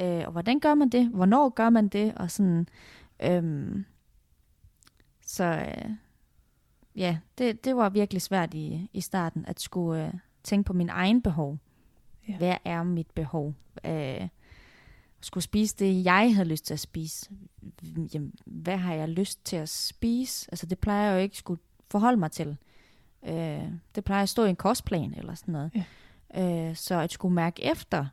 Øh, 0.00 0.22
og 0.26 0.32
hvordan 0.32 0.60
gør 0.60 0.74
man 0.74 0.88
det? 0.88 1.08
Hvornår 1.08 1.48
gør 1.48 1.70
man 1.70 1.88
det? 1.88 2.14
Og 2.14 2.30
sådan, 2.30 2.68
øhm, 3.22 3.84
så 5.26 5.44
øh, 5.44 5.90
ja, 6.96 7.18
det, 7.38 7.64
det 7.64 7.76
var 7.76 7.88
virkelig 7.88 8.22
svært 8.22 8.54
i, 8.54 8.90
i 8.92 9.00
starten, 9.00 9.44
at 9.46 9.60
skulle 9.60 10.06
øh, 10.06 10.14
tænke 10.48 10.66
på 10.66 10.72
min 10.72 10.88
egen 10.88 11.22
behov. 11.22 11.58
Ja. 12.28 12.36
Hvad 12.36 12.56
er 12.64 12.82
mit 12.82 13.10
behov? 13.10 13.54
Øh, 13.84 14.28
skulle 15.20 15.44
spise 15.44 15.76
det, 15.78 16.04
jeg 16.04 16.34
havde 16.34 16.48
lyst 16.48 16.66
til 16.66 16.74
at 16.74 16.80
spise. 16.80 17.30
Jamen, 18.14 18.34
hvad 18.44 18.76
har 18.76 18.94
jeg 18.94 19.08
lyst 19.08 19.44
til 19.44 19.56
at 19.56 19.68
spise? 19.68 20.48
Altså, 20.52 20.66
det 20.66 20.78
plejer 20.78 21.08
jeg 21.10 21.14
jo 21.14 21.22
ikke 21.22 21.36
skulle 21.36 21.60
forholde 21.90 22.16
mig 22.16 22.30
til. 22.30 22.56
Øh, 23.26 23.72
det 23.94 24.04
plejer 24.04 24.22
at 24.22 24.28
stå 24.28 24.44
i 24.44 24.50
en 24.50 24.56
kostplan 24.56 25.14
eller 25.14 25.34
sådan 25.34 25.52
noget. 25.52 25.70
Ja. 26.34 26.68
Øh, 26.68 26.76
så 26.76 27.00
at 27.00 27.12
skulle 27.12 27.34
mærke 27.34 27.64
efter, 27.64 28.06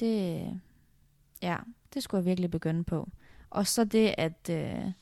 det, 0.00 0.60
ja, 1.42 1.56
det 1.94 2.02
skulle 2.02 2.18
jeg 2.18 2.26
virkelig 2.26 2.50
begynde 2.50 2.84
på. 2.84 3.08
Og 3.50 3.66
så 3.66 3.84
det, 3.84 4.14
at 4.18 4.50
øh, 4.50 4.92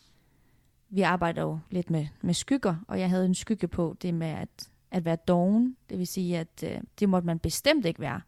vi 0.88 1.02
arbejder 1.02 1.42
jo 1.42 1.58
lidt 1.70 1.90
med, 1.90 2.06
med 2.20 2.34
skygger, 2.34 2.76
og 2.88 3.00
jeg 3.00 3.10
havde 3.10 3.26
en 3.26 3.34
skygge 3.34 3.68
på, 3.68 3.96
det 4.02 4.14
med 4.14 4.26
at, 4.26 4.70
at 4.90 5.04
være 5.04 5.16
doven. 5.16 5.76
Det 5.90 5.98
vil 5.98 6.06
sige, 6.06 6.38
at 6.38 6.64
øh, 6.64 6.80
det 7.00 7.08
måtte 7.08 7.26
man 7.26 7.38
bestemt 7.38 7.86
ikke 7.86 8.00
være. 8.00 8.20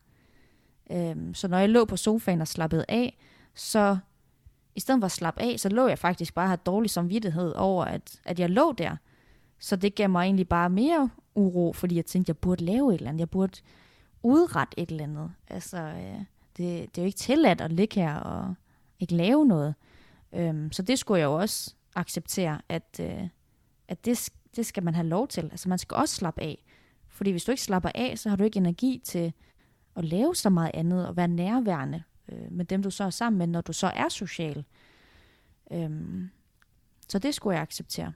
Øhm, 0.91 1.35
så 1.35 1.49
når 1.49 1.59
jeg 1.59 1.69
lå 1.69 1.85
på 1.85 1.97
sofaen 1.97 2.41
og 2.41 2.49
slappede 2.49 2.85
af, 2.89 3.19
så 3.55 3.99
i 4.75 4.81
stedet 4.81 5.01
for 5.01 5.07
at 5.07 5.13
slappe 5.13 5.41
af, 5.41 5.61
så 5.61 5.69
lå 5.69 5.89
jeg 5.89 5.99
faktisk 5.99 6.35
bare 6.35 6.45
og 6.45 6.49
havde 6.49 6.61
dårlig 6.67 6.91
samvittighed 6.91 7.53
over, 7.53 7.85
at, 7.85 8.21
at 8.25 8.41
jeg 8.41 8.51
lå 8.51 8.73
der. 8.73 8.97
Så 9.59 9.77
det 9.77 9.95
gav 9.95 10.11
mig 10.11 10.25
egentlig 10.25 10.49
bare 10.49 10.71
mere 10.71 11.11
uro, 11.35 11.73
fordi 11.73 11.97
jeg 11.97 12.07
tænkte, 12.07 12.31
jeg 12.31 12.37
burde 12.39 12.65
lave 12.65 12.95
et 12.95 12.99
eller 12.99 13.09
andet. 13.09 13.21
Jeg 13.21 13.31
burde 13.31 13.59
udrette 14.23 14.81
et 14.81 14.91
eller 14.91 15.05
andet. 15.05 15.31
Altså, 15.49 15.79
øh, 15.79 16.25
det, 16.57 16.97
det 16.97 16.99
er 16.99 17.03
jo 17.03 17.07
ikke 17.07 17.19
tilladt 17.19 17.61
at 17.61 17.73
ligge 17.73 18.01
her 18.01 18.15
og 18.15 18.55
ikke 19.01 19.15
lave 19.15 19.47
noget. 19.47 19.75
Øhm, 20.33 20.73
så 20.73 20.83
det 20.83 20.99
skulle 20.99 21.21
jeg 21.21 21.25
jo 21.27 21.35
også 21.35 21.75
acceptere, 21.95 22.61
at, 22.69 23.01
øh, 23.01 23.29
at 23.89 24.05
det, 24.05 24.31
det 24.57 24.67
skal 24.67 24.83
man 24.83 24.95
have 24.95 25.07
lov 25.07 25.29
til. 25.29 25.43
Altså 25.43 25.69
man 25.69 25.79
skal 25.79 25.97
også 25.97 26.15
slappe 26.15 26.43
af. 26.43 26.65
Fordi 27.09 27.31
hvis 27.31 27.45
du 27.45 27.51
ikke 27.53 27.63
slapper 27.63 27.91
af, 27.95 28.19
så 28.19 28.29
har 28.29 28.37
du 28.37 28.45
ikke 28.45 28.57
energi 28.57 29.01
til 29.05 29.33
at 29.97 30.05
lave 30.05 30.35
så 30.35 30.51
meget 30.51 30.71
andet 30.75 31.07
og 31.09 31.17
være 31.17 31.29
nærværende 31.29 32.03
øh, 32.29 32.53
med 32.53 32.65
dem, 32.65 32.83
du 32.83 32.91
så 32.91 33.05
er 33.05 33.11
sammen 33.11 33.39
med, 33.39 33.47
når 33.47 33.61
du 33.61 33.73
så 33.73 33.87
er 33.87 34.09
social. 34.09 34.65
Øhm, 35.73 36.31
så 37.09 37.19
det 37.19 37.35
skulle 37.35 37.55
jeg 37.55 37.63
acceptere. 37.63 38.13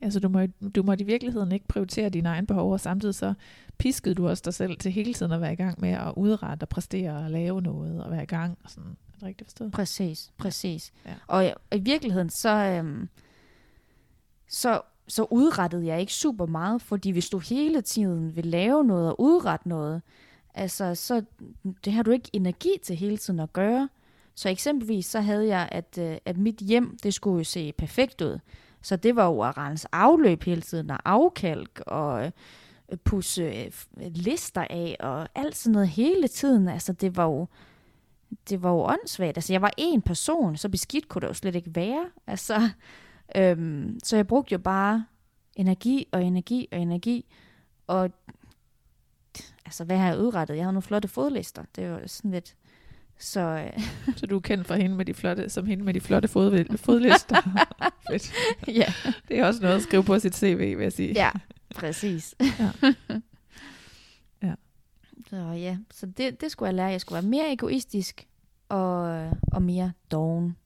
Altså 0.00 0.20
du 0.20 0.28
må, 0.28 0.46
du 0.46 0.82
må 0.82 0.92
i 0.98 1.02
virkeligheden 1.02 1.52
ikke 1.52 1.68
prioritere 1.68 2.08
dine 2.08 2.28
egne 2.28 2.46
behov, 2.46 2.72
og 2.72 2.80
samtidig 2.80 3.14
så 3.14 3.34
piskede 3.78 4.14
du 4.14 4.28
også 4.28 4.42
dig 4.44 4.54
selv 4.54 4.76
til 4.76 4.92
hele 4.92 5.14
tiden 5.14 5.32
at 5.32 5.40
være 5.40 5.52
i 5.52 5.56
gang 5.56 5.80
med 5.80 5.90
at 5.90 6.12
udrette 6.16 6.64
og 6.64 6.68
præstere 6.68 7.16
og 7.16 7.30
lave 7.30 7.62
noget 7.62 8.04
og 8.04 8.10
være 8.10 8.22
i 8.22 8.26
gang. 8.26 8.58
Og 8.64 8.70
sådan. 8.70 8.96
Er 9.08 9.12
det 9.14 9.22
rigtigt 9.22 9.48
forstået? 9.48 9.72
Præcis, 9.72 10.32
præcis. 10.38 10.92
Ja. 11.06 11.14
Og 11.26 11.46
i, 11.46 11.52
i 11.72 11.78
virkeligheden, 11.78 12.30
så, 12.30 12.50
øhm, 12.50 13.08
så, 14.48 14.80
så 15.08 15.26
udrettede 15.30 15.86
jeg 15.86 16.00
ikke 16.00 16.12
super 16.12 16.46
meget, 16.46 16.82
fordi 16.82 17.10
hvis 17.10 17.28
du 17.28 17.38
hele 17.38 17.80
tiden 17.82 18.36
vil 18.36 18.46
lave 18.46 18.84
noget 18.84 19.08
og 19.08 19.20
udrette 19.20 19.68
noget, 19.68 20.02
altså, 20.54 20.94
så 20.94 21.22
det 21.84 21.92
har 21.92 22.02
du 22.02 22.10
ikke 22.10 22.30
energi 22.32 22.72
til 22.82 22.96
hele 22.96 23.16
tiden 23.16 23.40
at 23.40 23.52
gøre. 23.52 23.88
Så 24.34 24.48
eksempelvis 24.48 25.06
så 25.06 25.20
havde 25.20 25.46
jeg, 25.46 25.68
at, 25.72 25.98
øh, 26.00 26.16
at 26.24 26.36
mit 26.36 26.56
hjem, 26.56 26.98
det 27.02 27.14
skulle 27.14 27.38
jo 27.38 27.44
se 27.44 27.72
perfekt 27.72 28.20
ud. 28.20 28.38
Så 28.82 28.96
det 28.96 29.16
var 29.16 29.26
jo 29.26 29.40
at 29.40 29.58
rense 29.58 29.88
afløb 29.92 30.42
hele 30.42 30.60
tiden, 30.60 30.90
og 30.90 30.98
afkalk, 31.04 31.82
og 31.86 32.24
øh, 32.24 32.98
pusse 33.04 33.42
øh, 33.42 33.72
lister 34.14 34.66
af, 34.70 34.96
og 35.00 35.28
alt 35.34 35.56
sådan 35.56 35.72
noget 35.72 35.88
hele 35.88 36.28
tiden. 36.28 36.68
Altså 36.68 36.92
det 36.92 37.16
var 37.16 37.24
jo, 37.24 37.46
det 38.48 38.62
var 38.62 38.70
jo 38.70 38.84
åndssvagt. 38.84 39.36
Altså 39.36 39.52
jeg 39.52 39.62
var 39.62 39.72
én 39.80 40.00
person, 40.00 40.56
så 40.56 40.68
beskidt 40.68 41.08
kunne 41.08 41.20
det 41.20 41.28
jo 41.28 41.34
slet 41.34 41.54
ikke 41.54 41.70
være. 41.74 42.04
Altså, 42.26 42.70
øhm, 43.36 43.98
så 44.04 44.16
jeg 44.16 44.26
brugte 44.26 44.52
jo 44.52 44.58
bare 44.58 45.06
energi 45.56 46.06
og 46.12 46.24
energi 46.24 46.68
og 46.72 46.78
energi, 46.78 47.24
og 47.86 48.10
altså 49.64 49.84
hvad 49.84 49.96
har 49.96 50.08
jeg 50.08 50.18
udrettet? 50.18 50.56
Jeg 50.56 50.64
havde 50.64 50.72
nogle 50.72 50.82
flotte 50.82 51.08
fodlister. 51.08 51.64
Det 51.76 51.90
var 51.90 52.02
sådan 52.06 52.30
lidt... 52.30 52.54
Så, 53.20 53.40
øh, 53.40 53.82
så 54.16 54.26
du 54.26 54.36
er 54.36 54.40
kendt 54.40 54.66
for 54.66 54.74
hende 54.74 54.96
med 54.96 55.04
de 55.04 55.14
flotte, 55.14 55.48
som 55.48 55.66
hende 55.66 55.84
med 55.84 55.94
de 55.94 56.00
flotte 56.00 56.28
fod, 56.28 56.76
fodlister. 56.76 57.42
Fedt. 58.10 58.32
ja. 58.68 58.92
Det 59.28 59.38
er 59.38 59.46
også 59.46 59.62
noget 59.62 59.76
at 59.76 59.82
skrive 59.82 60.04
på 60.04 60.18
sit 60.18 60.36
CV, 60.36 60.76
vil 60.76 60.82
jeg 60.82 60.92
sige. 60.92 61.12
Ja, 61.12 61.30
præcis. 61.74 62.34
Ja. 62.40 62.70
ja. 64.48 64.54
Så 65.30 65.36
ja, 65.36 65.78
så 65.90 66.06
det, 66.06 66.40
det 66.40 66.50
skulle 66.50 66.66
jeg 66.66 66.74
lære. 66.74 66.86
Jeg 66.86 67.00
skulle 67.00 67.22
være 67.22 67.30
mere 67.30 67.52
egoistisk 67.52 68.26
og, 68.68 69.30
og 69.52 69.62
mere 69.62 69.92
doven. 70.10 70.56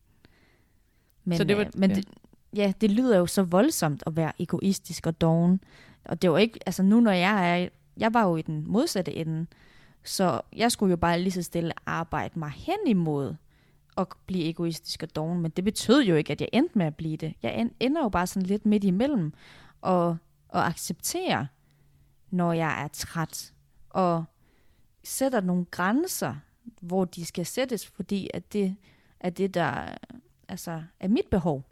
Men, 1.24 1.38
så 1.38 1.44
det 1.44 1.56
var, 1.56 1.64
øh, 1.64 1.70
men 1.74 1.90
ja. 1.90 1.96
Det, 1.96 2.08
ja, 2.56 2.72
det 2.80 2.90
lyder 2.90 3.18
jo 3.18 3.26
så 3.26 3.42
voldsomt 3.42 4.02
at 4.06 4.16
være 4.16 4.32
egoistisk 4.38 5.06
og 5.06 5.20
doven. 5.20 5.60
Og 6.04 6.22
det 6.22 6.30
var 6.30 6.38
ikke, 6.38 6.58
altså 6.66 6.82
nu 6.82 7.00
når 7.00 7.12
jeg 7.12 7.62
er, 7.62 7.68
jeg 7.96 8.14
var 8.14 8.22
jo 8.22 8.36
i 8.36 8.42
den 8.42 8.64
modsatte 8.66 9.14
ende, 9.14 9.46
så 10.04 10.40
jeg 10.56 10.72
skulle 10.72 10.90
jo 10.90 10.96
bare 10.96 11.20
lige 11.20 11.32
så 11.32 11.42
stille 11.42 11.72
arbejde 11.86 12.38
mig 12.38 12.50
hen 12.50 12.78
imod 12.86 13.34
at 13.96 14.06
blive 14.26 14.44
egoistisk 14.44 15.02
og 15.02 15.16
doven, 15.16 15.40
men 15.40 15.50
det 15.50 15.64
betød 15.64 16.02
jo 16.02 16.14
ikke, 16.14 16.32
at 16.32 16.40
jeg 16.40 16.48
endte 16.52 16.78
med 16.78 16.86
at 16.86 16.96
blive 16.96 17.16
det. 17.16 17.34
Jeg 17.42 17.70
ender 17.80 18.02
jo 18.02 18.08
bare 18.08 18.26
sådan 18.26 18.46
lidt 18.46 18.66
midt 18.66 18.84
imellem, 18.84 19.32
og, 19.80 20.16
og 20.48 20.66
acceptere, 20.66 21.46
når 22.30 22.52
jeg 22.52 22.84
er 22.84 22.88
træt, 22.88 23.52
og 23.90 24.24
sætter 25.04 25.40
nogle 25.40 25.64
grænser, 25.64 26.34
hvor 26.80 27.04
de 27.04 27.24
skal 27.24 27.46
sættes, 27.46 27.86
fordi 27.86 28.30
at 28.34 28.52
det 28.52 28.76
er 29.20 29.30
det, 29.30 29.54
der 29.54 29.96
altså, 30.48 30.82
er 31.00 31.08
mit 31.08 31.26
behov. 31.30 31.64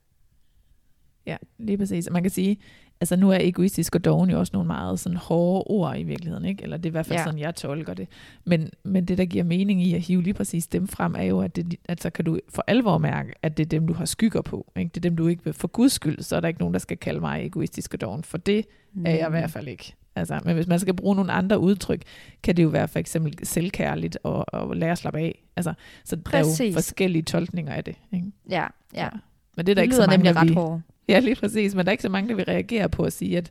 Ja, 1.30 1.36
lige 1.58 1.78
præcis. 1.78 2.08
Man 2.10 2.22
kan 2.22 2.30
sige, 2.30 2.56
altså 3.00 3.16
nu 3.16 3.30
er 3.30 3.38
egoistisk 3.40 3.94
og 3.94 4.04
doven 4.04 4.30
jo 4.30 4.38
også 4.38 4.50
nogle 4.52 4.66
meget 4.66 5.00
sådan 5.00 5.16
hårde 5.16 5.64
ord 5.66 5.98
i 5.98 6.02
virkeligheden, 6.02 6.44
ikke? 6.44 6.62
Eller 6.62 6.76
det 6.76 6.86
er 6.86 6.90
i 6.90 6.90
hvert 6.90 7.06
fald 7.06 7.18
ja. 7.18 7.24
sådan, 7.24 7.38
jeg 7.38 7.54
tolker 7.54 7.94
det. 7.94 8.08
Men, 8.44 8.70
men 8.82 9.04
det, 9.04 9.18
der 9.18 9.24
giver 9.24 9.44
mening 9.44 9.82
i 9.82 9.94
at 9.94 10.00
hive 10.00 10.22
lige 10.22 10.34
præcis 10.34 10.66
dem 10.66 10.88
frem, 10.88 11.14
er 11.14 11.22
jo, 11.22 11.40
at, 11.40 11.56
det, 11.56 11.74
at 11.84 12.02
så 12.02 12.10
kan 12.10 12.24
du 12.24 12.38
for 12.48 12.64
alvor 12.66 12.98
mærke, 12.98 13.32
at 13.42 13.56
det 13.56 13.64
er 13.64 13.68
dem, 13.68 13.86
du 13.86 13.92
har 13.92 14.04
skygger 14.04 14.42
på. 14.42 14.72
Ikke? 14.76 14.88
Det 14.88 14.96
er 14.96 15.08
dem, 15.08 15.16
du 15.16 15.26
ikke 15.26 15.44
vil. 15.44 15.52
For 15.52 15.68
guds 15.68 15.92
skyld, 15.92 16.22
så 16.22 16.36
er 16.36 16.40
der 16.40 16.48
ikke 16.48 16.60
nogen, 16.60 16.74
der 16.74 16.80
skal 16.80 16.96
kalde 16.96 17.20
mig 17.20 17.46
egoistisk 17.46 17.94
og 17.94 18.00
doven. 18.00 18.24
For 18.24 18.38
det 18.38 18.66
mm. 18.92 19.06
er 19.06 19.10
jeg 19.10 19.26
i 19.26 19.30
hvert 19.30 19.50
fald 19.50 19.68
ikke. 19.68 19.94
Altså, 20.16 20.40
men 20.44 20.54
hvis 20.54 20.66
man 20.66 20.78
skal 20.78 20.94
bruge 20.94 21.16
nogle 21.16 21.32
andre 21.32 21.58
udtryk, 21.58 22.02
kan 22.42 22.56
det 22.56 22.62
jo 22.62 22.68
være 22.68 22.88
for 22.88 22.98
eksempel 22.98 23.46
selvkærligt 23.46 24.18
og, 24.22 24.54
og 24.54 24.76
lære 24.76 24.90
at 24.90 24.98
slappe 24.98 25.20
af. 25.20 25.42
Altså, 25.56 25.74
så 26.04 26.16
Præcis. 26.16 26.58
der 26.58 26.64
er 26.64 26.68
jo 26.68 26.74
forskellige 26.74 27.22
tolkninger 27.22 27.72
af 27.72 27.84
det. 27.84 27.96
Ikke? 28.12 28.26
Ja, 28.50 28.66
ja. 28.94 29.02
ja. 29.04 29.08
Men 29.56 29.66
det 29.66 29.72
er 29.72 29.74
der 29.74 29.82
det 29.82 29.82
ikke 29.82 29.96
så 29.96 30.06
mange, 30.06 30.16
nemlig 30.16 30.36
ret 30.36 30.48
vi, 30.48 30.54
hårdt. 30.54 30.82
Ja, 31.08 31.18
lige 31.18 31.36
præcis. 31.36 31.74
Men 31.74 31.86
der 31.86 31.90
er 31.90 31.92
ikke 31.92 32.02
så 32.02 32.08
mange, 32.08 32.28
der 32.28 32.34
vil 32.34 32.44
reagere 32.44 32.88
på 32.88 33.02
at 33.02 33.12
sige, 33.12 33.38
at 33.38 33.50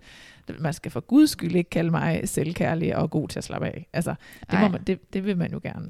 man 0.60 0.74
skal 0.74 0.92
for 0.92 1.00
guds 1.00 1.30
skyld 1.30 1.56
ikke 1.56 1.70
kalde 1.70 1.92
mig 1.92 2.30
selvkærlig 2.30 2.96
og 2.96 3.10
god 3.10 3.28
til 3.28 3.40
at 3.40 3.44
slappe 3.44 3.68
af. 3.68 3.88
Altså, 3.94 4.16
det, 4.52 4.60
må 4.60 4.68
man, 4.68 4.84
det, 4.84 5.14
det 5.14 5.26
vil 5.26 5.38
man 5.38 5.52
jo 5.52 5.60
gerne. 5.64 5.90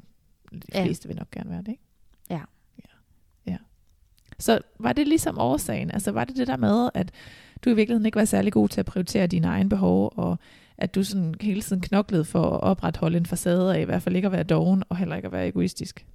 De 0.52 0.82
fleste 0.82 1.06
ja. 1.06 1.08
vil 1.08 1.18
nok 1.18 1.30
gerne 1.30 1.50
være 1.50 1.58
det, 1.58 1.68
ikke? 1.68 1.82
Ja. 2.30 2.40
ja. 2.78 3.52
Ja. 3.52 3.56
Så 4.38 4.60
var 4.78 4.92
det 4.92 5.08
ligesom 5.08 5.38
årsagen? 5.38 5.90
Altså, 5.90 6.12
var 6.12 6.24
det 6.24 6.36
det 6.36 6.46
der 6.46 6.56
med, 6.56 6.90
at 6.94 7.10
du 7.64 7.70
i 7.70 7.74
virkeligheden 7.74 8.06
ikke 8.06 8.18
var 8.18 8.24
særlig 8.24 8.52
god 8.52 8.68
til 8.68 8.80
at 8.80 8.86
prioritere 8.86 9.26
dine 9.26 9.46
egne 9.46 9.68
behov, 9.68 10.12
og 10.16 10.38
at 10.78 10.94
du 10.94 11.02
sådan 11.02 11.34
hele 11.40 11.62
tiden 11.62 11.82
knoklede 11.82 12.24
for 12.24 12.42
at 12.42 12.60
opretholde 12.60 13.18
en 13.18 13.26
facade 13.26 13.76
af 13.76 13.80
i 13.80 13.84
hvert 13.84 14.02
fald 14.02 14.16
ikke 14.16 14.26
at 14.26 14.32
være 14.32 14.42
doven, 14.42 14.82
og 14.88 14.96
heller 14.96 15.16
ikke 15.16 15.26
at 15.26 15.32
være 15.32 15.48
egoistisk? 15.48 16.06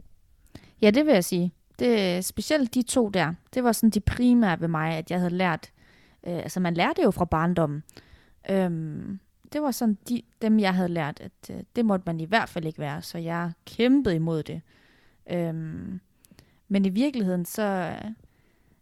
Ja, 0.81 0.91
det 0.91 1.05
vil 1.05 1.13
jeg 1.13 1.23
sige. 1.23 1.51
Det, 1.79 2.25
specielt 2.25 2.73
de 2.73 2.81
to 2.81 3.09
der, 3.09 3.33
det 3.53 3.63
var 3.63 3.71
sådan 3.71 3.89
de 3.89 3.99
primære 3.99 4.61
ved 4.61 4.67
mig, 4.67 4.93
at 4.93 5.11
jeg 5.11 5.19
havde 5.19 5.33
lært, 5.33 5.71
øh, 6.27 6.37
altså 6.37 6.59
man 6.59 6.73
lærte 6.73 7.01
jo 7.01 7.11
fra 7.11 7.25
barndommen. 7.25 7.83
Øhm, 8.49 9.19
det 9.53 9.61
var 9.61 9.71
sådan 9.71 9.97
de, 10.09 10.21
dem, 10.41 10.59
jeg 10.59 10.73
havde 10.73 10.89
lært, 10.89 11.19
at 11.19 11.55
øh, 11.55 11.63
det 11.75 11.85
måtte 11.85 12.03
man 12.05 12.19
i 12.19 12.25
hvert 12.25 12.49
fald 12.49 12.65
ikke 12.65 12.79
være, 12.79 13.01
så 13.01 13.17
jeg 13.17 13.51
kæmpede 13.65 14.15
imod 14.15 14.43
det. 14.43 14.61
Øhm, 15.31 15.99
men 16.67 16.85
i 16.85 16.89
virkeligheden, 16.89 17.45
så, 17.45 17.61
øh, 17.61 18.11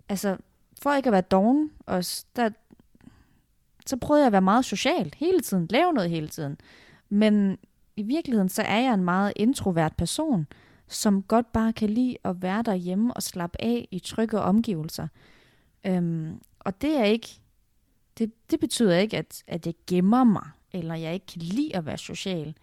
altså, 0.10 0.38
for 0.82 0.94
ikke 0.94 1.08
at 1.08 1.14
være 1.14 1.22
doven, 1.22 1.72
og 1.86 2.04
der, 2.36 2.50
så 3.86 3.98
prøvede 3.98 4.22
jeg 4.22 4.28
at 4.28 4.32
være 4.32 4.42
meget 4.42 4.66
social 4.66 5.14
hele 5.18 5.40
tiden, 5.40 5.68
lave 5.70 5.94
noget 5.94 6.10
hele 6.10 6.28
tiden. 6.28 6.58
Men 7.10 7.58
i 7.96 8.04
virkeligheden, 8.04 8.50
så 8.50 8.62
er 8.62 8.80
jeg 8.80 8.94
en 8.94 9.04
meget 9.04 9.34
introvert 9.36 9.96
person, 9.98 10.48
som 10.94 11.24
godt 11.24 11.52
bare 11.52 11.74
kan 11.74 11.90
lide 11.90 12.18
at 12.24 12.42
være 12.42 12.62
derhjemme 12.62 13.14
og 13.14 13.24
slappe 13.24 13.62
af 13.62 13.88
i 13.92 14.00
trygge 14.00 14.40
omgivelser. 14.40 15.08
Øhm, 15.86 16.42
og 16.60 16.82
det 16.82 16.98
er 16.98 17.04
ikke, 17.04 17.30
det, 18.18 18.52
det 18.52 18.60
betyder 18.60 18.98
ikke, 18.98 19.18
at, 19.18 19.44
at 19.48 19.66
jeg 19.66 19.74
gemmer 19.88 20.24
mig, 20.24 20.48
eller 20.72 20.96
jeg 20.96 21.14
ikke 21.14 21.26
kan 21.26 21.42
lide 21.42 21.76
at 21.76 21.86
være 21.86 21.98
social. 21.98 22.56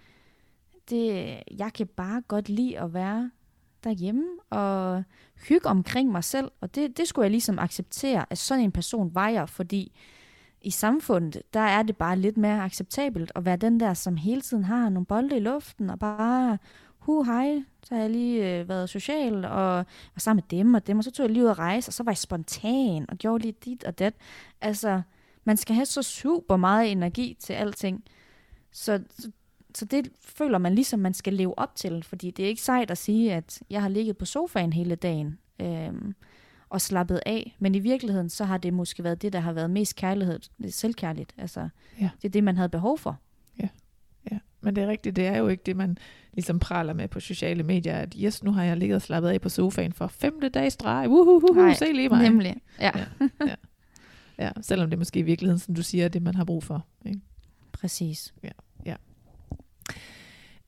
Det, 0.90 1.36
jeg 1.58 1.72
kan 1.72 1.86
bare 1.86 2.22
godt 2.28 2.48
lide 2.48 2.78
at 2.80 2.94
være 2.94 3.30
derhjemme 3.84 4.24
og 4.50 5.04
hygge 5.48 5.66
omkring 5.66 6.12
mig 6.12 6.24
selv, 6.24 6.50
og 6.60 6.74
det, 6.74 6.96
det 6.96 7.08
skulle 7.08 7.24
jeg 7.24 7.30
ligesom 7.30 7.58
acceptere, 7.58 8.26
at 8.30 8.38
sådan 8.38 8.64
en 8.64 8.72
person 8.72 9.14
var 9.14 9.28
jeg, 9.28 9.48
fordi 9.48 9.92
i 10.62 10.70
samfundet, 10.70 11.42
der 11.54 11.60
er 11.60 11.82
det 11.82 11.96
bare 11.96 12.18
lidt 12.18 12.36
mere 12.36 12.62
acceptabelt 12.62 13.32
at 13.34 13.44
være 13.44 13.56
den 13.56 13.80
der, 13.80 13.94
som 13.94 14.16
hele 14.16 14.40
tiden 14.40 14.64
har 14.64 14.88
nogle 14.88 15.06
bolde 15.06 15.36
i 15.36 15.40
luften, 15.40 15.90
og 15.90 15.98
bare 15.98 16.58
hu 17.10 17.22
hej, 17.22 17.62
så 17.84 17.94
har 17.94 18.02
jeg 18.02 18.10
lige 18.10 18.58
øh, 18.60 18.68
været 18.68 18.90
social, 18.90 19.44
og 19.44 19.76
var 19.76 19.86
sammen 20.18 20.44
med 20.50 20.58
dem 20.58 20.74
og 20.74 20.86
dem, 20.86 20.98
og 20.98 21.04
så 21.04 21.10
tog 21.10 21.24
jeg 21.26 21.32
lige 21.32 21.44
ud 21.44 21.48
at 21.48 21.58
rejse, 21.58 21.88
og 21.88 21.92
så 21.92 22.02
var 22.02 22.12
jeg 22.12 22.18
spontan, 22.18 23.06
og 23.08 23.16
gjorde 23.16 23.42
lige 23.42 23.54
dit 23.64 23.84
og 23.84 23.98
det. 23.98 24.14
Altså, 24.60 25.02
man 25.44 25.56
skal 25.56 25.74
have 25.74 25.86
så 25.86 26.02
super 26.02 26.56
meget 26.56 26.92
energi 26.92 27.36
til 27.40 27.52
alting. 27.52 28.04
Så, 28.72 29.02
så 29.18 29.30
så 29.74 29.84
det 29.84 30.08
føler 30.20 30.58
man 30.58 30.74
ligesom, 30.74 31.00
man 31.00 31.14
skal 31.14 31.32
leve 31.34 31.58
op 31.58 31.76
til, 31.76 32.02
fordi 32.02 32.30
det 32.30 32.44
er 32.44 32.48
ikke 32.48 32.62
sejt 32.62 32.90
at 32.90 32.98
sige, 32.98 33.32
at 33.34 33.62
jeg 33.70 33.82
har 33.82 33.88
ligget 33.88 34.16
på 34.16 34.24
sofaen 34.24 34.72
hele 34.72 34.94
dagen 34.94 35.38
øhm, 35.60 36.14
og 36.68 36.80
slappet 36.80 37.20
af, 37.26 37.56
men 37.58 37.74
i 37.74 37.78
virkeligheden, 37.78 38.28
så 38.28 38.44
har 38.44 38.58
det 38.58 38.74
måske 38.74 39.04
været 39.04 39.22
det, 39.22 39.32
der 39.32 39.40
har 39.40 39.52
været 39.52 39.70
mest 39.70 39.96
kærlighed, 39.96 40.40
selvkærligt. 40.70 41.34
Altså, 41.38 41.68
Ja. 42.00 42.10
det 42.22 42.28
er 42.28 42.32
det, 42.32 42.44
man 42.44 42.56
havde 42.56 42.68
behov 42.68 42.98
for. 42.98 43.18
Ja, 44.62 44.66
men 44.66 44.76
det 44.76 44.84
er 44.84 44.88
rigtigt, 44.88 45.16
det 45.16 45.26
er 45.26 45.38
jo 45.38 45.48
ikke 45.48 45.62
det, 45.66 45.76
man 45.76 45.98
ligesom 46.32 46.58
praler 46.58 46.92
med 46.92 47.08
på 47.08 47.20
sociale 47.20 47.62
medier, 47.62 47.94
at 47.94 48.14
yes, 48.18 48.44
nu 48.44 48.52
har 48.52 48.64
jeg 48.64 48.76
ligget 48.76 48.96
og 48.96 49.02
slappet 49.02 49.28
af 49.28 49.40
på 49.40 49.48
sofaen 49.48 49.92
for 49.92 50.06
femte 50.06 50.48
dag 50.48 50.72
streg, 50.72 51.08
uhuhuhu, 51.08 51.52
Nej, 51.52 51.74
se 51.74 51.92
lige 51.92 52.08
mig. 52.08 52.22
Nemlig, 52.22 52.56
ja, 52.80 52.90
Ja. 53.46 53.54
Ja, 54.38 54.50
selvom 54.62 54.90
det 54.90 54.98
måske 54.98 55.18
i 55.18 55.22
virkeligheden, 55.22 55.58
som 55.58 55.74
du 55.74 55.82
siger, 55.82 56.04
er 56.04 56.08
det, 56.08 56.22
man 56.22 56.34
har 56.34 56.44
brug 56.44 56.64
for. 56.64 56.86
Ikke? 57.06 57.20
præcis. 57.72 58.34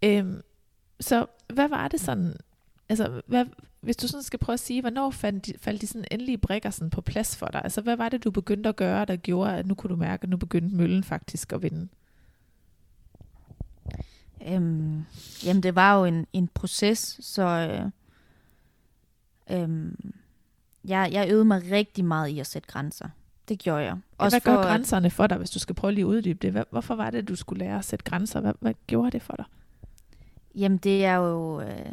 Øhm, 0.04 0.40
så 1.00 1.26
hvad 1.54 1.68
var 1.68 1.88
det 1.88 2.00
sådan, 2.00 2.34
altså 2.88 3.20
hvad, 3.26 3.46
hvis 3.80 3.96
du 3.96 4.08
sådan 4.08 4.22
skal 4.22 4.38
prøve 4.38 4.54
at 4.54 4.60
sige, 4.60 4.80
hvornår 4.80 5.10
faldt 5.10 5.46
de, 5.46 5.52
faldt 5.60 5.80
de 5.80 5.86
sådan 5.86 6.04
endelige 6.10 6.38
brikker 6.38 6.70
sådan 6.70 6.90
på 6.90 7.00
plads 7.00 7.36
for 7.36 7.46
dig? 7.46 7.60
Altså 7.64 7.80
hvad 7.80 7.96
var 7.96 8.08
det, 8.08 8.24
du 8.24 8.30
begyndte 8.30 8.68
at 8.68 8.76
gøre, 8.76 9.04
der 9.04 9.16
gjorde, 9.16 9.56
at 9.56 9.66
nu 9.66 9.74
kunne 9.74 9.90
du 9.90 9.96
mærke, 9.96 10.22
at 10.22 10.28
nu 10.28 10.36
begyndte 10.36 10.76
møllen 10.76 11.04
faktisk 11.04 11.52
at 11.52 11.62
vinde? 11.62 11.88
Øhm, 14.46 15.04
jamen, 15.44 15.62
det 15.62 15.74
var 15.74 15.98
jo 15.98 16.04
en, 16.04 16.26
en 16.32 16.48
proces, 16.48 17.16
så 17.20 17.42
øh, 17.42 17.90
øhm, 19.60 20.14
jeg, 20.84 21.08
jeg 21.12 21.28
øvede 21.30 21.44
mig 21.44 21.70
rigtig 21.70 22.04
meget 22.04 22.28
i 22.28 22.38
at 22.38 22.46
sætte 22.46 22.68
grænser. 22.68 23.08
Det 23.48 23.58
gjorde 23.58 23.82
jeg. 23.82 23.96
Ja, 24.20 24.28
hvad 24.28 24.40
gør 24.40 24.56
at- 24.58 24.66
grænserne 24.66 25.10
for 25.10 25.26
dig, 25.26 25.38
hvis 25.38 25.50
du 25.50 25.58
skal 25.58 25.74
prøve 25.74 25.92
lige 25.92 26.02
at 26.02 26.06
uddybe 26.06 26.38
det? 26.42 26.52
Hvad, 26.52 26.64
hvorfor 26.70 26.94
var 26.94 27.10
det, 27.10 27.28
du 27.28 27.36
skulle 27.36 27.64
lære 27.64 27.78
at 27.78 27.84
sætte 27.84 28.04
grænser? 28.04 28.40
Hvad, 28.40 28.52
hvad 28.60 28.74
gjorde 28.86 29.10
det 29.10 29.22
for 29.22 29.36
dig? 29.36 29.44
Jamen, 30.54 30.78
det 30.78 31.04
er 31.04 31.14
jo... 31.14 31.60
Øh, 31.60 31.92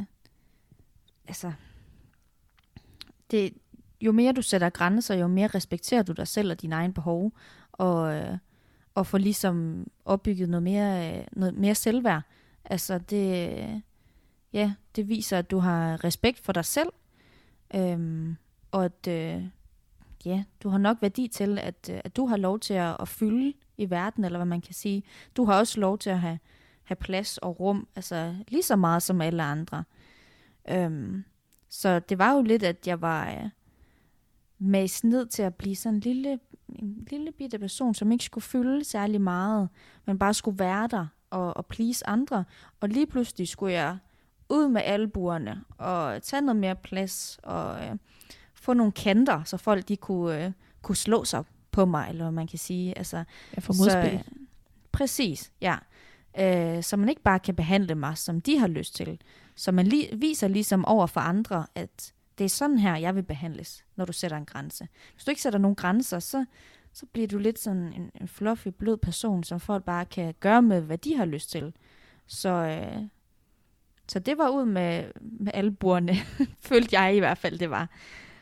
altså... 1.27 1.51
Det, 3.31 3.53
jo 4.01 4.11
mere 4.11 4.31
du 4.33 4.41
sætter 4.41 4.69
grænser, 4.69 5.15
jo 5.15 5.27
mere 5.27 5.47
respekterer 5.47 6.03
du 6.03 6.11
dig 6.11 6.27
selv 6.27 6.51
og 6.51 6.61
dine 6.61 6.75
egne 6.75 6.93
behov, 6.93 7.31
og, 7.71 8.13
øh, 8.15 8.37
og 8.99 9.07
få 9.07 9.17
ligesom 9.17 9.87
opbygget 10.05 10.49
noget 10.49 10.63
mere, 10.63 11.25
noget 11.31 11.55
mere 11.55 11.75
selvværd. 11.75 12.21
Altså, 12.65 12.97
det, 12.97 13.81
ja, 14.53 14.73
det 14.95 15.09
viser, 15.09 15.37
at 15.37 15.51
du 15.51 15.59
har 15.59 16.03
respekt 16.03 16.39
for 16.39 16.53
dig 16.53 16.65
selv, 16.65 16.89
øhm, 17.75 18.35
og 18.71 18.85
at 18.85 19.07
øh, 19.07 19.43
ja, 20.25 20.43
du 20.63 20.69
har 20.69 20.77
nok 20.77 20.97
værdi 21.01 21.27
til, 21.27 21.59
at, 21.59 21.89
øh, 21.91 21.99
at 22.03 22.15
du 22.15 22.25
har 22.25 22.37
lov 22.37 22.59
til 22.59 22.73
at, 22.73 22.97
at 22.99 23.07
fylde 23.07 23.53
i 23.77 23.89
verden, 23.89 24.23
eller 24.23 24.39
hvad 24.39 24.45
man 24.45 24.61
kan 24.61 24.73
sige. 24.73 25.03
Du 25.37 25.45
har 25.45 25.59
også 25.59 25.79
lov 25.79 25.97
til 25.97 26.09
at 26.09 26.19
have 26.19 26.39
have 26.83 26.95
plads 26.95 27.37
og 27.37 27.59
rum, 27.59 27.87
altså 27.95 28.35
lige 28.47 28.63
så 28.63 28.75
meget 28.75 29.03
som 29.03 29.21
alle 29.21 29.43
andre. 29.43 29.83
Øhm, 30.69 31.23
så 31.69 31.99
det 31.99 32.17
var 32.17 32.33
jo 32.33 32.41
lidt, 32.41 32.63
at 32.63 32.87
jeg 32.87 33.01
var 33.01 33.29
øh, 33.29 33.49
mast 34.59 35.03
ned 35.03 35.25
til 35.25 35.43
at 35.43 35.55
blive 35.55 35.75
sådan 35.75 35.95
en 35.95 35.99
lille, 35.99 36.39
en 36.69 37.07
lille 37.11 37.31
bitte 37.31 37.59
person, 37.59 37.93
som 37.95 38.11
ikke 38.11 38.23
skulle 38.23 38.43
fylde 38.43 38.83
særlig 38.83 39.21
meget, 39.21 39.69
men 40.05 40.19
bare 40.19 40.33
skulle 40.33 40.59
være 40.59 40.87
der 40.87 41.07
og, 41.29 41.57
og 41.57 41.65
please 41.65 42.07
andre. 42.07 42.43
Og 42.79 42.89
lige 42.89 43.07
pludselig 43.07 43.47
skulle 43.47 43.73
jeg 43.73 43.97
ud 44.49 44.67
med 44.67 44.81
albuerne 44.85 45.63
og 45.77 46.23
tage 46.23 46.41
noget 46.41 46.55
mere 46.55 46.75
plads 46.75 47.39
og 47.43 47.85
øh, 47.85 47.95
få 48.53 48.73
nogle 48.73 48.91
kanter, 48.91 49.43
så 49.43 49.57
folk 49.57 49.87
de 49.87 49.97
kunne, 49.97 50.45
øh, 50.45 50.51
kunne 50.81 50.95
slå 50.95 51.23
sig 51.23 51.43
på 51.71 51.85
mig, 51.85 52.09
eller 52.09 52.23
hvad 52.23 52.31
man 52.31 52.47
kan 52.47 52.59
sige. 52.59 52.97
Altså, 52.97 53.23
Jeg 53.55 53.63
får 53.63 53.73
modspil. 53.73 54.11
så, 54.11 54.15
øh, 54.15 54.21
præcis, 54.91 55.51
ja. 55.61 55.75
Øh, 56.39 56.83
så 56.83 56.97
man 56.97 57.09
ikke 57.09 57.21
bare 57.21 57.39
kan 57.39 57.55
behandle 57.55 57.95
mig, 57.95 58.17
som 58.17 58.41
de 58.41 58.59
har 58.59 58.67
lyst 58.67 58.95
til. 58.95 59.21
Så 59.55 59.71
man 59.71 59.87
li- 59.87 60.15
viser 60.15 60.47
ligesom 60.47 60.85
over 60.85 61.07
for 61.07 61.19
andre, 61.19 61.65
at 61.75 62.13
det 62.39 62.45
er 62.45 62.49
sådan 62.49 62.77
her, 62.77 62.95
jeg 62.95 63.15
vil 63.15 63.23
behandles, 63.23 63.85
når 63.95 64.05
du 64.05 64.13
sætter 64.13 64.37
en 64.37 64.45
grænse. 64.45 64.87
Hvis 65.13 65.25
du 65.25 65.31
ikke 65.31 65.41
sætter 65.41 65.59
nogen 65.59 65.75
grænser, 65.75 66.19
så, 66.19 66.45
så 66.93 67.05
bliver 67.05 67.27
du 67.27 67.37
lidt 67.37 67.59
sådan 67.59 67.93
en, 67.93 68.11
en 68.21 68.27
fluffy, 68.27 68.67
blød 68.67 68.97
person, 68.97 69.43
som 69.43 69.59
folk 69.59 69.83
bare 69.83 70.05
kan 70.05 70.33
gøre 70.39 70.61
med, 70.61 70.81
hvad 70.81 70.97
de 70.97 71.17
har 71.17 71.25
lyst 71.25 71.51
til. 71.51 71.73
Så, 72.27 72.49
øh, 72.49 73.03
så 74.07 74.19
det 74.19 74.37
var 74.37 74.49
ud 74.49 74.65
med, 74.65 75.11
med 75.21 75.51
albuerne, 75.53 76.15
følte 76.69 76.99
jeg 76.99 77.15
i 77.15 77.19
hvert 77.19 77.37
fald, 77.37 77.59
det 77.59 77.69
var. 77.69 77.89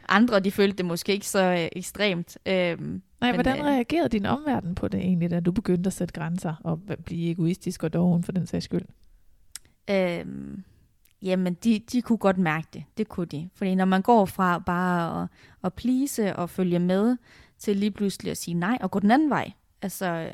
Andre, 0.10 0.40
de 0.40 0.52
følte 0.52 0.78
det 0.78 0.86
måske 0.86 1.14
ikke 1.14 1.28
så 1.28 1.44
øh, 1.44 1.70
ekstremt. 1.72 2.38
Øhm, 2.46 3.02
Nej, 3.22 3.32
men, 3.32 3.36
hvordan 3.36 3.58
øh, 3.58 3.66
reagerede 3.66 4.10
din 4.10 4.26
omverden 4.26 4.76
på 4.76 4.88
det 4.88 5.00
egentlig, 5.00 5.32
da 5.32 5.40
du 5.40 5.52
begyndte 5.52 5.88
at 5.88 5.94
sætte 5.94 6.14
grænser 6.14 6.56
og 6.64 6.82
blive 7.06 7.32
egoistisk 7.32 7.84
og 7.84 7.94
doven 7.94 8.24
for 8.24 8.32
den 8.32 8.48
sags 8.48 8.66
skyld? 8.66 8.86
Øhm, 9.90 10.64
jamen, 11.22 11.54
de, 11.54 11.80
de 11.80 12.02
kunne 12.02 12.18
godt 12.18 12.38
mærke 12.38 12.68
det. 12.74 12.84
Det 12.98 13.08
kunne 13.08 13.26
de. 13.26 13.50
Fordi 13.54 13.76
når 13.76 13.86
man 13.86 14.02
går 14.02 14.26
fra 14.26 14.60
bare 14.60 15.24
at, 15.24 15.30
at 15.64 15.74
please 15.74 16.36
og 16.36 16.50
følge 16.50 16.80
med, 16.80 17.18
til 17.58 17.78
lige 17.78 17.92
pludselig 17.92 18.32
at 18.32 18.38
sige 18.38 18.54
nej 18.54 18.78
og 18.82 18.92
gå 18.92 19.00
den 19.00 19.12
anden 19.12 19.30
vej, 19.30 19.52
altså, 19.82 20.30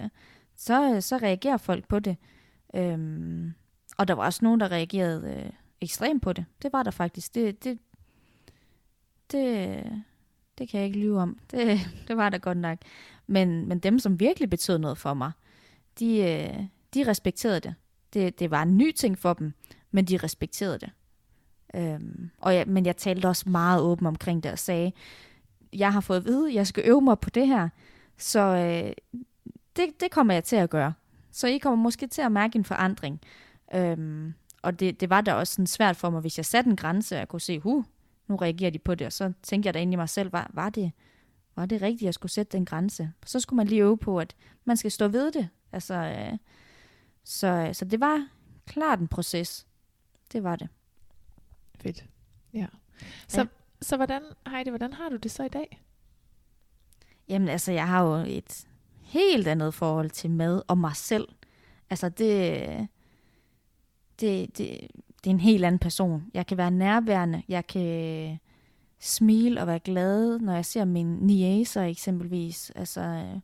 så, 0.55 1.01
så 1.01 1.17
reagerer 1.17 1.57
folk 1.57 1.87
på 1.87 1.99
det. 1.99 2.17
Øhm, 2.75 3.53
og 3.97 4.07
der 4.07 4.13
var 4.13 4.25
også 4.25 4.39
nogen, 4.45 4.59
der 4.59 4.71
reagerede 4.71 5.43
øh, 5.45 5.51
ekstremt 5.81 6.21
på 6.21 6.33
det. 6.33 6.45
Det 6.61 6.73
var 6.73 6.83
der 6.83 6.91
faktisk. 6.91 7.35
Det, 7.35 7.63
det, 7.63 7.79
det, 9.31 9.83
det 10.57 10.69
kan 10.69 10.79
jeg 10.79 10.87
ikke 10.87 10.99
lyve 10.99 11.19
om. 11.19 11.39
Det, 11.51 11.79
det 12.07 12.17
var 12.17 12.29
der 12.29 12.37
godt 12.37 12.57
nok. 12.57 12.77
Men, 13.27 13.67
men 13.67 13.79
dem, 13.79 13.99
som 13.99 14.19
virkelig 14.19 14.49
betød 14.49 14.77
noget 14.77 14.97
for 14.97 15.13
mig, 15.13 15.31
de, 15.99 16.17
øh, 16.17 16.65
de 16.93 17.09
respekterede 17.09 17.59
det. 17.59 17.75
det. 18.13 18.39
Det 18.39 18.51
var 18.51 18.63
en 18.63 18.77
ny 18.77 18.91
ting 18.91 19.19
for 19.19 19.33
dem, 19.33 19.53
men 19.93 20.05
de 20.05 20.17
respekterede 20.17 20.79
det. 20.79 20.91
Øhm, 21.75 22.29
og 22.37 22.55
jeg, 22.55 22.67
men 22.67 22.85
jeg 22.85 22.97
talte 22.97 23.27
også 23.27 23.49
meget 23.49 23.81
åben 23.81 24.05
omkring 24.05 24.43
det 24.43 24.51
og 24.51 24.59
sagde, 24.59 24.91
jeg 25.73 25.93
har 25.93 26.01
fået 26.01 26.17
at 26.17 26.25
vide, 26.25 26.53
jeg 26.53 26.67
skal 26.67 26.83
øve 26.87 27.01
mig 27.01 27.19
på 27.19 27.29
det 27.29 27.47
her, 27.47 27.69
så 28.17 28.39
øh, 28.39 28.93
det, 29.75 30.01
det 30.01 30.11
kommer 30.11 30.33
jeg 30.33 30.43
til 30.43 30.55
at 30.55 30.69
gøre. 30.69 30.93
Så 31.31 31.47
I 31.47 31.57
kommer 31.57 31.83
måske 31.83 32.07
til 32.07 32.21
at 32.21 32.31
mærke 32.31 32.55
en 32.55 32.65
forandring. 32.65 33.21
Øhm, 33.75 34.33
og 34.61 34.79
det, 34.79 34.99
det 34.99 35.09
var 35.09 35.21
da 35.21 35.33
også 35.33 35.53
sådan 35.53 35.67
svært 35.67 35.95
for 35.95 36.09
mig, 36.09 36.21
hvis 36.21 36.37
jeg 36.37 36.45
satte 36.45 36.69
en 36.69 36.75
grænse, 36.75 37.15
og 37.15 37.19
jeg 37.19 37.27
kunne 37.27 37.41
se, 37.41 37.59
huh, 37.59 37.83
nu 38.27 38.35
reagerer 38.35 38.71
de 38.71 38.79
på 38.79 38.95
det, 38.95 39.07
og 39.07 39.13
så 39.13 39.33
tænkte 39.43 39.67
jeg 39.67 39.73
da 39.73 39.79
ind 39.79 39.93
i 39.93 39.95
mig 39.95 40.09
selv, 40.09 40.33
var, 40.33 40.51
var, 40.53 40.69
det, 40.69 40.91
var 41.55 41.65
det 41.65 41.81
rigtigt, 41.81 42.01
at 42.01 42.05
jeg 42.05 42.13
skulle 42.13 42.31
sætte 42.31 42.57
den 42.57 42.65
grænse? 42.65 43.11
Så 43.25 43.39
skulle 43.39 43.57
man 43.57 43.67
lige 43.67 43.81
øve 43.81 43.97
på, 43.97 44.19
at 44.19 44.35
man 44.65 44.77
skal 44.77 44.91
stå 44.91 45.07
ved 45.07 45.31
det. 45.31 45.49
Altså, 45.71 45.93
øh, 45.93 46.37
så, 47.23 47.47
øh, 47.47 47.73
så 47.75 47.85
det 47.85 47.99
var 47.99 48.27
klart 48.65 48.99
en 48.99 49.07
proces. 49.07 49.67
Det 50.33 50.43
var 50.43 50.55
det. 50.55 50.67
Fedt. 51.79 52.05
Ja. 52.53 52.65
Så, 53.27 53.41
Ja. 53.41 53.45
så 53.81 53.95
hvordan, 53.95 54.21
Heidi, 54.47 54.69
hvordan 54.69 54.93
har 54.93 55.09
du 55.09 55.15
det 55.15 55.31
så 55.31 55.43
i 55.43 55.47
dag? 55.49 55.81
Jamen 57.29 57.49
altså, 57.49 57.71
jeg 57.71 57.87
har 57.87 58.03
jo 58.03 58.13
et 58.27 58.67
helt 59.01 59.47
andet 59.47 59.73
forhold 59.73 60.09
til 60.09 60.29
mad 60.31 60.61
og 60.67 60.77
mig 60.77 60.95
selv. 60.95 61.27
Altså, 61.89 62.09
det, 62.09 62.87
det, 64.19 64.57
det, 64.57 64.87
det 65.23 65.29
er 65.29 65.33
en 65.33 65.39
helt 65.39 65.65
anden 65.65 65.79
person. 65.79 66.23
Jeg 66.33 66.47
kan 66.47 66.57
være 66.57 66.71
nærværende, 66.71 67.43
jeg 67.47 67.67
kan 67.67 68.39
smile 68.99 69.61
og 69.61 69.67
være 69.67 69.79
glad, 69.79 70.39
når 70.39 70.53
jeg 70.53 70.65
ser 70.65 70.85
mine 70.85 71.25
niæser 71.25 71.81
eksempelvis. 71.83 72.69
Altså, 72.75 73.01
øh, 73.01 73.39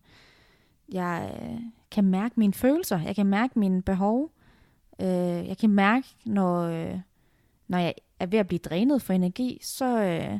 jeg 0.94 1.40
øh, 1.44 1.60
kan 1.92 2.04
mærke 2.04 2.34
mine 2.40 2.54
følelser, 2.54 3.00
jeg 3.00 3.16
kan 3.16 3.26
mærke 3.26 3.60
mine 3.60 3.82
behov. 3.82 4.32
Øh, 5.02 5.47
Jeg 5.47 5.58
kan 5.58 5.70
mærke, 5.70 6.08
når, 6.26 6.62
øh, 6.62 7.00
når 7.68 7.78
jeg 7.78 7.93
er 8.20 8.26
ved 8.26 8.39
at 8.39 8.47
blive 8.47 8.60
drænet 8.60 9.02
for 9.02 9.14
energi, 9.14 9.60
så, 9.62 10.02
øh, 10.04 10.39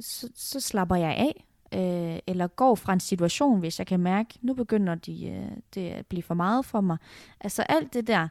så, 0.00 0.28
så 0.34 0.60
slapper 0.60 0.96
jeg 0.96 1.10
af 1.10 1.46
øh, 1.72 2.18
eller 2.26 2.46
går 2.46 2.74
fra 2.74 2.92
en 2.92 3.00
situation, 3.00 3.60
hvis 3.60 3.78
jeg 3.78 3.86
kan 3.86 4.00
mærke, 4.00 4.38
nu 4.42 4.54
begynder 4.54 4.94
de, 4.94 5.28
øh, 5.28 5.50
det 5.74 5.88
at 5.90 6.06
blive 6.06 6.22
for 6.22 6.34
meget 6.34 6.64
for 6.64 6.80
mig. 6.80 6.96
Altså 7.40 7.62
alt 7.62 7.94
det 7.94 8.06
der, 8.06 8.28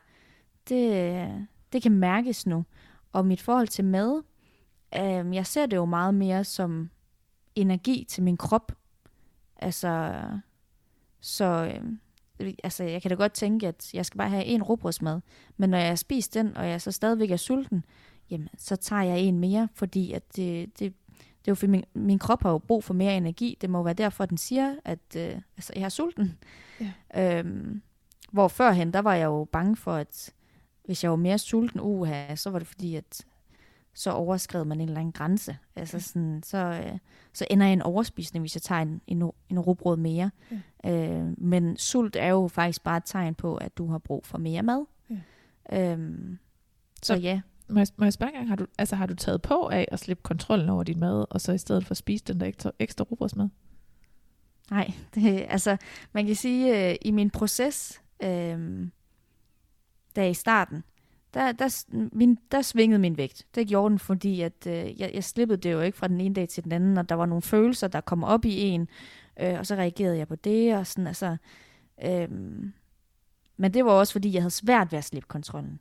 det, 0.69 1.47
det 1.73 1.81
kan 1.81 1.91
mærkes 1.91 2.47
nu. 2.47 2.65
Og 3.11 3.25
mit 3.25 3.41
forhold 3.41 3.67
til 3.67 3.86
mad, 3.86 4.23
øh, 4.97 5.36
jeg 5.36 5.45
ser 5.45 5.65
det 5.65 5.77
jo 5.77 5.86
meget 5.86 6.13
mere 6.13 6.43
som 6.43 6.89
energi 7.55 8.05
til 8.09 8.23
min 8.23 8.38
krop. 8.38 8.71
Altså, 9.57 10.21
så 11.21 11.45
øh, 11.45 11.83
altså, 12.39 12.83
jeg 12.83 13.01
kan 13.01 13.09
da 13.09 13.15
godt 13.15 13.33
tænke, 13.33 13.67
at 13.67 13.93
jeg 13.93 14.05
skal 14.05 14.17
bare 14.17 14.29
have 14.29 14.45
en 14.45 14.63
råbrødsmad. 14.63 15.21
Men 15.57 15.69
når 15.69 15.77
jeg 15.77 15.88
har 15.88 15.95
spist 15.95 16.33
den, 16.33 16.57
og 16.57 16.69
jeg 16.69 16.81
så 16.81 16.91
stadigvæk 16.91 17.31
er 17.31 17.38
sulten, 17.38 17.86
jamen, 18.29 18.49
så 18.57 18.75
tager 18.75 19.03
jeg 19.03 19.19
en 19.19 19.39
mere, 19.39 19.69
fordi 19.73 20.11
at 20.11 20.36
det, 20.36 20.79
det, 20.79 20.93
det 21.45 21.47
er 21.47 21.51
jo 21.51 21.55
for 21.55 21.67
min, 21.67 21.83
min 21.93 22.19
krop 22.19 22.43
har 22.43 22.51
jo 22.51 22.57
brug 22.57 22.83
for 22.83 22.93
mere 22.93 23.17
energi. 23.17 23.57
Det 23.61 23.69
må 23.69 23.83
være 23.83 23.93
derfor, 23.93 24.25
den 24.25 24.38
siger, 24.38 24.75
at 24.86 25.15
øh, 25.17 25.36
altså, 25.57 25.73
jeg 25.75 25.83
er 25.83 25.89
sulten. 25.89 26.38
Ja. 27.15 27.39
Øhm, 27.39 27.81
hvor 28.31 28.47
førhen, 28.47 28.93
der 28.93 28.99
var 28.99 29.15
jeg 29.15 29.25
jo 29.25 29.47
bange 29.51 29.75
for, 29.75 29.93
at 29.93 30.33
hvis 30.86 31.03
jeg 31.03 31.11
var 31.11 31.17
mere 31.17 31.38
sulten, 31.38 31.79
uha, 31.79 32.36
så 32.36 32.49
var 32.49 32.59
det 32.59 32.67
fordi, 32.67 32.95
at 32.95 33.25
så 33.97 34.11
overskred 34.11 34.65
man 34.65 34.81
en 34.81 34.87
eller 34.87 34.99
anden 34.99 35.11
grænse. 35.11 35.57
Altså 35.75 35.97
Ja. 35.97 36.01
sådan, 36.01 36.43
så, 36.43 36.57
øh, 36.57 36.97
så 37.33 37.45
ender 37.49 37.65
jeg 37.65 37.73
en 37.73 37.81
overspisning, 37.81 38.43
hvis 38.43 38.55
jeg 38.55 38.61
tager 38.61 38.81
en, 38.81 39.01
en, 39.07 39.31
en 39.49 39.59
rugbrød 39.59 39.97
mere. 39.97 40.31
Øh, 40.85 41.33
men 41.41 41.77
sult 41.77 42.15
er 42.15 42.27
jo 42.27 42.47
faktisk 42.47 42.83
bare 42.83 42.97
et 42.97 43.03
tegn 43.05 43.35
på, 43.35 43.55
at 43.55 43.77
du 43.77 43.87
har 43.91 43.97
brug 43.97 44.25
for 44.25 44.37
mere 44.37 44.63
mad. 44.63 44.85
Ja. 45.09 45.91
Øhm, 45.91 46.37
så, 47.03 47.13
Så- 47.13 47.19
ja, 47.19 47.41
Må 47.69 47.79
jeg, 47.79 47.87
må 47.97 48.05
jeg 48.05 48.13
spørge 48.13 48.29
engang, 48.31 48.47
har 48.49 48.55
du, 48.55 48.65
altså, 48.77 48.95
har 48.95 49.05
du 49.05 49.15
taget 49.15 49.41
på 49.41 49.67
af 49.69 49.87
at 49.91 49.99
slippe 49.99 50.23
kontrollen 50.23 50.69
over 50.69 50.83
din 50.83 50.99
mad, 50.99 51.25
og 51.29 51.41
så 51.41 51.51
i 51.51 51.57
stedet 51.57 51.85
for 51.85 51.91
at 51.91 51.97
spise 51.97 52.23
den 52.23 52.39
der 52.39 52.45
ekstra, 52.45 52.71
ekstra 52.79 53.03
rugbrødsmad? 53.11 53.49
nej, 54.71 54.91
det, 55.15 55.45
altså 55.49 55.77
man 56.13 56.25
kan 56.25 56.35
sige, 56.35 56.89
øh, 56.89 56.95
i 57.01 57.11
min 57.11 57.29
proces, 57.29 58.01
øh, 58.23 58.87
der 60.15 60.23
i 60.23 60.33
starten, 60.33 60.83
der, 61.36 61.51
der, 61.51 61.86
min, 62.11 62.38
der 62.51 62.61
svingede 62.61 62.99
min 62.99 63.17
vægt. 63.17 63.45
Det 63.55 63.67
gjorde 63.67 63.89
den, 63.89 63.99
fordi 63.99 64.41
at, 64.41 64.67
øh, 64.67 65.01
jeg, 65.01 65.11
jeg 65.13 65.23
slippede 65.23 65.57
det 65.57 65.71
jo 65.71 65.81
ikke 65.81 65.97
fra 65.97 66.07
den 66.07 66.21
ene 66.21 66.36
dag 66.36 66.49
til 66.49 66.63
den 66.63 66.71
anden, 66.71 66.97
og 66.97 67.09
der 67.09 67.15
var 67.15 67.25
nogle 67.25 67.41
følelser, 67.41 67.88
der 67.88 68.01
kom 68.01 68.23
op 68.23 68.45
i 68.45 68.59
en, 68.59 68.88
øh, 69.39 69.59
og 69.59 69.65
så 69.65 69.75
reagerede 69.75 70.17
jeg 70.17 70.27
på 70.27 70.36
det, 70.36 70.75
og 70.75 70.88
sådan, 70.88 71.07
altså, 71.07 71.38
øh, 72.03 72.29
men 73.57 73.73
det 73.73 73.86
var 73.86 73.91
også, 73.91 74.13
fordi 74.13 74.33
jeg 74.33 74.41
havde 74.41 74.51
svært 74.51 74.91
ved 74.91 74.97
at 74.97 75.05
slippe 75.05 75.27
kontrollen. 75.27 75.79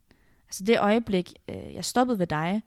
Altså 0.48 0.64
det 0.64 0.80
øjeblik, 0.80 1.32
øh, 1.48 1.74
jeg 1.74 1.84
stoppede 1.84 2.18
ved 2.18 2.26
dig, 2.26 2.62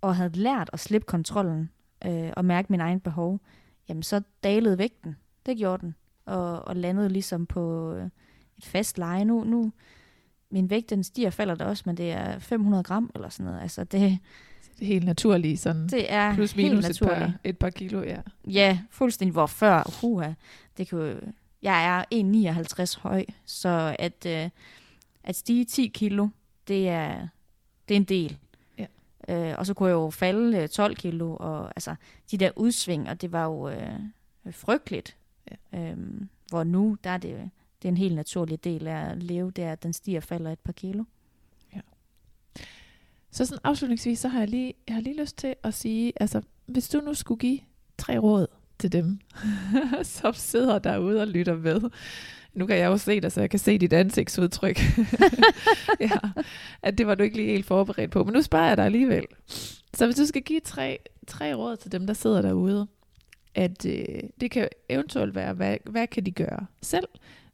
og 0.00 0.16
havde 0.16 0.38
lært 0.38 0.70
at 0.72 0.80
slippe 0.80 1.06
kontrollen, 1.06 1.70
øh, 2.06 2.30
og 2.36 2.44
mærke 2.44 2.66
min 2.70 2.80
egen 2.80 3.00
behov, 3.00 3.40
jamen 3.88 4.02
så 4.02 4.22
dalede 4.42 4.78
vægten. 4.78 5.16
Det 5.46 5.58
gjorde 5.58 5.80
den. 5.80 5.94
Og, 6.24 6.68
og 6.68 6.76
landede 6.76 7.08
ligesom 7.08 7.46
på 7.46 7.92
øh, 7.92 8.08
et 8.58 8.64
fast 8.64 8.98
leje. 8.98 9.24
Nu, 9.24 9.44
nu, 9.44 9.72
min 10.50 10.70
vægt, 10.70 10.90
den 10.90 11.04
stiger 11.04 11.30
falder 11.30 11.54
der 11.54 11.64
også, 11.64 11.82
men 11.86 11.96
det 11.96 12.12
er 12.12 12.38
500 12.38 12.82
gram 12.82 13.10
eller 13.14 13.28
sådan 13.28 13.46
noget. 13.46 13.62
Altså 13.62 13.84
det, 13.84 14.18
Det 14.78 14.82
er 14.82 14.86
helt 14.86 15.04
naturligt, 15.04 15.60
sådan 15.60 15.88
det 15.88 16.12
er 16.12 16.34
plus 16.34 16.52
helt 16.52 16.70
minus 16.70 16.84
et 16.84 17.08
par, 17.08 17.32
et 17.44 17.58
par 17.58 17.70
kilo, 17.70 18.02
ja. 18.02 18.16
Ja, 18.46 18.78
fuldstændig. 18.90 19.32
Hvor 19.32 19.46
før, 19.46 19.98
huha, 20.00 20.32
det 20.78 20.88
kan 20.88 20.98
jo, 20.98 21.14
jeg 21.62 21.86
er 21.86 22.04
1,59 22.94 23.00
høj, 23.00 23.24
så 23.44 23.96
at, 23.98 24.26
øh, 24.26 24.50
at 25.24 25.36
stige 25.36 25.64
10 25.64 25.86
kilo, 25.86 26.28
det 26.68 26.88
er, 26.88 27.28
det 27.88 27.94
er 27.94 27.98
en 27.98 28.04
del. 28.04 28.38
Ja. 28.78 28.86
Øh, 29.28 29.58
og 29.58 29.66
så 29.66 29.74
kunne 29.74 29.88
jeg 29.88 29.94
jo 29.94 30.10
falde 30.10 30.58
øh, 30.58 30.68
12 30.68 30.96
kilo, 30.96 31.36
og 31.40 31.66
altså, 31.66 31.94
de 32.30 32.36
der 32.38 32.50
udsving, 32.56 33.08
og 33.08 33.20
det 33.20 33.32
var 33.32 33.44
jo 33.44 33.68
øh, 33.68 33.92
frygteligt. 34.50 35.16
Ja. 35.72 35.78
Øhm, 35.90 36.28
hvor 36.48 36.64
nu, 36.64 36.96
der 37.04 37.10
er 37.10 37.18
det, 37.18 37.50
det 37.82 37.88
er 37.88 37.92
en 37.92 37.96
helt 37.96 38.14
naturlig 38.14 38.64
del 38.64 38.86
af 38.86 39.10
at 39.10 39.22
leve, 39.22 39.50
det 39.50 39.64
er, 39.64 39.72
at 39.72 39.82
den 39.82 39.92
stiger 39.92 40.18
og 40.18 40.24
falder 40.24 40.52
et 40.52 40.58
par 40.58 40.72
kilo. 40.72 41.04
Ja. 41.74 41.80
Så 43.30 43.46
sådan 43.46 43.60
afslutningsvis, 43.64 44.18
så 44.18 44.28
har 44.28 44.38
jeg 44.38 44.48
lige, 44.48 44.74
jeg 44.88 44.94
har 44.94 45.02
lige 45.02 45.20
lyst 45.20 45.38
til 45.38 45.54
at 45.62 45.74
sige, 45.74 46.12
altså 46.20 46.42
hvis 46.66 46.88
du 46.88 47.00
nu 47.00 47.14
skulle 47.14 47.38
give 47.38 47.60
tre 47.98 48.18
råd 48.18 48.46
til 48.78 48.92
dem, 48.92 49.18
som 50.02 50.34
sidder 50.34 50.78
derude 50.78 51.20
og 51.20 51.26
lytter 51.26 51.56
med. 51.56 51.80
Nu 52.54 52.66
kan 52.66 52.76
jeg 52.76 52.86
jo 52.86 52.96
se 52.96 53.20
dig, 53.20 53.32
så 53.32 53.40
jeg 53.40 53.50
kan 53.50 53.58
se 53.58 53.78
dit 53.78 53.92
ansigtsudtryk. 53.92 54.80
ja, 56.00 56.18
at 56.82 56.98
det 56.98 57.06
var 57.06 57.14
du 57.14 57.22
ikke 57.22 57.36
lige 57.36 57.50
helt 57.50 57.66
forberedt 57.66 58.10
på, 58.10 58.24
men 58.24 58.32
nu 58.32 58.42
spørger 58.42 58.68
jeg 58.68 58.76
dig 58.76 58.84
alligevel. 58.84 59.24
Så 59.94 60.06
hvis 60.06 60.16
du 60.16 60.26
skal 60.26 60.42
give 60.42 60.60
tre, 60.60 60.98
tre 61.26 61.54
råd 61.54 61.76
til 61.76 61.92
dem, 61.92 62.06
der 62.06 62.14
sidder 62.14 62.42
derude, 62.42 62.86
at 63.54 63.86
øh, 63.86 64.20
det 64.40 64.50
kan 64.50 64.68
eventuelt 64.88 65.34
være, 65.34 65.52
hvad, 65.52 65.76
hvad 65.84 66.06
kan 66.06 66.26
de 66.26 66.30
gøre 66.30 66.66
selv, 66.82 67.08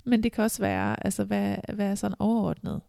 men 0.06 0.22
det 0.22 0.32
kan 0.32 0.44
også 0.44 0.62
være, 0.62 1.06
altså 1.06 1.24
hvad, 1.24 1.56
hvad 1.74 1.90
er 1.90 1.94
sådan 1.94 2.16
overordnet 2.18 2.80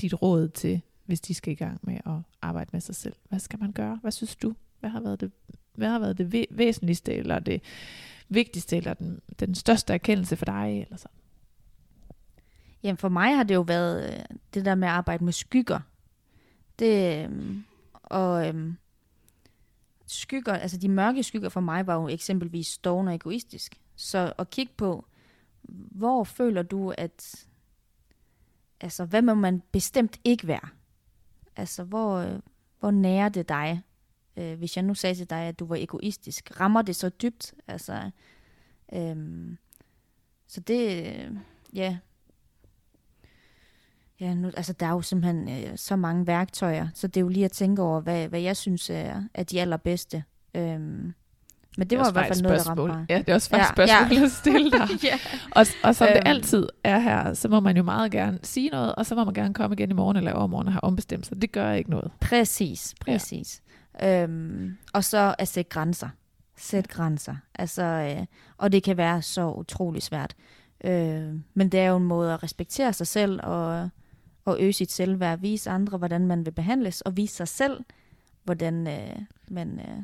dit 0.00 0.22
råd 0.22 0.48
til, 0.48 0.80
hvis 1.04 1.20
de 1.20 1.34
skal 1.34 1.52
i 1.52 1.56
gang 1.56 1.80
med 1.82 1.94
at 1.94 2.22
arbejde 2.42 2.70
med 2.72 2.80
sig 2.80 2.94
selv. 2.94 3.14
Hvad 3.28 3.38
skal 3.38 3.58
man 3.58 3.72
gøre? 3.72 3.98
Hvad 4.02 4.12
synes 4.12 4.36
du? 4.36 4.54
Hvad 4.80 4.90
har 4.90 5.00
været 5.00 5.20
det, 5.20 5.32
hvad 5.74 5.88
har 5.88 5.98
været 5.98 6.18
det 6.18 6.46
væsentligste, 6.50 7.14
eller 7.14 7.38
det 7.38 7.62
vigtigste, 8.28 8.76
eller 8.76 8.94
den, 8.94 9.20
den 9.40 9.54
største 9.54 9.94
erkendelse 9.94 10.36
for 10.36 10.44
dig? 10.44 10.82
Eller 10.82 10.96
sådan? 10.96 11.16
Jamen 12.82 12.96
for 12.96 13.08
mig 13.08 13.36
har 13.36 13.42
det 13.42 13.54
jo 13.54 13.60
været 13.60 14.12
øh, 14.12 14.24
det 14.54 14.64
der 14.64 14.74
med 14.74 14.88
at 14.88 14.94
arbejde 14.94 15.24
med 15.24 15.32
skygger. 15.32 15.80
Det, 16.78 17.24
øhm, 17.24 17.64
og 18.02 18.48
øhm, 18.48 18.76
skygger, 20.06 20.54
altså 20.54 20.76
de 20.76 20.88
mørke 20.88 21.22
skygger 21.22 21.48
for 21.48 21.60
mig 21.60 21.86
var 21.86 21.94
jo 21.94 22.08
eksempelvis 22.08 22.66
stående 22.66 23.10
og 23.10 23.14
egoistisk. 23.14 23.80
Så 23.96 24.32
at 24.38 24.50
kigge 24.50 24.72
på, 24.76 25.04
hvor 25.68 26.24
føler 26.24 26.62
du, 26.62 26.90
at, 26.98 27.46
altså 28.80 29.04
hvad 29.04 29.22
må 29.22 29.34
man 29.34 29.62
bestemt 29.72 30.20
ikke 30.24 30.46
være? 30.46 30.68
Altså 31.56 31.84
hvor, 31.84 32.16
øh, 32.16 32.40
hvor 32.80 32.90
nærer 32.90 33.28
det 33.28 33.48
dig? 33.48 33.82
Øh, 34.36 34.58
hvis 34.58 34.76
jeg 34.76 34.84
nu 34.84 34.94
sagde 34.94 35.14
til 35.14 35.30
dig, 35.30 35.38
at 35.40 35.58
du 35.58 35.66
var 35.66 35.76
egoistisk, 35.76 36.60
rammer 36.60 36.82
det 36.82 36.96
så 36.96 37.08
dybt? 37.08 37.54
Altså, 37.68 38.10
øhm, 38.92 39.58
så 40.46 40.60
det, 40.60 41.06
øh, 41.06 41.36
ja, 41.72 41.98
Ja, 44.20 44.34
nu, 44.34 44.50
altså 44.56 44.72
der 44.72 44.86
er 44.86 44.90
jo 44.90 45.02
simpelthen 45.02 45.48
øh, 45.48 45.78
så 45.78 45.96
mange 45.96 46.26
værktøjer, 46.26 46.88
så 46.94 47.06
det 47.06 47.16
er 47.16 47.20
jo 47.20 47.28
lige 47.28 47.44
at 47.44 47.52
tænke 47.52 47.82
over, 47.82 48.00
hvad, 48.00 48.28
hvad 48.28 48.40
jeg 48.40 48.56
synes 48.56 48.90
er, 48.90 49.22
er 49.34 49.42
de 49.42 49.60
allerbedste. 49.60 50.24
Øhm, 50.54 51.14
men 51.76 51.90
det, 51.90 51.98
var 51.98 52.08
i 52.08 52.12
hvert 52.12 52.26
fald 52.26 52.42
noget, 52.42 52.58
der 52.64 52.70
ramte 52.70 52.82
spørgsmål. 52.82 52.88
mig. 52.88 53.06
Ja, 53.08 53.18
det 53.18 53.28
er 53.28 53.34
også 53.34 53.56
et 53.56 53.58
Ja, 53.58 53.66
spørgsmål 53.72 54.18
ja. 54.18 54.24
at 54.24 54.30
stille 54.30 54.70
dig. 54.70 54.88
ja. 55.10 55.18
Og, 55.50 55.66
og 55.84 55.94
som 55.96 56.06
det 56.06 56.16
Øhm. 56.16 56.22
altid 56.26 56.66
er 56.84 56.98
her, 56.98 57.34
så 57.34 57.48
må 57.48 57.60
man 57.60 57.76
jo 57.76 57.82
meget 57.82 58.10
gerne 58.12 58.38
sige 58.42 58.68
noget, 58.70 58.94
og 58.94 59.06
så 59.06 59.14
må 59.14 59.24
man 59.24 59.34
gerne 59.34 59.54
komme 59.54 59.74
igen 59.76 59.90
i 59.90 59.94
morgen 59.94 60.16
eller 60.16 60.32
overmorgen 60.32 60.66
og 60.66 60.72
have 60.72 60.84
ombestemt 60.84 61.26
sig. 61.26 61.42
Det 61.42 61.52
gør 61.52 61.72
ikke 61.72 61.90
noget. 61.90 62.10
Præcis, 62.20 62.94
præcis. 63.00 63.62
Ja. 64.00 64.22
Øhm, 64.22 64.76
og 64.94 65.04
så 65.04 65.34
at 65.38 65.48
sætte 65.48 65.68
grænser. 65.68 66.08
Sæt 66.58 66.88
grænser. 66.88 67.36
Altså, 67.54 67.82
øh, 67.82 68.26
og 68.58 68.72
det 68.72 68.82
kan 68.82 68.96
være 68.96 69.22
så 69.22 69.50
utrolig 69.52 70.02
svært. 70.02 70.34
Øh, 70.84 71.22
men 71.54 71.68
det 71.68 71.80
er 71.80 71.88
jo 71.88 71.96
en 71.96 72.04
måde 72.04 72.32
at 72.32 72.42
respektere 72.42 72.92
sig 72.92 73.06
selv 73.06 73.40
og, 73.42 73.88
og 74.44 74.56
øge 74.60 74.72
sit 74.72 74.92
selvværd. 74.92 75.38
Vise 75.40 75.70
andre, 75.70 75.98
hvordan 75.98 76.26
man 76.26 76.46
vil 76.46 76.50
behandles, 76.52 77.00
og 77.00 77.16
vise 77.16 77.34
sig 77.34 77.48
selv, 77.48 77.80
hvordan 78.44 78.86
øh, 78.86 79.16
man 79.48 79.80
øh, 79.80 80.02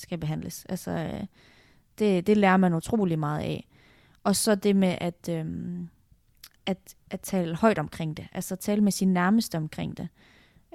skal 0.00 0.18
behandles. 0.18 0.64
Altså, 0.68 0.90
øh, 0.90 1.26
det, 1.98 2.26
det 2.26 2.36
lærer 2.36 2.56
man 2.56 2.74
utrolig 2.74 3.18
meget 3.18 3.40
af. 3.40 3.68
Og 4.24 4.36
så 4.36 4.54
det 4.54 4.76
med 4.76 4.98
at, 5.00 5.28
øh, 5.30 5.46
at, 6.66 6.78
at 7.10 7.20
tale 7.20 7.56
højt 7.56 7.78
omkring 7.78 8.16
det. 8.16 8.26
Altså 8.32 8.56
tale 8.56 8.80
med 8.80 8.92
sine 8.92 9.12
nærmeste 9.12 9.56
omkring 9.56 9.96
det. 9.96 10.08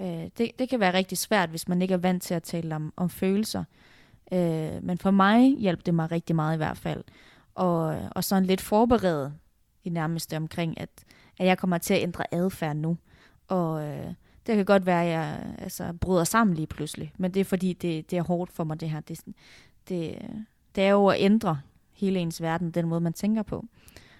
Øh, 0.01 0.29
det, 0.37 0.51
det 0.59 0.69
kan 0.69 0.79
være 0.79 0.93
rigtig 0.93 1.17
svært, 1.17 1.49
hvis 1.49 1.67
man 1.67 1.81
ikke 1.81 1.93
er 1.93 1.97
vant 1.97 2.23
til 2.23 2.33
at 2.33 2.43
tale 2.43 2.75
om, 2.75 2.93
om 2.95 3.09
følelser. 3.09 3.63
Øh, 4.31 4.83
men 4.83 4.97
for 4.97 5.11
mig 5.11 5.57
hjalp 5.59 5.85
det 5.85 5.93
mig 5.93 6.11
rigtig 6.11 6.35
meget 6.35 6.55
i 6.55 6.57
hvert 6.57 6.77
fald. 6.77 7.03
Og, 7.55 7.97
og 8.11 8.23
sådan 8.23 8.45
lidt 8.45 8.61
forberedt 8.61 9.33
i 9.83 9.89
nærmeste 9.89 10.37
omkring, 10.37 10.79
at, 10.79 10.89
at 11.39 11.47
jeg 11.47 11.57
kommer 11.57 11.77
til 11.77 11.93
at 11.93 12.01
ændre 12.01 12.23
adfærd 12.31 12.75
nu. 12.75 12.97
Og 13.47 13.83
øh, 13.83 14.13
det 14.47 14.55
kan 14.55 14.65
godt 14.65 14.85
være, 14.85 15.03
at 15.03 15.09
jeg 15.09 15.55
altså, 15.57 15.93
bryder 16.01 16.23
sammen 16.23 16.55
lige 16.55 16.67
pludselig. 16.67 17.13
Men 17.17 17.33
det 17.33 17.39
er 17.39 17.43
fordi, 17.45 17.73
det, 17.73 18.11
det 18.11 18.17
er 18.19 18.23
hårdt 18.23 18.51
for 18.51 18.63
mig 18.63 18.79
det 18.79 18.89
her. 18.89 18.99
Det, 18.99 19.21
det, 19.89 20.17
det 20.75 20.83
er 20.83 20.89
jo 20.89 21.07
at 21.07 21.15
ændre 21.19 21.59
hele 21.93 22.19
ens 22.19 22.41
verden, 22.41 22.71
den 22.71 22.87
måde 22.87 23.01
man 23.01 23.13
tænker 23.13 23.43
på. 23.43 23.65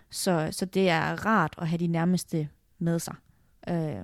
Så, 0.10 0.48
så 0.52 0.66
det 0.66 0.90
er 0.90 1.26
rart 1.26 1.56
at 1.58 1.68
have 1.68 1.78
de 1.78 1.88
nærmeste 1.88 2.50
med 2.80 3.00
sig. 3.00 3.16
Øh, 3.70 3.96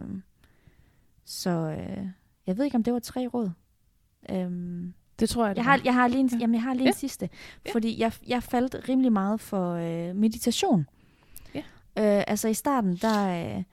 så 1.26 1.50
øh, 1.50 2.06
jeg 2.48 2.58
ved 2.58 2.66
ikke, 2.66 2.76
om 2.76 2.84
det 2.84 2.94
var 2.94 3.00
tre 3.00 3.28
råd. 3.28 3.52
Øhm, 4.30 4.94
Det 5.20 5.30
tror 5.30 5.46
jeg, 5.48 5.56
det 5.56 5.58
jeg, 5.58 5.66
har, 5.66 5.82
jeg 5.84 5.94
har 5.94 6.08
lige 6.08 6.20
en, 6.20 6.30
Ja. 6.34 6.38
jamen, 6.40 6.54
jeg 6.54 6.64
har 6.64 6.74
lige 6.74 6.84
Ja. 6.84 6.90
en 6.90 6.96
sidste. 6.96 7.30
Ja. 7.66 7.72
Fordi 7.74 8.00
jeg, 8.00 8.12
jeg 8.28 8.44
faldt 8.44 8.90
rimelig 8.90 9.12
meget 9.12 9.40
for 9.42 9.74
øh, 9.74 10.16
meditation. 10.16 10.86
Ja. 11.54 11.60
Øh, 11.98 12.24
altså 12.28 12.48
i 12.48 12.54
starten, 12.54 12.96
der 12.96 13.56
øh, 13.58 13.64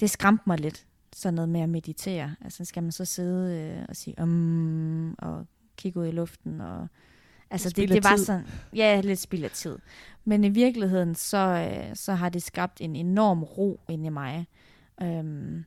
det 0.00 0.10
skræmte 0.10 0.42
mig 0.46 0.60
lidt. 0.60 0.86
Sådan 1.16 1.34
noget 1.34 1.48
med 1.48 1.60
at 1.60 1.68
meditere. 1.68 2.34
Altså 2.40 2.64
skal 2.64 2.82
man 2.82 2.92
så 2.92 3.04
sidde 3.04 3.60
øh, 3.60 3.84
og 3.88 3.96
sige 3.96 4.14
um, 4.22 5.14
og 5.18 5.46
kigge 5.76 6.00
ud 6.00 6.06
i 6.06 6.10
luften. 6.10 6.60
Og, 6.60 6.88
altså 7.50 7.70
det, 7.70 7.88
det 7.88 8.04
var 8.04 8.16
tid. 8.16 8.24
sådan, 8.24 8.46
ja, 8.74 9.00
lidt 9.00 9.18
spild 9.18 9.44
af 9.44 9.50
tid. 9.50 9.78
Men 10.24 10.44
i 10.44 10.48
virkeligheden, 10.48 11.14
så, 11.14 11.38
øh, 11.38 11.96
så 11.96 12.14
har 12.14 12.28
det 12.28 12.42
skabt 12.42 12.80
en 12.80 12.96
enorm 12.96 13.42
ro 13.42 13.80
inde 13.88 14.06
i 14.06 14.08
mig. 14.08 14.46
Øhm, 15.02 15.64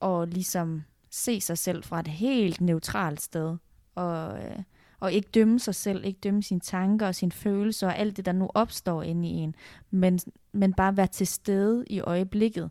og 0.00 0.28
ligesom 0.28 0.82
se 1.10 1.40
sig 1.40 1.58
selv 1.58 1.84
fra 1.84 2.00
et 2.00 2.08
helt 2.08 2.60
neutralt 2.60 3.22
sted. 3.22 3.56
Og, 3.94 4.38
øh, 4.38 4.58
og 5.00 5.12
ikke 5.12 5.28
dømme 5.34 5.58
sig 5.58 5.74
selv, 5.74 6.04
ikke 6.04 6.20
dømme 6.20 6.42
sine 6.42 6.60
tanker 6.60 7.06
og 7.06 7.14
sine 7.14 7.32
følelser 7.32 7.86
og 7.86 7.98
alt 7.98 8.16
det, 8.16 8.26
der 8.26 8.32
nu 8.32 8.50
opstår 8.54 9.02
inde 9.02 9.28
i 9.28 9.32
en. 9.32 9.54
Men, 9.90 10.18
men 10.52 10.72
bare 10.72 10.96
være 10.96 11.06
til 11.06 11.26
stede 11.26 11.84
i 11.90 12.00
øjeblikket. 12.00 12.70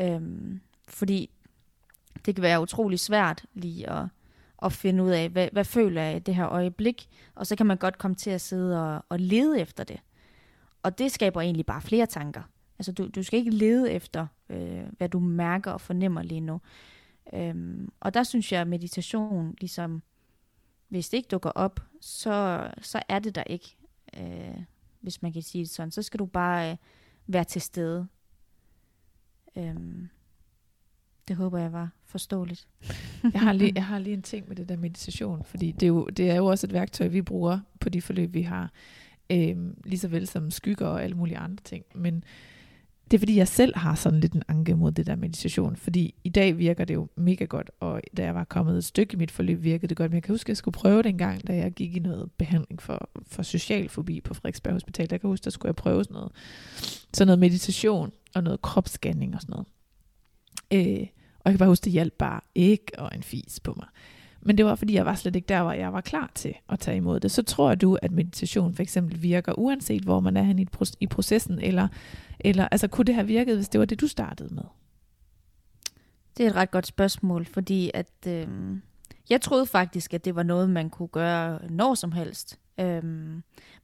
Øhm, 0.00 0.60
fordi 0.92 1.30
det 2.26 2.34
kan 2.34 2.42
være 2.42 2.62
utrolig 2.62 3.00
svært 3.00 3.44
lige 3.54 3.90
at, 3.90 4.06
at 4.62 4.72
finde 4.72 5.04
ud 5.04 5.10
af, 5.10 5.28
hvad, 5.28 5.48
hvad 5.52 5.64
føler 5.64 6.02
jeg 6.02 6.16
i 6.16 6.18
det 6.18 6.34
her 6.34 6.48
øjeblik. 6.48 7.08
Og 7.34 7.46
så 7.46 7.56
kan 7.56 7.66
man 7.66 7.76
godt 7.76 7.98
komme 7.98 8.14
til 8.14 8.30
at 8.30 8.40
sidde 8.40 8.94
og, 8.94 9.04
og 9.08 9.18
lede 9.20 9.60
efter 9.60 9.84
det. 9.84 10.00
Og 10.82 10.98
det 10.98 11.12
skaber 11.12 11.40
egentlig 11.40 11.66
bare 11.66 11.82
flere 11.82 12.06
tanker. 12.06 12.42
Altså 12.78 12.92
du, 12.92 13.08
du 13.08 13.22
skal 13.22 13.38
ikke 13.38 13.50
lede 13.50 13.90
efter, 13.90 14.26
øh, 14.48 14.84
hvad 14.98 15.08
du 15.08 15.18
mærker 15.18 15.70
og 15.70 15.80
fornemmer 15.80 16.22
lige 16.22 16.40
nu. 16.40 16.60
Øhm, 17.32 17.92
og 18.00 18.14
der 18.14 18.22
synes 18.22 18.52
jeg, 18.52 18.60
at 18.60 18.68
meditation, 18.68 19.54
ligesom, 19.60 20.02
hvis 20.88 21.08
det 21.08 21.16
ikke 21.16 21.28
dukker 21.28 21.50
op, 21.50 21.80
så, 22.00 22.68
så 22.80 23.02
er 23.08 23.18
det 23.18 23.34
der 23.34 23.44
ikke, 23.46 23.76
øh, 24.18 24.62
hvis 25.00 25.22
man 25.22 25.32
kan 25.32 25.42
sige 25.42 25.64
det 25.64 25.70
sådan. 25.70 25.90
Så 25.90 26.02
skal 26.02 26.18
du 26.18 26.26
bare 26.26 26.70
øh, 26.70 26.76
være 27.26 27.44
til 27.44 27.60
stede. 27.60 28.06
Øhm, 29.56 30.08
det 31.28 31.36
håber 31.36 31.58
jeg 31.58 31.72
var 31.72 31.90
forståeligt. 32.04 32.66
jeg, 33.22 33.40
har 33.40 33.52
lige, 33.52 33.72
jeg 33.80 33.84
har 33.84 33.98
lige 33.98 34.14
en 34.14 34.22
ting 34.22 34.48
med 34.48 34.56
det 34.56 34.68
der 34.68 34.76
meditation, 34.76 35.44
fordi 35.44 35.72
det 35.72 35.82
er 35.82 35.88
jo, 35.88 36.06
det 36.06 36.30
er 36.30 36.36
jo 36.36 36.46
også 36.46 36.66
et 36.66 36.72
værktøj, 36.72 37.06
vi 37.06 37.22
bruger 37.22 37.60
på 37.80 37.88
de 37.88 38.02
forløb, 38.02 38.34
vi 38.34 38.42
har, 38.42 38.72
øhm, 39.30 39.76
lige 39.84 39.98
så 39.98 40.08
vel 40.08 40.26
som 40.26 40.50
skygger 40.50 40.86
og 40.86 41.02
alle 41.02 41.16
mulige 41.16 41.38
andre 41.38 41.62
ting. 41.64 41.84
Men 41.94 42.24
det 43.12 43.18
er 43.18 43.18
fordi, 43.18 43.36
jeg 43.36 43.48
selv 43.48 43.76
har 43.76 43.94
sådan 43.94 44.20
lidt 44.20 44.32
en 44.32 44.42
anke 44.48 44.76
mod 44.76 44.92
det 44.92 45.06
der 45.06 45.16
meditation, 45.16 45.76
fordi 45.76 46.14
i 46.24 46.28
dag 46.28 46.58
virker 46.58 46.84
det 46.84 46.94
jo 46.94 47.08
mega 47.16 47.44
godt, 47.44 47.70
og 47.80 48.00
da 48.16 48.24
jeg 48.24 48.34
var 48.34 48.44
kommet 48.44 48.76
et 48.76 48.84
stykke 48.84 49.14
i 49.14 49.16
mit 49.16 49.30
forløb, 49.30 49.62
virkede 49.62 49.88
det 49.88 49.96
godt, 49.96 50.10
men 50.10 50.14
jeg 50.14 50.22
kan 50.22 50.32
huske, 50.32 50.46
at 50.46 50.48
jeg 50.48 50.56
skulle 50.56 50.72
prøve 50.72 51.02
det 51.02 51.08
en 51.08 51.18
gang, 51.18 51.46
da 51.46 51.56
jeg 51.56 51.72
gik 51.72 51.96
i 51.96 51.98
noget 51.98 52.30
behandling 52.38 52.82
for, 52.82 53.10
for 53.26 53.42
social 53.42 53.88
fobi 53.88 54.20
på 54.20 54.34
Frederiksberg 54.34 54.72
Hospital. 54.72 55.08
Jeg 55.10 55.20
kan 55.20 55.28
huske, 55.28 55.44
der 55.44 55.50
skulle 55.50 55.68
jeg 55.68 55.76
prøve 55.76 56.04
sådan 56.04 56.14
noget, 56.14 56.32
sådan 57.12 57.26
noget 57.26 57.38
meditation 57.38 58.12
og 58.34 58.42
noget 58.42 58.62
kropsscanning 58.62 59.34
og 59.34 59.40
sådan 59.40 59.52
noget. 59.52 59.66
Øh, 60.72 61.06
og 61.38 61.44
jeg 61.44 61.52
kan 61.52 61.58
bare 61.58 61.68
huske, 61.68 61.84
det 61.84 61.92
hjalp 61.92 62.12
bare 62.12 62.40
ikke 62.54 62.92
og 62.98 63.10
en 63.14 63.22
fis 63.22 63.60
på 63.60 63.74
mig. 63.76 63.86
Men 64.40 64.58
det 64.58 64.64
var, 64.64 64.74
fordi 64.74 64.94
jeg 64.94 65.06
var 65.06 65.14
slet 65.14 65.36
ikke 65.36 65.46
der, 65.46 65.62
hvor 65.62 65.72
jeg 65.72 65.92
var 65.92 66.00
klar 66.00 66.30
til 66.34 66.54
at 66.68 66.78
tage 66.78 66.96
imod 66.96 67.20
det. 67.20 67.30
Så 67.30 67.42
tror 67.42 67.74
du, 67.74 67.98
at 68.02 68.12
meditation 68.12 68.74
for 68.74 68.82
eksempel 68.82 69.22
virker, 69.22 69.58
uanset 69.58 70.02
hvor 70.02 70.20
man 70.20 70.36
er 70.36 70.42
hen 70.42 70.68
i 71.00 71.06
processen, 71.06 71.58
eller, 71.58 71.88
eller 72.40 72.68
altså, 72.68 72.88
kunne 72.88 73.04
det 73.04 73.14
have 73.14 73.26
virket, 73.26 73.56
hvis 73.56 73.68
det 73.68 73.78
var 73.78 73.84
det, 73.84 74.00
du 74.00 74.08
startede 74.08 74.54
med? 74.54 74.62
Det 76.36 76.46
er 76.46 76.50
et 76.50 76.56
ret 76.56 76.70
godt 76.70 76.86
spørgsmål, 76.86 77.46
fordi 77.46 77.90
at 77.94 78.26
øh, 78.26 78.48
jeg 79.30 79.40
troede 79.40 79.66
faktisk, 79.66 80.14
at 80.14 80.24
det 80.24 80.34
var 80.34 80.42
noget, 80.42 80.70
man 80.70 80.90
kunne 80.90 81.08
gøre 81.08 81.70
når 81.70 81.94
som 81.94 82.12
helst. 82.12 82.58
Øh, 82.80 83.04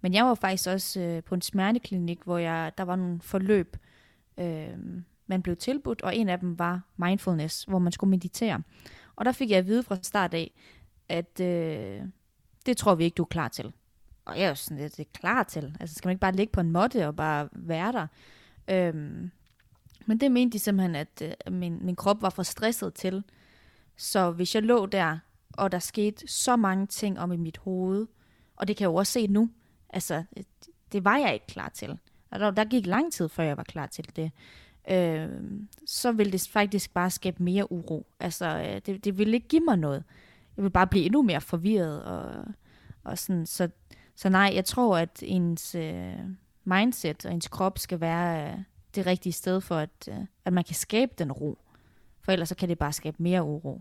men 0.00 0.14
jeg 0.14 0.24
var 0.24 0.34
faktisk 0.34 0.68
også 0.68 1.00
øh, 1.00 1.22
på 1.22 1.34
en 1.34 1.42
smerteklinik, 1.42 2.18
hvor 2.24 2.38
jeg, 2.38 2.72
der 2.78 2.84
var 2.84 2.96
nogle 2.96 3.20
forløb, 3.20 3.76
øh, 4.38 4.68
man 5.28 5.42
blev 5.42 5.56
tilbudt, 5.56 6.02
og 6.02 6.16
en 6.16 6.28
af 6.28 6.38
dem 6.38 6.58
var 6.58 6.80
mindfulness, 6.96 7.64
hvor 7.64 7.78
man 7.78 7.92
skulle 7.92 8.10
meditere. 8.10 8.62
Og 9.16 9.24
der 9.24 9.32
fik 9.32 9.50
jeg 9.50 9.58
at 9.58 9.66
vide 9.66 9.82
fra 9.82 9.98
start 10.02 10.34
af, 10.34 10.52
at 11.08 11.40
øh, 11.40 12.02
det 12.66 12.76
tror 12.76 12.94
vi 12.94 13.04
ikke, 13.04 13.14
du 13.14 13.22
er 13.22 13.26
klar 13.26 13.48
til. 13.48 13.72
Og 14.24 14.38
jeg 14.38 14.44
er 14.44 14.48
jo 14.48 14.54
sådan 14.54 14.78
lidt, 14.78 14.96
det 14.96 15.06
er 15.06 15.18
klar 15.18 15.42
til. 15.42 15.76
Altså 15.80 15.96
skal 15.96 16.08
man 16.08 16.12
ikke 16.12 16.20
bare 16.20 16.32
ligge 16.32 16.52
på 16.52 16.60
en 16.60 16.70
måtte 16.70 17.06
og 17.06 17.16
bare 17.16 17.48
være 17.52 17.92
der? 17.92 18.06
Øhm, 18.68 19.30
men 20.06 20.20
det 20.20 20.32
mente 20.32 20.52
de 20.52 20.58
simpelthen, 20.58 20.94
at 20.94 21.22
øh, 21.22 21.52
min, 21.52 21.78
min 21.86 21.96
krop 21.96 22.22
var 22.22 22.30
for 22.30 22.42
stresset 22.42 22.94
til. 22.94 23.24
Så 23.96 24.30
hvis 24.30 24.54
jeg 24.54 24.62
lå 24.62 24.86
der, 24.86 25.18
og 25.52 25.72
der 25.72 25.78
skete 25.78 26.28
så 26.28 26.56
mange 26.56 26.86
ting 26.86 27.20
om 27.20 27.32
i 27.32 27.36
mit 27.36 27.58
hoved, 27.58 28.06
og 28.56 28.68
det 28.68 28.76
kan 28.76 28.84
jeg 28.84 28.90
jo 28.90 28.94
også 28.94 29.12
se 29.12 29.26
nu, 29.26 29.50
altså 29.90 30.24
øh, 30.36 30.44
det 30.92 31.04
var 31.04 31.16
jeg 31.16 31.34
ikke 31.34 31.46
klar 31.46 31.68
til. 31.68 31.98
Og 32.30 32.40
der, 32.40 32.50
der 32.50 32.64
gik 32.64 32.86
lang 32.86 33.12
tid, 33.12 33.28
før 33.28 33.42
jeg 33.42 33.56
var 33.56 33.62
klar 33.62 33.86
til 33.86 34.16
det 34.16 34.32
øh, 34.90 35.28
så 35.86 36.12
vil 36.12 36.32
det 36.32 36.48
faktisk 36.52 36.94
bare 36.94 37.10
skabe 37.10 37.42
mere 37.42 37.72
uro. 37.72 38.06
Altså, 38.20 38.46
øh, 38.46 38.80
det, 38.86 39.04
det 39.04 39.18
vil 39.18 39.34
ikke 39.34 39.48
give 39.48 39.64
mig 39.64 39.76
noget. 39.76 40.04
Jeg 40.56 40.64
vil 40.64 40.70
bare 40.70 40.86
blive 40.86 41.04
endnu 41.04 41.22
mere 41.22 41.40
forvirret. 41.40 42.04
Og, 42.04 42.44
og 43.04 43.18
sådan, 43.18 43.46
så, 43.46 43.68
så 44.14 44.28
nej, 44.28 44.52
jeg 44.54 44.64
tror, 44.64 44.98
at 44.98 45.22
ens 45.22 45.74
øh, 45.74 46.14
mindset 46.64 47.26
og 47.26 47.32
ens 47.32 47.48
krop 47.48 47.78
skal 47.78 48.00
være 48.00 48.52
øh, 48.52 48.58
det 48.94 49.06
rigtige 49.06 49.32
sted 49.32 49.60
for, 49.60 49.76
at, 49.76 50.08
øh, 50.08 50.18
at 50.44 50.52
man 50.52 50.64
kan 50.64 50.74
skabe 50.74 51.12
den 51.18 51.32
ro. 51.32 51.58
For 52.20 52.32
ellers 52.32 52.48
så 52.48 52.54
kan 52.54 52.68
det 52.68 52.78
bare 52.78 52.92
skabe 52.92 53.22
mere 53.22 53.42
uro. 53.42 53.80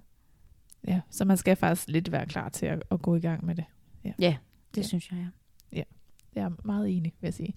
Ja, 0.88 1.02
så 1.10 1.26
man 1.26 1.38
skal 1.38 1.56
faktisk 1.56 1.88
lidt 1.88 2.12
være 2.12 2.26
klar 2.26 2.50
til 2.50 2.66
at, 2.66 2.84
at 2.92 3.02
gå 3.02 3.16
i 3.16 3.20
gang 3.20 3.46
med 3.46 3.56
det. 3.56 3.66
Ja, 4.04 4.14
ja 4.20 4.38
det 4.76 4.82
ja. 4.82 4.88
synes 4.88 5.12
jeg, 5.12 5.18
ja. 5.20 5.28
Ja, 5.78 5.84
jeg 6.38 6.46
er 6.46 6.52
meget 6.64 6.98
enig, 6.98 7.14
vil 7.22 7.28
jeg 7.28 7.34
sige. 7.34 7.54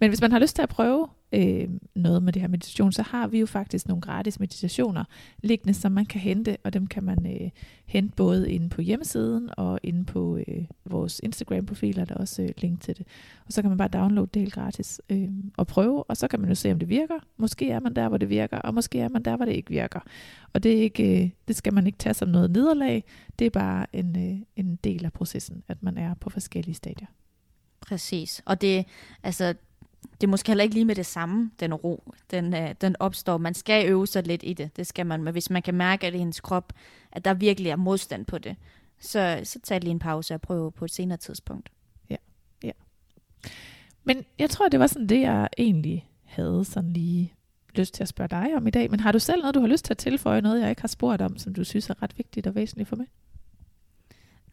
Men 0.00 0.10
hvis 0.10 0.20
man 0.20 0.32
har 0.32 0.38
lyst 0.38 0.54
til 0.56 0.62
at 0.62 0.68
prøve 0.68 1.08
øh, 1.34 1.68
noget 1.94 2.22
med 2.22 2.32
det 2.32 2.42
her 2.42 2.48
meditation, 2.48 2.92
så 2.92 3.02
har 3.02 3.26
vi 3.26 3.40
jo 3.40 3.46
faktisk 3.46 3.88
nogle 3.88 4.00
gratis 4.00 4.40
meditationer 4.40 5.04
liggende, 5.42 5.74
som 5.74 5.92
man 5.92 6.06
kan 6.06 6.20
hente, 6.20 6.56
og 6.64 6.72
dem 6.72 6.86
kan 6.86 7.04
man 7.04 7.26
øh, 7.26 7.50
hente 7.86 8.16
både 8.16 8.52
inde 8.52 8.68
på 8.68 8.80
hjemmesiden 8.80 9.50
og 9.56 9.80
inde 9.82 10.04
på 10.04 10.38
øh, 10.48 10.64
vores 10.84 11.20
Instagram-profil, 11.24 11.98
er 11.98 12.04
der 12.04 12.14
også 12.14 12.42
øh, 12.42 12.48
link 12.58 12.80
til 12.80 12.98
det. 12.98 13.06
Og 13.46 13.52
så 13.52 13.62
kan 13.62 13.68
man 13.68 13.78
bare 13.78 13.88
downloade 13.88 14.30
det 14.34 14.42
helt 14.42 14.54
gratis 14.54 15.00
øh, 15.10 15.28
og 15.56 15.66
prøve, 15.66 16.04
og 16.04 16.16
så 16.16 16.28
kan 16.28 16.40
man 16.40 16.48
jo 16.48 16.54
se, 16.54 16.72
om 16.72 16.78
det 16.78 16.88
virker. 16.88 17.18
Måske 17.36 17.70
er 17.70 17.80
man 17.80 17.96
der, 17.96 18.08
hvor 18.08 18.18
det 18.18 18.30
virker, 18.30 18.58
og 18.58 18.74
måske 18.74 19.00
er 19.00 19.08
man 19.08 19.22
der, 19.22 19.36
hvor 19.36 19.44
det 19.44 19.52
ikke 19.52 19.70
virker. 19.70 20.00
Og 20.52 20.62
det, 20.62 20.78
er 20.78 20.82
ikke, 20.82 21.24
øh, 21.24 21.30
det 21.48 21.56
skal 21.56 21.74
man 21.74 21.86
ikke 21.86 21.98
tage 21.98 22.14
som 22.14 22.28
noget 22.28 22.50
nederlag, 22.50 23.04
det 23.38 23.46
er 23.46 23.50
bare 23.50 23.86
en, 23.92 24.16
øh, 24.30 24.38
en 24.56 24.76
del 24.84 25.04
af 25.04 25.12
processen, 25.12 25.62
at 25.68 25.82
man 25.82 25.98
er 25.98 26.14
på 26.14 26.30
forskellige 26.30 26.74
stadier. 26.74 27.06
Præcis. 27.86 28.42
Og 28.44 28.60
det, 28.60 28.86
altså, 29.22 29.54
det 30.20 30.26
er 30.26 30.30
måske 30.30 30.48
heller 30.50 30.64
ikke 30.64 30.74
lige 30.74 30.84
med 30.84 30.94
det 30.94 31.06
samme, 31.06 31.50
den 31.60 31.74
ro, 31.74 32.12
den, 32.30 32.54
øh, 32.54 32.74
den 32.80 32.96
opstår. 33.00 33.38
Man 33.38 33.54
skal 33.54 33.88
øve 33.88 34.06
sig 34.06 34.26
lidt 34.26 34.40
i 34.44 34.52
det, 34.52 34.76
det 34.76 34.86
skal 34.86 35.06
man. 35.06 35.22
Men 35.22 35.32
hvis 35.32 35.50
man 35.50 35.62
kan 35.62 35.74
mærke, 35.74 36.06
at 36.06 36.14
i 36.14 36.18
hendes 36.18 36.40
krop, 36.40 36.72
at 37.12 37.24
der 37.24 37.34
virkelig 37.34 37.70
er 37.70 37.76
modstand 37.76 38.26
på 38.26 38.38
det, 38.38 38.56
så, 39.00 39.40
så 39.44 39.60
tag 39.62 39.80
lige 39.80 39.90
en 39.90 39.98
pause 39.98 40.34
og 40.34 40.40
prøv 40.40 40.72
på 40.72 40.84
et 40.84 40.90
senere 40.90 41.18
tidspunkt. 41.18 41.72
Ja, 42.10 42.16
ja. 42.62 42.70
Men 44.04 44.24
jeg 44.38 44.50
tror, 44.50 44.68
det 44.68 44.80
var 44.80 44.86
sådan 44.86 45.08
det, 45.08 45.20
jeg 45.20 45.48
egentlig 45.58 46.10
havde 46.24 46.64
sådan 46.64 46.92
lige 46.92 47.34
lyst 47.74 47.94
til 47.94 48.02
at 48.02 48.08
spørge 48.08 48.28
dig 48.28 48.56
om 48.56 48.66
i 48.66 48.70
dag. 48.70 48.90
Men 48.90 49.00
har 49.00 49.12
du 49.12 49.18
selv 49.18 49.40
noget, 49.40 49.54
du 49.54 49.60
har 49.60 49.66
lyst 49.66 49.84
til 49.84 49.92
at 49.92 49.98
tilføje, 49.98 50.40
noget 50.40 50.60
jeg 50.60 50.70
ikke 50.70 50.82
har 50.82 50.88
spurgt 50.88 51.22
om, 51.22 51.38
som 51.38 51.54
du 51.54 51.64
synes 51.64 51.90
er 51.90 52.02
ret 52.02 52.18
vigtigt 52.18 52.46
og 52.46 52.54
væsentligt 52.54 52.88
for 52.88 52.96
mig? 52.96 53.06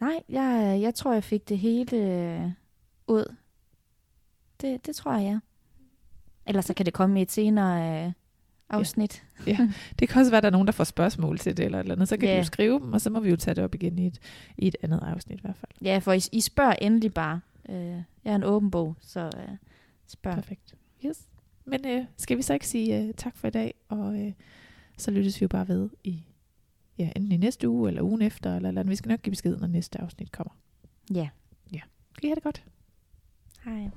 Nej, 0.00 0.22
jeg, 0.28 0.78
jeg 0.82 0.94
tror, 0.94 1.12
jeg 1.12 1.24
fik 1.24 1.48
det 1.48 1.58
hele 1.58 2.56
ud. 3.12 3.34
Det, 4.60 4.86
det 4.86 4.96
tror 4.96 5.16
jeg. 5.16 5.38
Ellers 6.46 6.64
så 6.64 6.74
kan 6.74 6.86
det 6.86 6.94
komme 6.94 7.18
i 7.18 7.22
et 7.22 7.30
senere 7.30 8.06
øh, 8.06 8.12
afsnit. 8.68 9.24
Ja. 9.46 9.50
ja, 9.58 9.72
det 9.98 10.08
kan 10.08 10.20
også 10.20 10.30
være, 10.30 10.36
at 10.36 10.42
der 10.42 10.48
er 10.48 10.52
nogen, 10.52 10.66
der 10.66 10.72
får 10.72 10.84
spørgsmål 10.84 11.38
til 11.38 11.56
det 11.56 11.64
eller 11.64 11.78
eller 11.78 11.94
andet. 11.94 12.08
Så 12.08 12.16
kan 12.16 12.28
ja. 12.28 12.38
du 12.38 12.44
skrive 12.44 12.80
dem, 12.80 12.92
og 12.92 13.00
så 13.00 13.10
må 13.10 13.20
vi 13.20 13.30
jo 13.30 13.36
tage 13.36 13.54
det 13.54 13.64
op 13.64 13.74
igen 13.74 13.98
i 13.98 14.06
et, 14.06 14.18
i 14.58 14.66
et 14.66 14.76
andet 14.82 15.00
afsnit 15.02 15.38
i 15.38 15.42
hvert 15.42 15.56
fald. 15.56 15.72
Ja, 15.82 15.98
for 15.98 16.12
I, 16.12 16.20
I 16.32 16.40
spørger 16.40 16.72
endelig 16.72 17.14
bare. 17.14 17.40
Øh, 17.68 17.76
jeg 18.24 18.32
er 18.32 18.36
en 18.36 18.44
åben 18.44 18.70
bog, 18.70 18.96
så 19.00 19.20
øh, 19.20 19.56
spørg. 20.06 20.34
Perfekt. 20.34 20.74
Yes. 21.06 21.28
Men 21.64 21.86
øh, 21.86 22.04
skal 22.16 22.36
vi 22.36 22.42
så 22.42 22.54
ikke 22.54 22.68
sige 22.68 23.02
øh, 23.02 23.14
tak 23.14 23.36
for 23.36 23.48
i 23.48 23.50
dag, 23.50 23.74
og 23.88 24.20
øh, 24.20 24.32
så 24.98 25.10
lyttes 25.10 25.40
vi 25.40 25.44
jo 25.44 25.48
bare 25.48 25.68
ved 25.68 25.90
i 26.04 26.22
ja, 26.98 27.10
enten 27.16 27.32
i 27.32 27.36
næste 27.36 27.68
uge, 27.68 27.88
eller 27.88 28.02
ugen 28.02 28.22
efter, 28.22 28.56
eller, 28.56 28.68
eller 28.68 28.82
vi 28.82 28.96
skal 28.96 29.08
nok 29.08 29.22
give 29.22 29.30
besked, 29.30 29.56
når 29.56 29.66
næste 29.66 30.00
afsnit 30.00 30.32
kommer. 30.32 30.52
Ja. 31.14 31.28
Ja. 31.72 31.80
Kan 32.18 32.24
I 32.24 32.26
have 32.26 32.34
det 32.34 32.42
godt? 32.42 32.64
Hej. 33.64 33.90